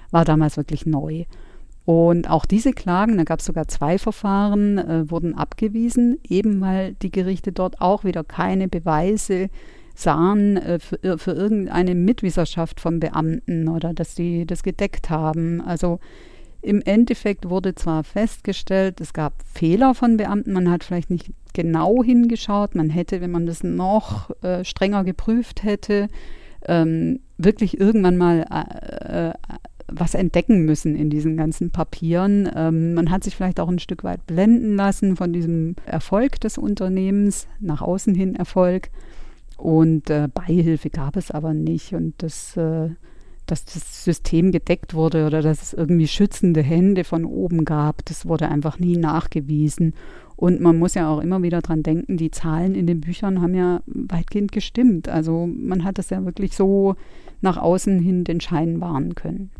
War 0.09 0.25
damals 0.25 0.57
wirklich 0.57 0.85
neu. 0.85 1.25
Und 1.91 2.29
auch 2.29 2.45
diese 2.45 2.71
Klagen, 2.71 3.17
da 3.17 3.25
gab 3.25 3.41
es 3.41 3.45
sogar 3.45 3.67
zwei 3.67 3.97
Verfahren, 3.97 4.77
äh, 4.77 5.11
wurden 5.11 5.35
abgewiesen, 5.35 6.19
eben 6.25 6.61
weil 6.61 6.93
die 6.93 7.11
Gerichte 7.11 7.51
dort 7.51 7.81
auch 7.81 8.05
wieder 8.05 8.23
keine 8.23 8.69
Beweise 8.69 9.49
sahen 9.93 10.55
äh, 10.55 10.79
für, 10.79 11.17
für, 11.17 11.33
irgendeine 11.33 11.93
Mitwisserschaft 11.93 12.79
von 12.79 13.01
Beamten 13.01 13.67
oder 13.67 13.93
dass 13.93 14.15
sie 14.15 14.45
das 14.45 14.63
gedeckt 14.63 15.09
haben. 15.09 15.59
Also 15.59 15.99
im 16.61 16.81
Endeffekt 16.81 17.49
wurde 17.49 17.75
zwar 17.75 18.05
festgestellt, 18.05 19.01
es 19.01 19.11
gab 19.11 19.33
Fehler 19.53 19.93
von 19.93 20.15
Beamten, 20.15 20.53
man 20.53 20.71
hat 20.71 20.85
vielleicht 20.85 21.09
nicht 21.09 21.31
genau 21.51 22.05
hingeschaut, 22.05 22.73
man 22.73 22.89
hätte, 22.89 23.19
wenn 23.19 23.31
man 23.31 23.45
das 23.45 23.63
noch 23.63 24.29
äh, 24.43 24.63
strenger 24.63 25.03
geprüft 25.03 25.63
hätte, 25.63 26.07
ähm, 26.67 27.19
wirklich 27.37 27.81
irgendwann 27.81 28.15
mal 28.15 28.45
äh, 28.49 29.29
äh 29.31 29.33
was 29.91 30.15
entdecken 30.15 30.65
müssen 30.65 30.95
in 30.95 31.09
diesen 31.09 31.37
ganzen 31.37 31.71
Papieren. 31.71 32.49
Ähm, 32.55 32.93
man 32.93 33.11
hat 33.11 33.23
sich 33.23 33.35
vielleicht 33.35 33.59
auch 33.59 33.69
ein 33.69 33.79
Stück 33.79 34.03
weit 34.03 34.25
blenden 34.25 34.75
lassen 34.75 35.15
von 35.15 35.33
diesem 35.33 35.75
Erfolg 35.85 36.39
des 36.39 36.57
Unternehmens, 36.57 37.47
nach 37.59 37.81
außen 37.81 38.15
hin 38.15 38.35
Erfolg. 38.35 38.89
Und 39.57 40.09
äh, 40.09 40.27
Beihilfe 40.33 40.89
gab 40.89 41.17
es 41.17 41.29
aber 41.29 41.53
nicht. 41.53 41.93
Und 41.93 42.15
das, 42.19 42.57
äh, 42.57 42.89
dass 43.45 43.65
das 43.65 44.03
System 44.03 44.51
gedeckt 44.51 44.93
wurde 44.93 45.27
oder 45.27 45.41
dass 45.41 45.61
es 45.61 45.73
irgendwie 45.73 46.07
schützende 46.07 46.61
Hände 46.61 47.03
von 47.03 47.25
oben 47.25 47.65
gab, 47.65 48.03
das 48.05 48.25
wurde 48.25 48.49
einfach 48.49 48.79
nie 48.79 48.97
nachgewiesen. 48.97 49.93
Und 50.35 50.59
man 50.59 50.79
muss 50.79 50.95
ja 50.95 51.07
auch 51.07 51.19
immer 51.19 51.43
wieder 51.43 51.61
dran 51.61 51.83
denken, 51.83 52.17
die 52.17 52.31
Zahlen 52.31 52.73
in 52.73 52.87
den 52.87 53.01
Büchern 53.01 53.41
haben 53.41 53.53
ja 53.53 53.81
weitgehend 53.85 54.51
gestimmt. 54.51 55.07
Also 55.07 55.47
man 55.47 55.83
hat 55.83 55.99
das 55.99 56.09
ja 56.09 56.25
wirklich 56.25 56.55
so 56.55 56.95
nach 57.41 57.57
außen 57.57 57.99
hin 57.99 58.23
den 58.23 58.41
Schein 58.41 58.81
wahren 58.81 59.13
können. 59.13 59.51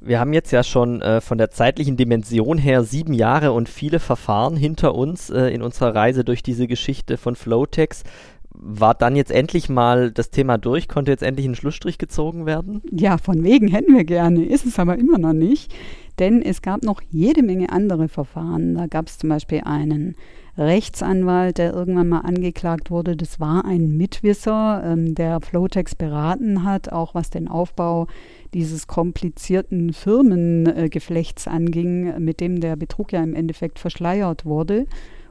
Wir 0.00 0.20
haben 0.20 0.32
jetzt 0.32 0.52
ja 0.52 0.62
schon 0.62 1.02
äh, 1.02 1.20
von 1.20 1.38
der 1.38 1.50
zeitlichen 1.50 1.96
Dimension 1.96 2.56
her 2.56 2.84
sieben 2.84 3.12
Jahre 3.12 3.52
und 3.52 3.68
viele 3.68 3.98
Verfahren 3.98 4.56
hinter 4.56 4.94
uns 4.94 5.28
äh, 5.30 5.48
in 5.48 5.62
unserer 5.62 5.94
Reise 5.94 6.24
durch 6.24 6.42
diese 6.42 6.68
Geschichte 6.68 7.16
von 7.16 7.34
Flowtex. 7.34 8.04
War 8.50 8.94
dann 8.94 9.16
jetzt 9.16 9.30
endlich 9.30 9.68
mal 9.68 10.10
das 10.10 10.30
Thema 10.30 10.56
durch? 10.58 10.88
Konnte 10.88 11.10
jetzt 11.10 11.22
endlich 11.22 11.46
ein 11.46 11.54
Schlussstrich 11.54 11.98
gezogen 11.98 12.46
werden? 12.46 12.82
Ja, 12.90 13.18
von 13.18 13.42
wegen 13.44 13.68
hätten 13.68 13.94
wir 13.94 14.04
gerne, 14.04 14.44
ist 14.44 14.66
es 14.66 14.78
aber 14.78 14.96
immer 14.98 15.18
noch 15.18 15.32
nicht. 15.32 15.72
Denn 16.18 16.42
es 16.42 16.62
gab 16.62 16.82
noch 16.82 17.00
jede 17.10 17.42
Menge 17.42 17.70
andere 17.70 18.08
Verfahren. 18.08 18.74
Da 18.74 18.86
gab 18.86 19.06
es 19.06 19.18
zum 19.18 19.28
Beispiel 19.28 19.62
einen 19.64 20.16
Rechtsanwalt, 20.56 21.58
der 21.58 21.72
irgendwann 21.72 22.08
mal 22.08 22.20
angeklagt 22.20 22.90
wurde. 22.90 23.16
Das 23.16 23.38
war 23.38 23.64
ein 23.64 23.96
Mitwisser, 23.96 24.82
ähm, 24.84 25.14
der 25.14 25.40
Flowtex 25.40 25.94
beraten 25.94 26.64
hat, 26.64 26.92
auch 26.92 27.14
was 27.14 27.30
den 27.30 27.46
Aufbau 27.46 28.08
dieses 28.54 28.86
komplizierten 28.86 29.92
Firmengeflechts 29.92 31.46
anging, 31.46 32.18
mit 32.22 32.40
dem 32.40 32.60
der 32.60 32.76
Betrug 32.76 33.12
ja 33.12 33.22
im 33.22 33.34
Endeffekt 33.34 33.78
verschleiert 33.78 34.44
wurde. 34.44 34.86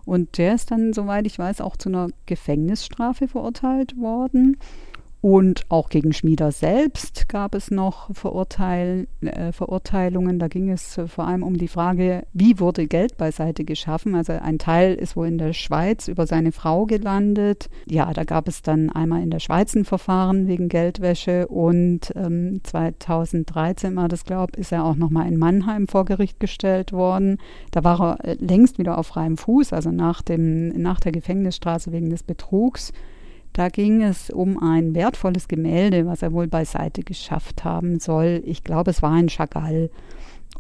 Und 0.06 0.38
der 0.38 0.56
ist 0.56 0.72
dann, 0.72 0.94
soweit 0.94 1.28
ich 1.28 1.38
weiß, 1.38 1.60
auch 1.62 1.76
zu 1.76 1.90
einer 1.90 2.08
Gefängnisstrafe 2.28 3.28
verurteilt 3.28 3.98
worden. 3.98 4.58
Und 5.28 5.66
auch 5.68 5.90
gegen 5.90 6.14
Schmieder 6.14 6.54
selbst 6.54 7.28
gab 7.28 7.54
es 7.54 7.70
noch 7.70 8.16
Verurteil, 8.16 9.10
äh, 9.20 9.52
Verurteilungen. 9.52 10.40
Da 10.40 10.48
ging 10.48 10.72
es 10.72 10.98
äh, 10.98 11.06
vor 11.10 11.28
allem 11.28 11.44
um 11.44 11.58
die 11.58 11.68
Frage, 11.68 12.24
wie 12.32 12.62
wurde 12.62 12.88
Geld 12.88 13.18
beiseite 13.18 13.66
geschaffen. 13.66 14.16
Also 14.16 14.32
ein 14.32 14.58
Teil 14.58 14.94
ist 14.94 15.18
wohl 15.18 15.28
in 15.28 15.38
der 15.38 15.52
Schweiz 15.52 16.08
über 16.08 16.26
seine 16.28 16.54
Frau 16.54 16.86
gelandet. 16.86 17.70
Ja, 17.90 18.14
da 18.14 18.24
gab 18.24 18.48
es 18.48 18.62
dann 18.62 18.90
einmal 18.90 19.22
in 19.22 19.30
der 19.30 19.42
Schweiz 19.42 19.76
ein 19.76 19.84
Verfahren 19.84 20.48
wegen 20.48 20.70
Geldwäsche 20.70 21.50
und 21.50 22.14
ähm, 22.16 22.62
2013 22.64 23.98
war 23.98 24.08
das, 24.08 24.24
glaube 24.24 24.54
ich, 24.56 24.62
ist 24.62 24.72
er 24.72 24.86
auch 24.86 24.96
nochmal 24.96 25.28
in 25.28 25.38
Mannheim 25.38 25.90
vor 25.90 26.06
Gericht 26.06 26.40
gestellt 26.40 26.94
worden. 26.94 27.38
Da 27.72 27.84
war 27.84 28.18
er 28.22 28.24
äh, 28.24 28.38
längst 28.40 28.80
wieder 28.80 28.98
auf 28.98 29.08
freiem 29.08 29.36
Fuß, 29.36 29.74
also 29.74 29.92
nach, 29.92 30.22
dem, 30.22 30.70
nach 30.82 31.02
der 31.02 31.12
Gefängnisstraße 31.12 31.92
wegen 31.92 32.12
des 32.12 32.24
Betrugs. 32.24 32.94
Da 33.58 33.70
ging 33.70 34.04
es 34.04 34.30
um 34.30 34.62
ein 34.62 34.94
wertvolles 34.94 35.48
Gemälde, 35.48 36.06
was 36.06 36.22
er 36.22 36.32
wohl 36.32 36.48
beiseite 36.48 37.02
geschafft 37.02 37.64
haben 37.64 38.00
soll. 38.00 38.44
Ich 38.46 38.64
glaube, 38.64 38.92
es 38.92 39.02
war 39.02 39.14
ein 39.14 39.30
Chagall. 39.30 39.90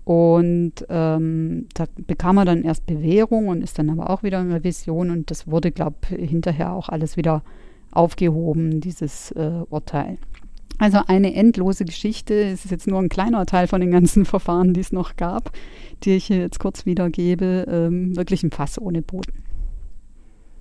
Und 0.04 0.74
ähm, 0.90 1.68
da 1.76 1.86
bekam 2.08 2.38
er 2.38 2.46
dann 2.46 2.64
erst 2.64 2.88
Bewährung 2.88 3.50
und 3.50 3.62
ist 3.62 3.78
dann 3.78 3.92
aber 3.92 4.10
auch 4.10 4.24
wieder 4.24 4.42
in 4.42 4.52
Revision. 4.52 5.12
Und 5.12 5.30
das 5.30 5.46
wurde, 5.46 5.72
glaube 5.72 5.98
ich, 6.10 6.32
hinterher 6.32 6.74
auch 6.74 6.90
alles 6.90 7.18
wieder 7.18 7.44
aufgehoben, 7.92 8.82
dieses 8.82 9.30
äh, 9.34 9.62
Urteil. 9.70 10.18
Also 10.80 10.98
eine 11.06 11.36
endlose 11.36 11.86
Geschichte. 11.86 12.34
Es 12.34 12.66
ist 12.66 12.72
jetzt 12.72 12.88
nur 12.88 12.98
ein 12.98 13.10
kleiner 13.10 13.46
Teil 13.46 13.68
von 13.68 13.80
den 13.80 13.92
ganzen 13.92 14.26
Verfahren, 14.26 14.74
die 14.74 14.82
es 14.82 14.92
noch 14.92 15.18
gab, 15.18 15.52
die 16.04 16.16
ich 16.16 16.26
hier 16.26 16.38
jetzt 16.38 16.60
kurz 16.60 16.88
wiedergebe. 16.88 17.68
Ähm, 17.70 18.16
wirklich 18.16 18.42
ein 18.42 18.50
Fass 18.50 18.82
ohne 18.82 19.04
Boden. 19.04 19.47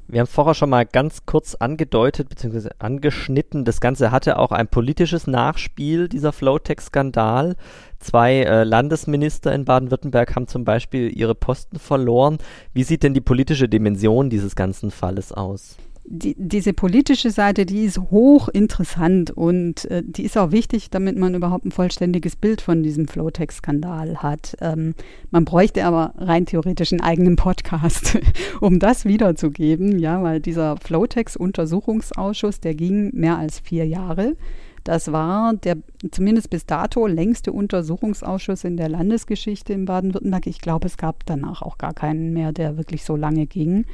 Wir 0.09 0.21
haben 0.21 0.29
vorher 0.29 0.55
schon 0.55 0.71
mal 0.71 0.87
ganz 0.87 1.27
kurz 1.27 1.57
angedeutet 1.57 2.29
bzw. 2.29 2.69
angeschnitten. 2.79 3.65
Das 3.65 3.81
Ganze 3.81 4.13
hatte 4.13 4.39
auch 4.39 4.53
ein 4.53 4.69
politisches 4.69 5.27
Nachspiel, 5.27 6.09
dieser 6.09 6.33
Flowtech-Skandal. 6.33 7.57
Zwei 7.99 8.43
äh, 8.43 8.63
Landesminister 8.63 9.53
in 9.53 9.65
Baden-Württemberg 9.65 10.37
haben 10.37 10.47
zum 10.47 10.65
Beispiel 10.65 11.11
ihre 11.17 11.35
Posten 11.35 11.81
verloren. 11.81 12.39
Wie 12.73 12.85
sieht 12.85 13.03
denn 13.03 13.15
die 13.15 13.21
politische 13.21 13.69
Dimension 13.69 14.31
dieses 14.31 14.55
ganzen 14.55 14.93
Falles 14.93 15.33
aus? 15.33 15.77
Die, 16.09 16.35
diese 16.39 16.73
politische 16.73 17.31
Seite, 17.31 17.67
die 17.67 17.85
ist 17.85 17.99
hochinteressant 17.99 19.31
und 19.31 19.85
äh, 19.87 20.03
die 20.05 20.25
ist 20.25 20.39
auch 20.39 20.53
wichtig, 20.53 20.91
damit 20.91 21.19
man 21.19 21.35
überhaupt 21.35 21.65
ein 21.65 21.73
vollständiges 21.73 22.37
Bild 22.37 22.61
von 22.61 22.83
diesem 22.83 23.09
Flowtex-Skandal 23.09 24.23
hat. 24.23 24.57
Ähm, 24.61 24.95
man 25.31 25.45
bräuchte 25.45 25.85
aber 25.85 26.15
rein 26.17 26.47
theoretisch 26.47 26.93
einen 26.93 27.01
eigenen 27.01 27.37
Podcast, 27.37 28.19
um 28.61 28.79
das 28.79 29.05
wiederzugeben, 29.05 29.99
ja, 29.99 30.23
weil 30.23 30.41
dieser 30.41 30.77
Flowtex-Untersuchungsausschuss, 30.77 32.61
der 32.61 32.75
ging 32.75 33.11
mehr 33.15 33.39
als 33.39 33.59
vier 33.59 33.87
Jahre. 33.87 34.37
Das 34.85 35.11
war 35.11 35.55
der 35.55 35.79
zumindest 36.13 36.49
bis 36.49 36.65
dato 36.65 37.09
längste 37.09 37.53
Untersuchungsausschuss 37.53 38.63
in 38.63 38.77
der 38.77 38.89
Landesgeschichte 38.89 39.73
in 39.73 39.85
Baden-Württemberg. 39.85 40.47
Ich 40.47 40.61
glaube, 40.61 40.87
es 40.87 40.97
gab 40.97 41.27
danach 41.27 41.63
auch 41.63 41.77
gar 41.77 41.93
keinen 41.93 42.33
mehr, 42.33 42.53
der 42.53 42.77
wirklich 42.77 43.03
so 43.05 43.17
lange 43.17 43.47
ging. 43.47 43.85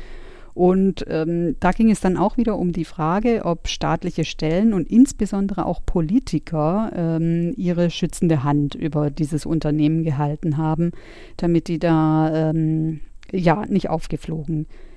Und 0.54 1.04
ähm, 1.08 1.56
da 1.60 1.70
ging 1.72 1.90
es 1.90 2.00
dann 2.00 2.16
auch 2.16 2.36
wieder 2.36 2.58
um 2.58 2.72
die 2.72 2.84
Frage, 2.84 3.42
ob 3.44 3.68
staatliche 3.68 4.24
Stellen 4.24 4.74
und 4.74 4.90
insbesondere 4.90 5.66
auch 5.66 5.80
Politiker 5.84 6.92
ähm, 6.94 7.54
ihre 7.56 7.90
schützende 7.90 8.44
Hand 8.44 8.74
über 8.74 9.10
dieses 9.10 9.46
Unternehmen 9.46 10.02
gehalten 10.04 10.56
haben, 10.56 10.92
damit 11.36 11.68
die 11.68 11.78
da 11.78 12.50
ähm, 12.50 13.00
ja 13.32 13.64
nicht 13.66 13.88
aufgeflogen 13.88 14.66
sind. 14.66 14.91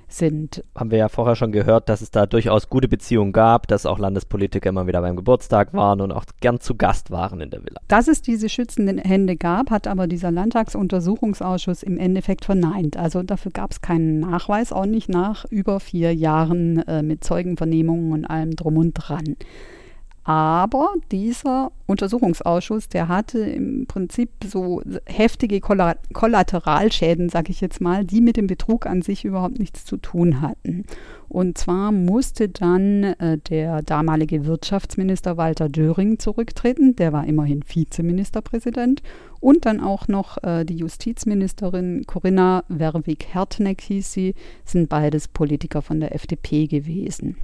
Haben 0.75 0.91
wir 0.91 0.97
ja 0.97 1.09
vorher 1.09 1.35
schon 1.35 1.51
gehört, 1.51 1.89
dass 1.89 2.01
es 2.01 2.11
da 2.11 2.25
durchaus 2.25 2.69
gute 2.69 2.87
Beziehungen 2.87 3.31
gab, 3.31 3.67
dass 3.67 3.85
auch 3.85 3.99
Landespolitiker 3.99 4.69
immer 4.69 4.87
wieder 4.87 5.01
beim 5.01 5.15
Geburtstag 5.15 5.73
waren 5.73 6.01
und 6.01 6.11
auch 6.11 6.25
gern 6.39 6.59
zu 6.59 6.75
Gast 6.75 7.11
waren 7.11 7.41
in 7.41 7.49
der 7.49 7.63
Villa. 7.63 7.81
Dass 7.87 8.07
es 8.07 8.21
diese 8.21 8.49
schützenden 8.49 8.97
Hände 8.97 9.35
gab, 9.35 9.71
hat 9.71 9.87
aber 9.87 10.07
dieser 10.07 10.31
Landtagsuntersuchungsausschuss 10.31 11.83
im 11.83 11.97
Endeffekt 11.97 12.45
verneint. 12.45 12.97
Also 12.97 13.23
dafür 13.23 13.51
gab 13.51 13.71
es 13.71 13.81
keinen 13.81 14.19
Nachweis, 14.19 14.71
auch 14.71 14.85
nicht 14.85 15.09
nach 15.09 15.45
über 15.45 15.79
vier 15.79 16.13
Jahren 16.13 16.79
äh, 16.87 17.01
mit 17.01 17.23
Zeugenvernehmungen 17.23 18.11
und 18.11 18.25
allem 18.25 18.55
drum 18.55 18.77
und 18.77 18.93
dran. 18.93 19.35
Aber 20.27 20.95
dieser 21.11 21.71
Untersuchungsausschuss, 21.85 22.89
der 22.89 23.09
hatte 23.09 23.37
im 23.37 23.85
Prinzip 23.85 24.31
so 24.43 24.81
heftige 25.05 25.61
Kollateralschäden, 25.61 27.29
sage 27.29 27.51
ich 27.51 27.61
jetzt 27.61 27.79
mal, 27.79 28.03
die 28.03 28.21
mit 28.21 28.35
dem 28.35 28.47
Betrug 28.47 28.87
an 28.87 29.03
sich 29.03 29.23
überhaupt 29.23 29.59
nichts 29.59 29.85
zu 29.85 29.97
tun 29.97 30.41
hatten. 30.41 30.85
Und 31.29 31.59
zwar 31.59 31.91
musste 31.91 32.49
dann 32.49 33.03
äh, 33.03 33.37
der 33.37 33.83
damalige 33.83 34.47
Wirtschaftsminister 34.47 35.37
Walter 35.37 35.69
Döring 35.69 36.17
zurücktreten, 36.17 36.95
der 36.95 37.13
war 37.13 37.27
immerhin 37.27 37.63
Vizeministerpräsident, 37.67 39.03
und 39.39 39.65
dann 39.67 39.79
auch 39.79 40.07
noch 40.07 40.41
äh, 40.43 40.65
die 40.65 40.77
Justizministerin 40.77 42.05
Corinna 42.07 42.63
Werwig-Hertneck 42.67 43.79
hieß 43.81 44.11
sie, 44.11 44.33
sind 44.63 44.89
beides 44.89 45.27
Politiker 45.27 45.83
von 45.83 45.99
der 45.99 46.15
FDP 46.15 46.65
gewesen. 46.65 47.37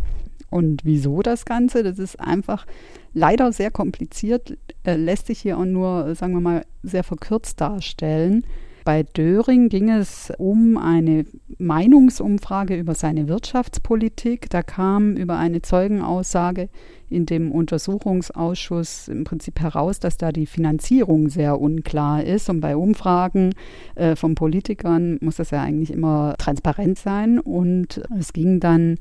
Und 0.51 0.81
wieso 0.83 1.21
das 1.21 1.45
Ganze? 1.45 1.81
Das 1.81 1.97
ist 1.97 2.19
einfach 2.19 2.67
leider 3.13 3.51
sehr 3.51 3.71
kompliziert, 3.71 4.57
äh, 4.83 4.95
lässt 4.95 5.27
sich 5.27 5.39
hier 5.39 5.57
auch 5.57 5.65
nur, 5.65 6.13
sagen 6.13 6.33
wir 6.33 6.41
mal, 6.41 6.65
sehr 6.83 7.03
verkürzt 7.03 7.59
darstellen. 7.59 8.45
Bei 8.83 9.03
Döring 9.03 9.69
ging 9.69 9.89
es 9.89 10.33
um 10.39 10.77
eine 10.77 11.25
Meinungsumfrage 11.59 12.75
über 12.75 12.95
seine 12.95 13.27
Wirtschaftspolitik. 13.27 14.49
Da 14.49 14.63
kam 14.63 15.15
über 15.15 15.37
eine 15.37 15.61
Zeugenaussage 15.61 16.67
in 17.07 17.27
dem 17.27 17.51
Untersuchungsausschuss 17.51 19.07
im 19.07 19.23
Prinzip 19.23 19.59
heraus, 19.59 19.99
dass 19.99 20.17
da 20.17 20.31
die 20.31 20.47
Finanzierung 20.47 21.29
sehr 21.29 21.61
unklar 21.61 22.23
ist. 22.23 22.49
Und 22.49 22.59
bei 22.59 22.75
Umfragen 22.75 23.53
äh, 23.95 24.15
von 24.15 24.33
Politikern 24.33 25.19
muss 25.21 25.35
das 25.35 25.51
ja 25.51 25.61
eigentlich 25.61 25.91
immer 25.91 26.35
transparent 26.39 26.97
sein. 26.97 27.39
Und 27.39 28.01
es 28.17 28.33
ging 28.33 28.59
dann 28.59 28.97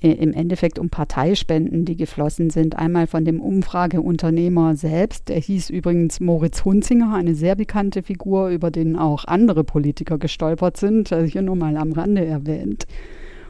im 0.00 0.32
Endeffekt 0.32 0.78
um 0.78 0.90
Parteispenden, 0.90 1.84
die 1.84 1.96
geflossen 1.96 2.50
sind. 2.50 2.76
Einmal 2.76 3.06
von 3.06 3.24
dem 3.24 3.40
Umfrageunternehmer 3.40 4.76
selbst, 4.76 5.28
der 5.28 5.38
hieß 5.38 5.70
übrigens 5.70 6.20
Moritz 6.20 6.64
Hunzinger, 6.64 7.14
eine 7.14 7.34
sehr 7.34 7.56
bekannte 7.56 8.02
Figur, 8.02 8.48
über 8.48 8.70
den 8.70 8.96
auch 8.96 9.24
andere 9.24 9.64
Politiker 9.64 10.18
gestolpert 10.18 10.76
sind, 10.76 11.12
also 11.12 11.30
hier 11.30 11.42
nur 11.42 11.56
mal 11.56 11.76
am 11.76 11.92
Rande 11.92 12.24
erwähnt. 12.24 12.86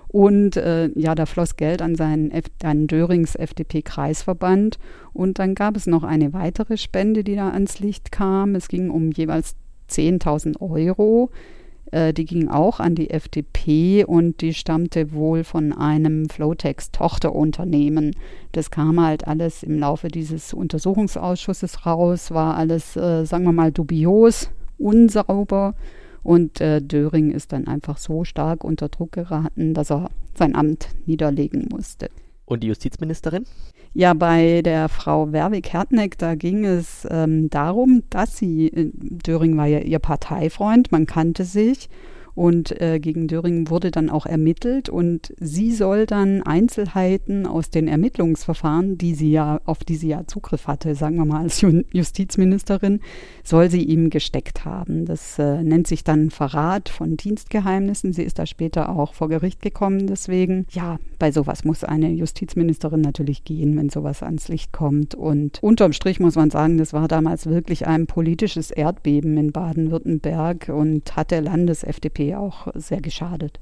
Und 0.08 0.56
äh, 0.56 0.88
ja, 0.94 1.14
da 1.14 1.26
floss 1.26 1.56
Geld 1.56 1.82
an 1.82 1.94
seinen 1.94 2.30
F 2.30 2.44
an 2.62 2.86
Dörings 2.86 3.34
FDP-Kreisverband. 3.34 4.78
Und 5.12 5.38
dann 5.38 5.54
gab 5.54 5.76
es 5.76 5.86
noch 5.86 6.04
eine 6.04 6.32
weitere 6.32 6.76
Spende, 6.76 7.24
die 7.24 7.34
da 7.34 7.50
ans 7.50 7.80
Licht 7.80 8.12
kam. 8.12 8.54
Es 8.54 8.68
ging 8.68 8.88
um 8.88 9.10
jeweils 9.10 9.56
10.000 9.90 10.60
Euro 10.60 11.30
äh, 11.92 12.12
die 12.12 12.24
ging 12.24 12.48
auch 12.48 12.80
an 12.80 12.94
die 12.94 13.10
FDP 13.10 14.04
und 14.04 14.40
die 14.40 14.54
stammte 14.54 15.12
wohl 15.12 15.44
von 15.44 15.72
einem 15.72 16.28
Flowtex-Tochterunternehmen. 16.28 18.16
Das 18.52 18.70
kam 18.70 19.00
halt 19.00 19.26
alles 19.26 19.62
im 19.62 19.78
Laufe 19.78 20.08
dieses 20.08 20.52
Untersuchungsausschusses 20.52 21.86
raus, 21.86 22.30
war 22.30 22.56
alles, 22.56 22.96
äh, 22.96 23.24
sagen 23.24 23.44
wir 23.44 23.52
mal, 23.52 23.72
dubios, 23.72 24.50
unsauber. 24.78 25.74
Und 26.22 26.60
äh, 26.60 26.82
Döring 26.82 27.30
ist 27.30 27.52
dann 27.52 27.68
einfach 27.68 27.98
so 27.98 28.24
stark 28.24 28.64
unter 28.64 28.88
Druck 28.88 29.12
geraten, 29.12 29.74
dass 29.74 29.92
er 29.92 30.10
sein 30.34 30.56
Amt 30.56 30.88
niederlegen 31.06 31.68
musste. 31.70 32.10
Und 32.44 32.62
die 32.62 32.68
Justizministerin? 32.68 33.44
Ja, 33.98 34.12
bei 34.12 34.60
der 34.60 34.90
Frau 34.90 35.32
Werwig-Hertneck, 35.32 36.18
da 36.18 36.34
ging 36.34 36.66
es 36.66 37.08
ähm, 37.10 37.48
darum, 37.48 38.02
dass 38.10 38.36
sie, 38.36 38.66
äh, 38.66 38.90
Döring 38.92 39.56
war 39.56 39.64
ja 39.64 39.78
ihr 39.78 40.00
Parteifreund, 40.00 40.92
man 40.92 41.06
kannte 41.06 41.44
sich 41.44 41.88
und 42.36 42.80
äh, 42.82 43.00
gegen 43.00 43.28
Döring 43.28 43.70
wurde 43.70 43.90
dann 43.90 44.10
auch 44.10 44.26
ermittelt 44.26 44.90
und 44.90 45.32
sie 45.40 45.72
soll 45.72 46.04
dann 46.04 46.42
Einzelheiten 46.42 47.46
aus 47.46 47.70
den 47.70 47.88
Ermittlungsverfahren, 47.88 48.98
die 48.98 49.14
sie 49.14 49.30
ja, 49.30 49.58
auf 49.64 49.84
die 49.84 49.96
sie 49.96 50.08
ja 50.08 50.26
Zugriff 50.26 50.66
hatte, 50.66 50.94
sagen 50.94 51.16
wir 51.16 51.24
mal 51.24 51.40
als 51.40 51.64
Justizministerin, 51.92 53.00
soll 53.42 53.70
sie 53.70 53.82
ihm 53.82 54.10
gesteckt 54.10 54.66
haben. 54.66 55.06
Das 55.06 55.38
äh, 55.38 55.62
nennt 55.62 55.86
sich 55.86 56.04
dann 56.04 56.28
Verrat 56.28 56.90
von 56.90 57.16
Dienstgeheimnissen. 57.16 58.12
Sie 58.12 58.22
ist 58.22 58.38
da 58.38 58.44
später 58.44 58.90
auch 58.90 59.14
vor 59.14 59.30
Gericht 59.30 59.62
gekommen. 59.62 60.06
Deswegen, 60.06 60.66
ja, 60.70 60.98
bei 61.18 61.32
sowas 61.32 61.64
muss 61.64 61.84
eine 61.84 62.10
Justizministerin 62.10 63.00
natürlich 63.00 63.44
gehen, 63.44 63.78
wenn 63.78 63.88
sowas 63.88 64.22
ans 64.22 64.48
Licht 64.48 64.72
kommt. 64.72 65.14
Und 65.14 65.62
unterm 65.62 65.94
Strich 65.94 66.20
muss 66.20 66.34
man 66.34 66.50
sagen, 66.50 66.76
das 66.76 66.92
war 66.92 67.08
damals 67.08 67.46
wirklich 67.46 67.86
ein 67.86 68.06
politisches 68.06 68.70
Erdbeben 68.70 69.38
in 69.38 69.52
Baden-Württemberg 69.52 70.68
und 70.68 71.16
hat 71.16 71.30
der 71.30 71.40
Landes-FDP 71.40 72.25
auch 72.34 72.68
sehr 72.74 73.00
geschadet. 73.00 73.60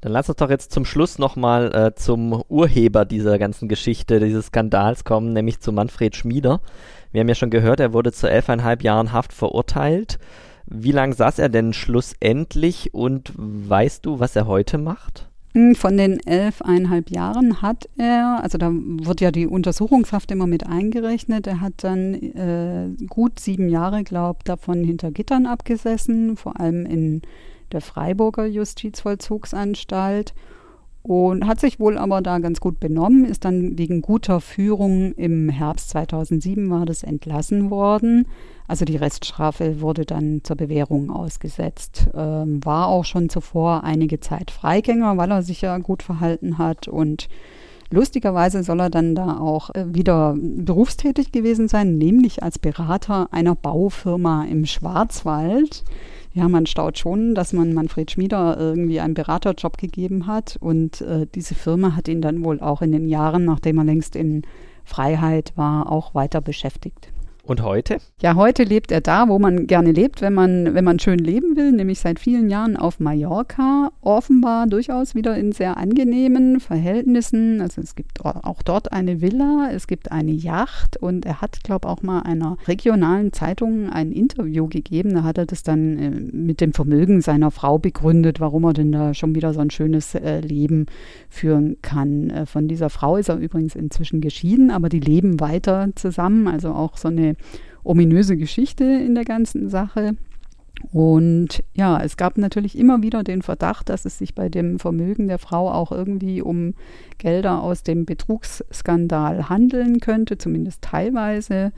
Dann 0.00 0.12
lass 0.12 0.28
uns 0.28 0.36
doch 0.36 0.50
jetzt 0.50 0.72
zum 0.72 0.84
Schluss 0.84 1.18
nochmal 1.18 1.74
äh, 1.74 1.94
zum 1.94 2.42
Urheber 2.48 3.04
dieser 3.04 3.38
ganzen 3.38 3.66
Geschichte, 3.68 4.20
dieses 4.20 4.46
Skandals 4.46 5.04
kommen, 5.04 5.32
nämlich 5.32 5.60
zu 5.60 5.72
Manfred 5.72 6.14
Schmieder. 6.14 6.60
Wir 7.12 7.20
haben 7.20 7.28
ja 7.28 7.34
schon 7.34 7.50
gehört, 7.50 7.80
er 7.80 7.92
wurde 7.92 8.12
zu 8.12 8.28
elfeinhalb 8.28 8.82
Jahren 8.82 9.12
Haft 9.12 9.32
verurteilt. 9.32 10.18
Wie 10.66 10.92
lange 10.92 11.14
saß 11.14 11.38
er 11.38 11.48
denn 11.48 11.72
schlussendlich 11.72 12.92
und 12.92 13.32
weißt 13.36 14.04
du, 14.04 14.20
was 14.20 14.36
er 14.36 14.46
heute 14.46 14.78
macht? 14.78 15.28
Hm, 15.54 15.74
von 15.74 15.96
den 15.96 16.20
elfeinhalb 16.26 17.10
Jahren 17.10 17.62
hat 17.62 17.88
er, 17.96 18.40
also 18.42 18.58
da 18.58 18.70
wird 18.72 19.22
ja 19.22 19.30
die 19.30 19.46
Untersuchungshaft 19.46 20.30
immer 20.30 20.46
mit 20.46 20.66
eingerechnet, 20.66 21.46
er 21.46 21.62
hat 21.62 21.72
dann 21.78 22.14
äh, 22.14 22.88
gut 23.06 23.40
sieben 23.40 23.70
Jahre, 23.70 24.04
glaube 24.04 24.40
ich, 24.40 24.44
davon 24.44 24.84
hinter 24.84 25.12
Gittern 25.12 25.46
abgesessen, 25.46 26.36
vor 26.36 26.60
allem 26.60 26.84
in 26.84 27.22
der 27.76 27.82
Freiburger 27.82 28.46
Justizvollzugsanstalt 28.46 30.34
und 31.02 31.46
hat 31.46 31.60
sich 31.60 31.78
wohl 31.78 31.98
aber 31.98 32.20
da 32.20 32.40
ganz 32.40 32.58
gut 32.58 32.80
benommen, 32.80 33.24
ist 33.24 33.44
dann 33.44 33.78
wegen 33.78 34.02
guter 34.02 34.40
Führung 34.40 35.12
im 35.12 35.48
Herbst 35.48 35.90
2007 35.90 36.68
war 36.68 36.84
das 36.84 37.04
entlassen 37.04 37.70
worden. 37.70 38.26
Also 38.66 38.84
die 38.84 38.96
Reststrafe 38.96 39.80
wurde 39.80 40.04
dann 40.04 40.40
zur 40.42 40.56
Bewährung 40.56 41.10
ausgesetzt. 41.10 42.08
Ähm, 42.12 42.64
war 42.64 42.88
auch 42.88 43.04
schon 43.04 43.28
zuvor 43.28 43.84
einige 43.84 44.18
Zeit 44.18 44.50
Freigänger, 44.50 45.16
weil 45.16 45.30
er 45.30 45.42
sich 45.42 45.60
ja 45.60 45.78
gut 45.78 46.02
verhalten 46.02 46.58
hat 46.58 46.88
und 46.88 47.28
Lustigerweise 47.90 48.64
soll 48.64 48.80
er 48.80 48.90
dann 48.90 49.14
da 49.14 49.38
auch 49.38 49.70
äh, 49.74 49.84
wieder 49.94 50.34
berufstätig 50.36 51.30
gewesen 51.30 51.68
sein, 51.68 51.96
nämlich 51.96 52.42
als 52.42 52.58
Berater 52.58 53.28
einer 53.30 53.54
Baufirma 53.54 54.44
im 54.44 54.66
Schwarzwald. 54.66 55.84
Ja, 56.36 56.50
man 56.50 56.66
staut 56.66 56.98
schon, 56.98 57.34
dass 57.34 57.54
man 57.54 57.72
Manfred 57.72 58.10
Schmieder 58.10 58.58
irgendwie 58.60 59.00
einen 59.00 59.14
Beraterjob 59.14 59.78
gegeben 59.78 60.26
hat 60.26 60.58
und 60.60 61.00
äh, 61.00 61.26
diese 61.34 61.54
Firma 61.54 61.96
hat 61.96 62.08
ihn 62.08 62.20
dann 62.20 62.44
wohl 62.44 62.60
auch 62.60 62.82
in 62.82 62.92
den 62.92 63.08
Jahren, 63.08 63.46
nachdem 63.46 63.78
er 63.78 63.84
längst 63.84 64.14
in 64.14 64.42
Freiheit 64.84 65.54
war, 65.56 65.90
auch 65.90 66.14
weiter 66.14 66.42
beschäftigt. 66.42 67.10
Und 67.46 67.62
heute? 67.62 67.98
Ja, 68.20 68.34
heute 68.34 68.64
lebt 68.64 68.90
er 68.90 69.00
da, 69.00 69.28
wo 69.28 69.38
man 69.38 69.68
gerne 69.68 69.92
lebt, 69.92 70.20
wenn 70.20 70.34
man, 70.34 70.74
wenn 70.74 70.84
man 70.84 70.98
schön 70.98 71.20
leben 71.20 71.54
will, 71.54 71.70
nämlich 71.70 72.00
seit 72.00 72.18
vielen 72.18 72.50
Jahren 72.50 72.76
auf 72.76 72.98
Mallorca. 72.98 73.92
Offenbar 74.00 74.66
durchaus 74.66 75.14
wieder 75.14 75.36
in 75.36 75.52
sehr 75.52 75.76
angenehmen 75.76 76.58
Verhältnissen. 76.58 77.60
Also 77.60 77.80
es 77.80 77.94
gibt 77.94 78.24
auch 78.24 78.62
dort 78.64 78.90
eine 78.90 79.20
Villa, 79.20 79.68
es 79.72 79.86
gibt 79.86 80.10
eine 80.10 80.32
Yacht 80.32 80.96
und 80.96 81.24
er 81.24 81.40
hat, 81.40 81.62
glaube 81.62 81.86
ich, 81.86 81.92
auch 81.92 82.02
mal 82.02 82.22
einer 82.22 82.56
regionalen 82.66 83.32
Zeitung 83.32 83.90
ein 83.90 84.10
Interview 84.10 84.66
gegeben. 84.66 85.14
Da 85.14 85.22
hat 85.22 85.38
er 85.38 85.46
das 85.46 85.62
dann 85.62 85.98
äh, 85.98 86.10
mit 86.10 86.60
dem 86.60 86.72
Vermögen 86.72 87.20
seiner 87.20 87.52
Frau 87.52 87.78
begründet, 87.78 88.40
warum 88.40 88.64
er 88.64 88.72
denn 88.72 88.90
da 88.90 89.14
schon 89.14 89.36
wieder 89.36 89.54
so 89.54 89.60
ein 89.60 89.70
schönes 89.70 90.16
äh, 90.16 90.40
Leben 90.40 90.86
führen 91.28 91.76
kann. 91.80 92.30
Äh, 92.30 92.46
von 92.46 92.66
dieser 92.66 92.90
Frau 92.90 93.16
ist 93.16 93.28
er 93.28 93.36
übrigens 93.36 93.76
inzwischen 93.76 94.20
geschieden, 94.20 94.72
aber 94.72 94.88
die 94.88 94.98
leben 94.98 95.38
weiter 95.38 95.90
zusammen. 95.94 96.48
Also 96.48 96.70
auch 96.70 96.96
so 96.96 97.06
eine 97.06 97.35
ominöse 97.84 98.36
Geschichte 98.36 98.84
in 98.84 99.14
der 99.14 99.24
ganzen 99.24 99.68
Sache. 99.68 100.16
Und 100.92 101.64
ja, 101.74 102.00
es 102.02 102.16
gab 102.16 102.36
natürlich 102.36 102.78
immer 102.78 103.02
wieder 103.02 103.22
den 103.24 103.42
Verdacht, 103.42 103.88
dass 103.88 104.04
es 104.04 104.18
sich 104.18 104.34
bei 104.34 104.48
dem 104.48 104.78
Vermögen 104.78 105.26
der 105.26 105.38
Frau 105.38 105.70
auch 105.70 105.90
irgendwie 105.90 106.42
um 106.42 106.74
Gelder 107.18 107.62
aus 107.62 107.82
dem 107.82 108.04
Betrugsskandal 108.04 109.48
handeln 109.48 110.00
könnte, 110.00 110.36
zumindest 110.38 110.82
teilweise. 110.82 111.72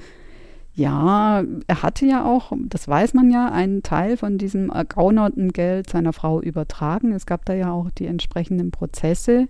Ja, 0.75 1.43
er 1.67 1.83
hatte 1.83 2.07
ja 2.07 2.25
auch, 2.25 2.53
das 2.69 2.87
weiß 2.87 3.15
man 3.15 3.31
ja, 3.31 3.51
einen 3.51 3.83
Teil 3.83 4.17
von 4.17 4.39
diesem 4.39 4.71
ergaunerten 4.71 5.53
Geld 5.53 5.91
seiner 5.91 6.13
Frau 6.13 6.41
übertragen. 6.41 7.13
Es 7.13 7.27
gab 7.27 7.45
da 7.45 7.55
ja 7.55 7.73
auch 7.73 7.91
die 7.91 8.07
entsprechenden 8.07 8.71
Prozesse. 8.71 9.49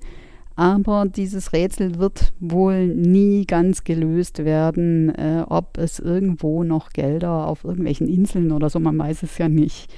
Aber 0.58 1.06
dieses 1.06 1.52
Rätsel 1.52 2.00
wird 2.00 2.32
wohl 2.40 2.88
nie 2.88 3.46
ganz 3.46 3.84
gelöst 3.84 4.44
werden, 4.44 5.14
äh, 5.14 5.44
ob 5.48 5.78
es 5.78 6.00
irgendwo 6.00 6.64
noch 6.64 6.90
Gelder 6.90 7.46
auf 7.46 7.62
irgendwelchen 7.62 8.08
Inseln 8.08 8.50
oder 8.50 8.68
so, 8.68 8.80
man 8.80 8.98
weiß 8.98 9.22
es 9.22 9.38
ja 9.38 9.48
nicht, 9.48 9.88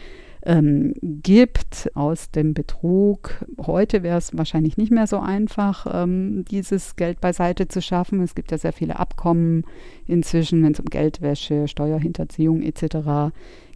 ähm, 0.45 0.93
gibt 1.01 1.91
aus 1.95 2.31
dem 2.31 2.53
Betrug. 2.53 3.43
Heute 3.59 4.03
wäre 4.03 4.19
es 4.19 4.37
wahrscheinlich 4.37 4.77
nicht 4.77 4.93
mehr 4.93 5.07
so 5.07 5.19
einfach, 5.19 5.87
ähm, 5.91 6.45
dieses 6.51 6.95
Geld 6.95 7.23
beiseite 7.23 7.67
zu 7.67 7.81
schaffen. 7.81 8.21
Es 8.21 8.35
gibt 8.35 8.51
ja 8.51 8.59
sehr 8.59 8.75
viele 8.75 8.99
Abkommen 8.99 9.65
inzwischen, 10.07 10.63
wenn 10.63 10.73
es 10.73 10.81
um 10.81 10.91
Geldwäsche, 10.91 11.69
Steuerhinterziehung 11.69 12.61
etc. 12.61 13.33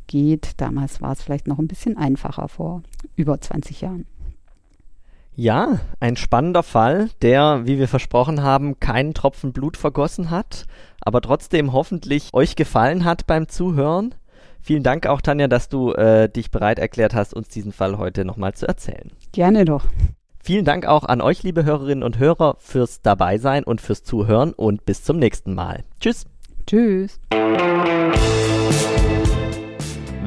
geht. 0.06 0.60
Damals 0.60 1.00
war 1.00 1.12
es 1.12 1.22
vielleicht 1.22 1.46
noch 1.46 1.58
ein 1.58 1.68
bisschen 1.68 1.96
einfacher 1.96 2.48
vor 2.48 2.82
über 3.16 3.40
20 3.40 3.80
Jahren. 3.80 4.04
Ja, 5.36 5.80
ein 5.98 6.16
spannender 6.16 6.62
Fall, 6.62 7.10
der, 7.20 7.62
wie 7.64 7.78
wir 7.78 7.88
versprochen 7.88 8.42
haben, 8.42 8.78
keinen 8.78 9.14
Tropfen 9.14 9.52
Blut 9.52 9.76
vergossen 9.76 10.30
hat, 10.30 10.66
aber 11.00 11.20
trotzdem 11.20 11.72
hoffentlich 11.72 12.28
euch 12.32 12.54
gefallen 12.54 13.04
hat 13.04 13.26
beim 13.26 13.48
Zuhören. 13.48 14.14
Vielen 14.62 14.82
Dank 14.82 15.06
auch, 15.06 15.20
Tanja, 15.20 15.48
dass 15.48 15.68
du 15.68 15.92
äh, 15.92 16.28
dich 16.28 16.50
bereit 16.50 16.78
erklärt 16.78 17.14
hast, 17.14 17.34
uns 17.34 17.48
diesen 17.48 17.72
Fall 17.72 17.98
heute 17.98 18.24
nochmal 18.24 18.54
zu 18.54 18.66
erzählen. 18.66 19.10
Gerne 19.32 19.64
doch. 19.64 19.84
Vielen 20.42 20.64
Dank 20.64 20.86
auch 20.86 21.04
an 21.04 21.20
euch, 21.20 21.42
liebe 21.42 21.64
Hörerinnen 21.64 22.04
und 22.04 22.18
Hörer, 22.18 22.56
fürs 22.60 23.02
Dabeisein 23.02 23.64
und 23.64 23.80
fürs 23.80 24.04
Zuhören 24.04 24.52
und 24.52 24.84
bis 24.84 25.02
zum 25.02 25.18
nächsten 25.18 25.54
Mal. 25.54 25.84
Tschüss. 26.00 26.26
Tschüss. 26.66 27.18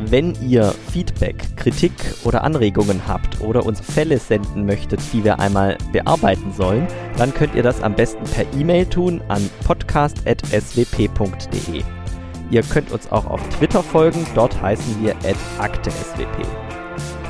Wenn 0.10 0.36
ihr 0.42 0.74
Feedback, 0.94 1.58
Kritik 1.58 1.92
oder 2.24 2.46
Anregungen 2.46 3.06
habt 3.06 3.42
oder 3.42 3.66
uns 3.66 3.82
Fälle 3.82 4.18
senden 4.18 4.66
möchtet, 4.66 5.02
die 5.12 5.26
wir 5.26 5.40
einmal 5.40 5.78
bearbeiten 5.92 6.54
sollen, 6.54 6.88
dann 7.18 7.34
könnt 7.34 7.56
ihr 7.56 7.64
das 7.64 7.84
am 7.84 7.94
besten 7.94 8.24
per 8.24 8.46
E-Mail 8.54 8.86
tun 8.86 9.22
an 9.28 9.50
podcast.swp.de. 9.66 11.84
Ihr 12.50 12.64
könnt 12.64 12.94
uns 12.94 13.12
auch 13.12 13.26
auf 13.26 13.42
Twitter 13.50 13.84
folgen, 13.84 14.26
dort 14.34 14.62
heißen 14.62 15.04
wir 15.04 15.14
@akteswp. 15.60 16.67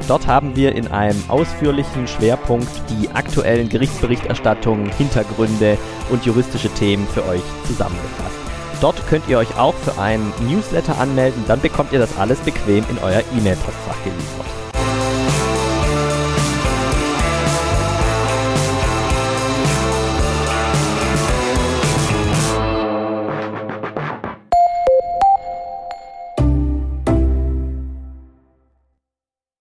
Dort 0.09 0.27
haben 0.27 0.57
wir 0.57 0.75
in 0.75 0.89
einem 0.89 1.23
ausführlichen 1.29 2.09
Schwerpunkt 2.09 2.71
die 2.89 3.11
aktuellen 3.11 3.69
Gerichtsberichterstattungen, 3.69 4.91
Hintergründe 4.97 5.77
und 6.11 6.25
juristische 6.25 6.71
Themen 6.71 7.07
für 7.07 7.23
euch 7.27 7.43
zusammengefasst. 7.67 8.39
Dort 8.81 9.07
könnt 9.09 9.29
ihr 9.29 9.37
euch 9.39 9.59
auch 9.59 9.75
für 9.75 10.01
einen 10.01 10.33
Newsletter 10.49 10.99
anmelden, 10.99 11.45
dann 11.47 11.61
bekommt 11.61 11.93
ihr 11.93 11.99
das 11.99 12.17
alles 12.19 12.41
bequem 12.41 12.83
in 12.91 12.99
euer 12.99 13.23
E-Mail-Postfach 13.37 14.03
geliefert. 14.03 14.60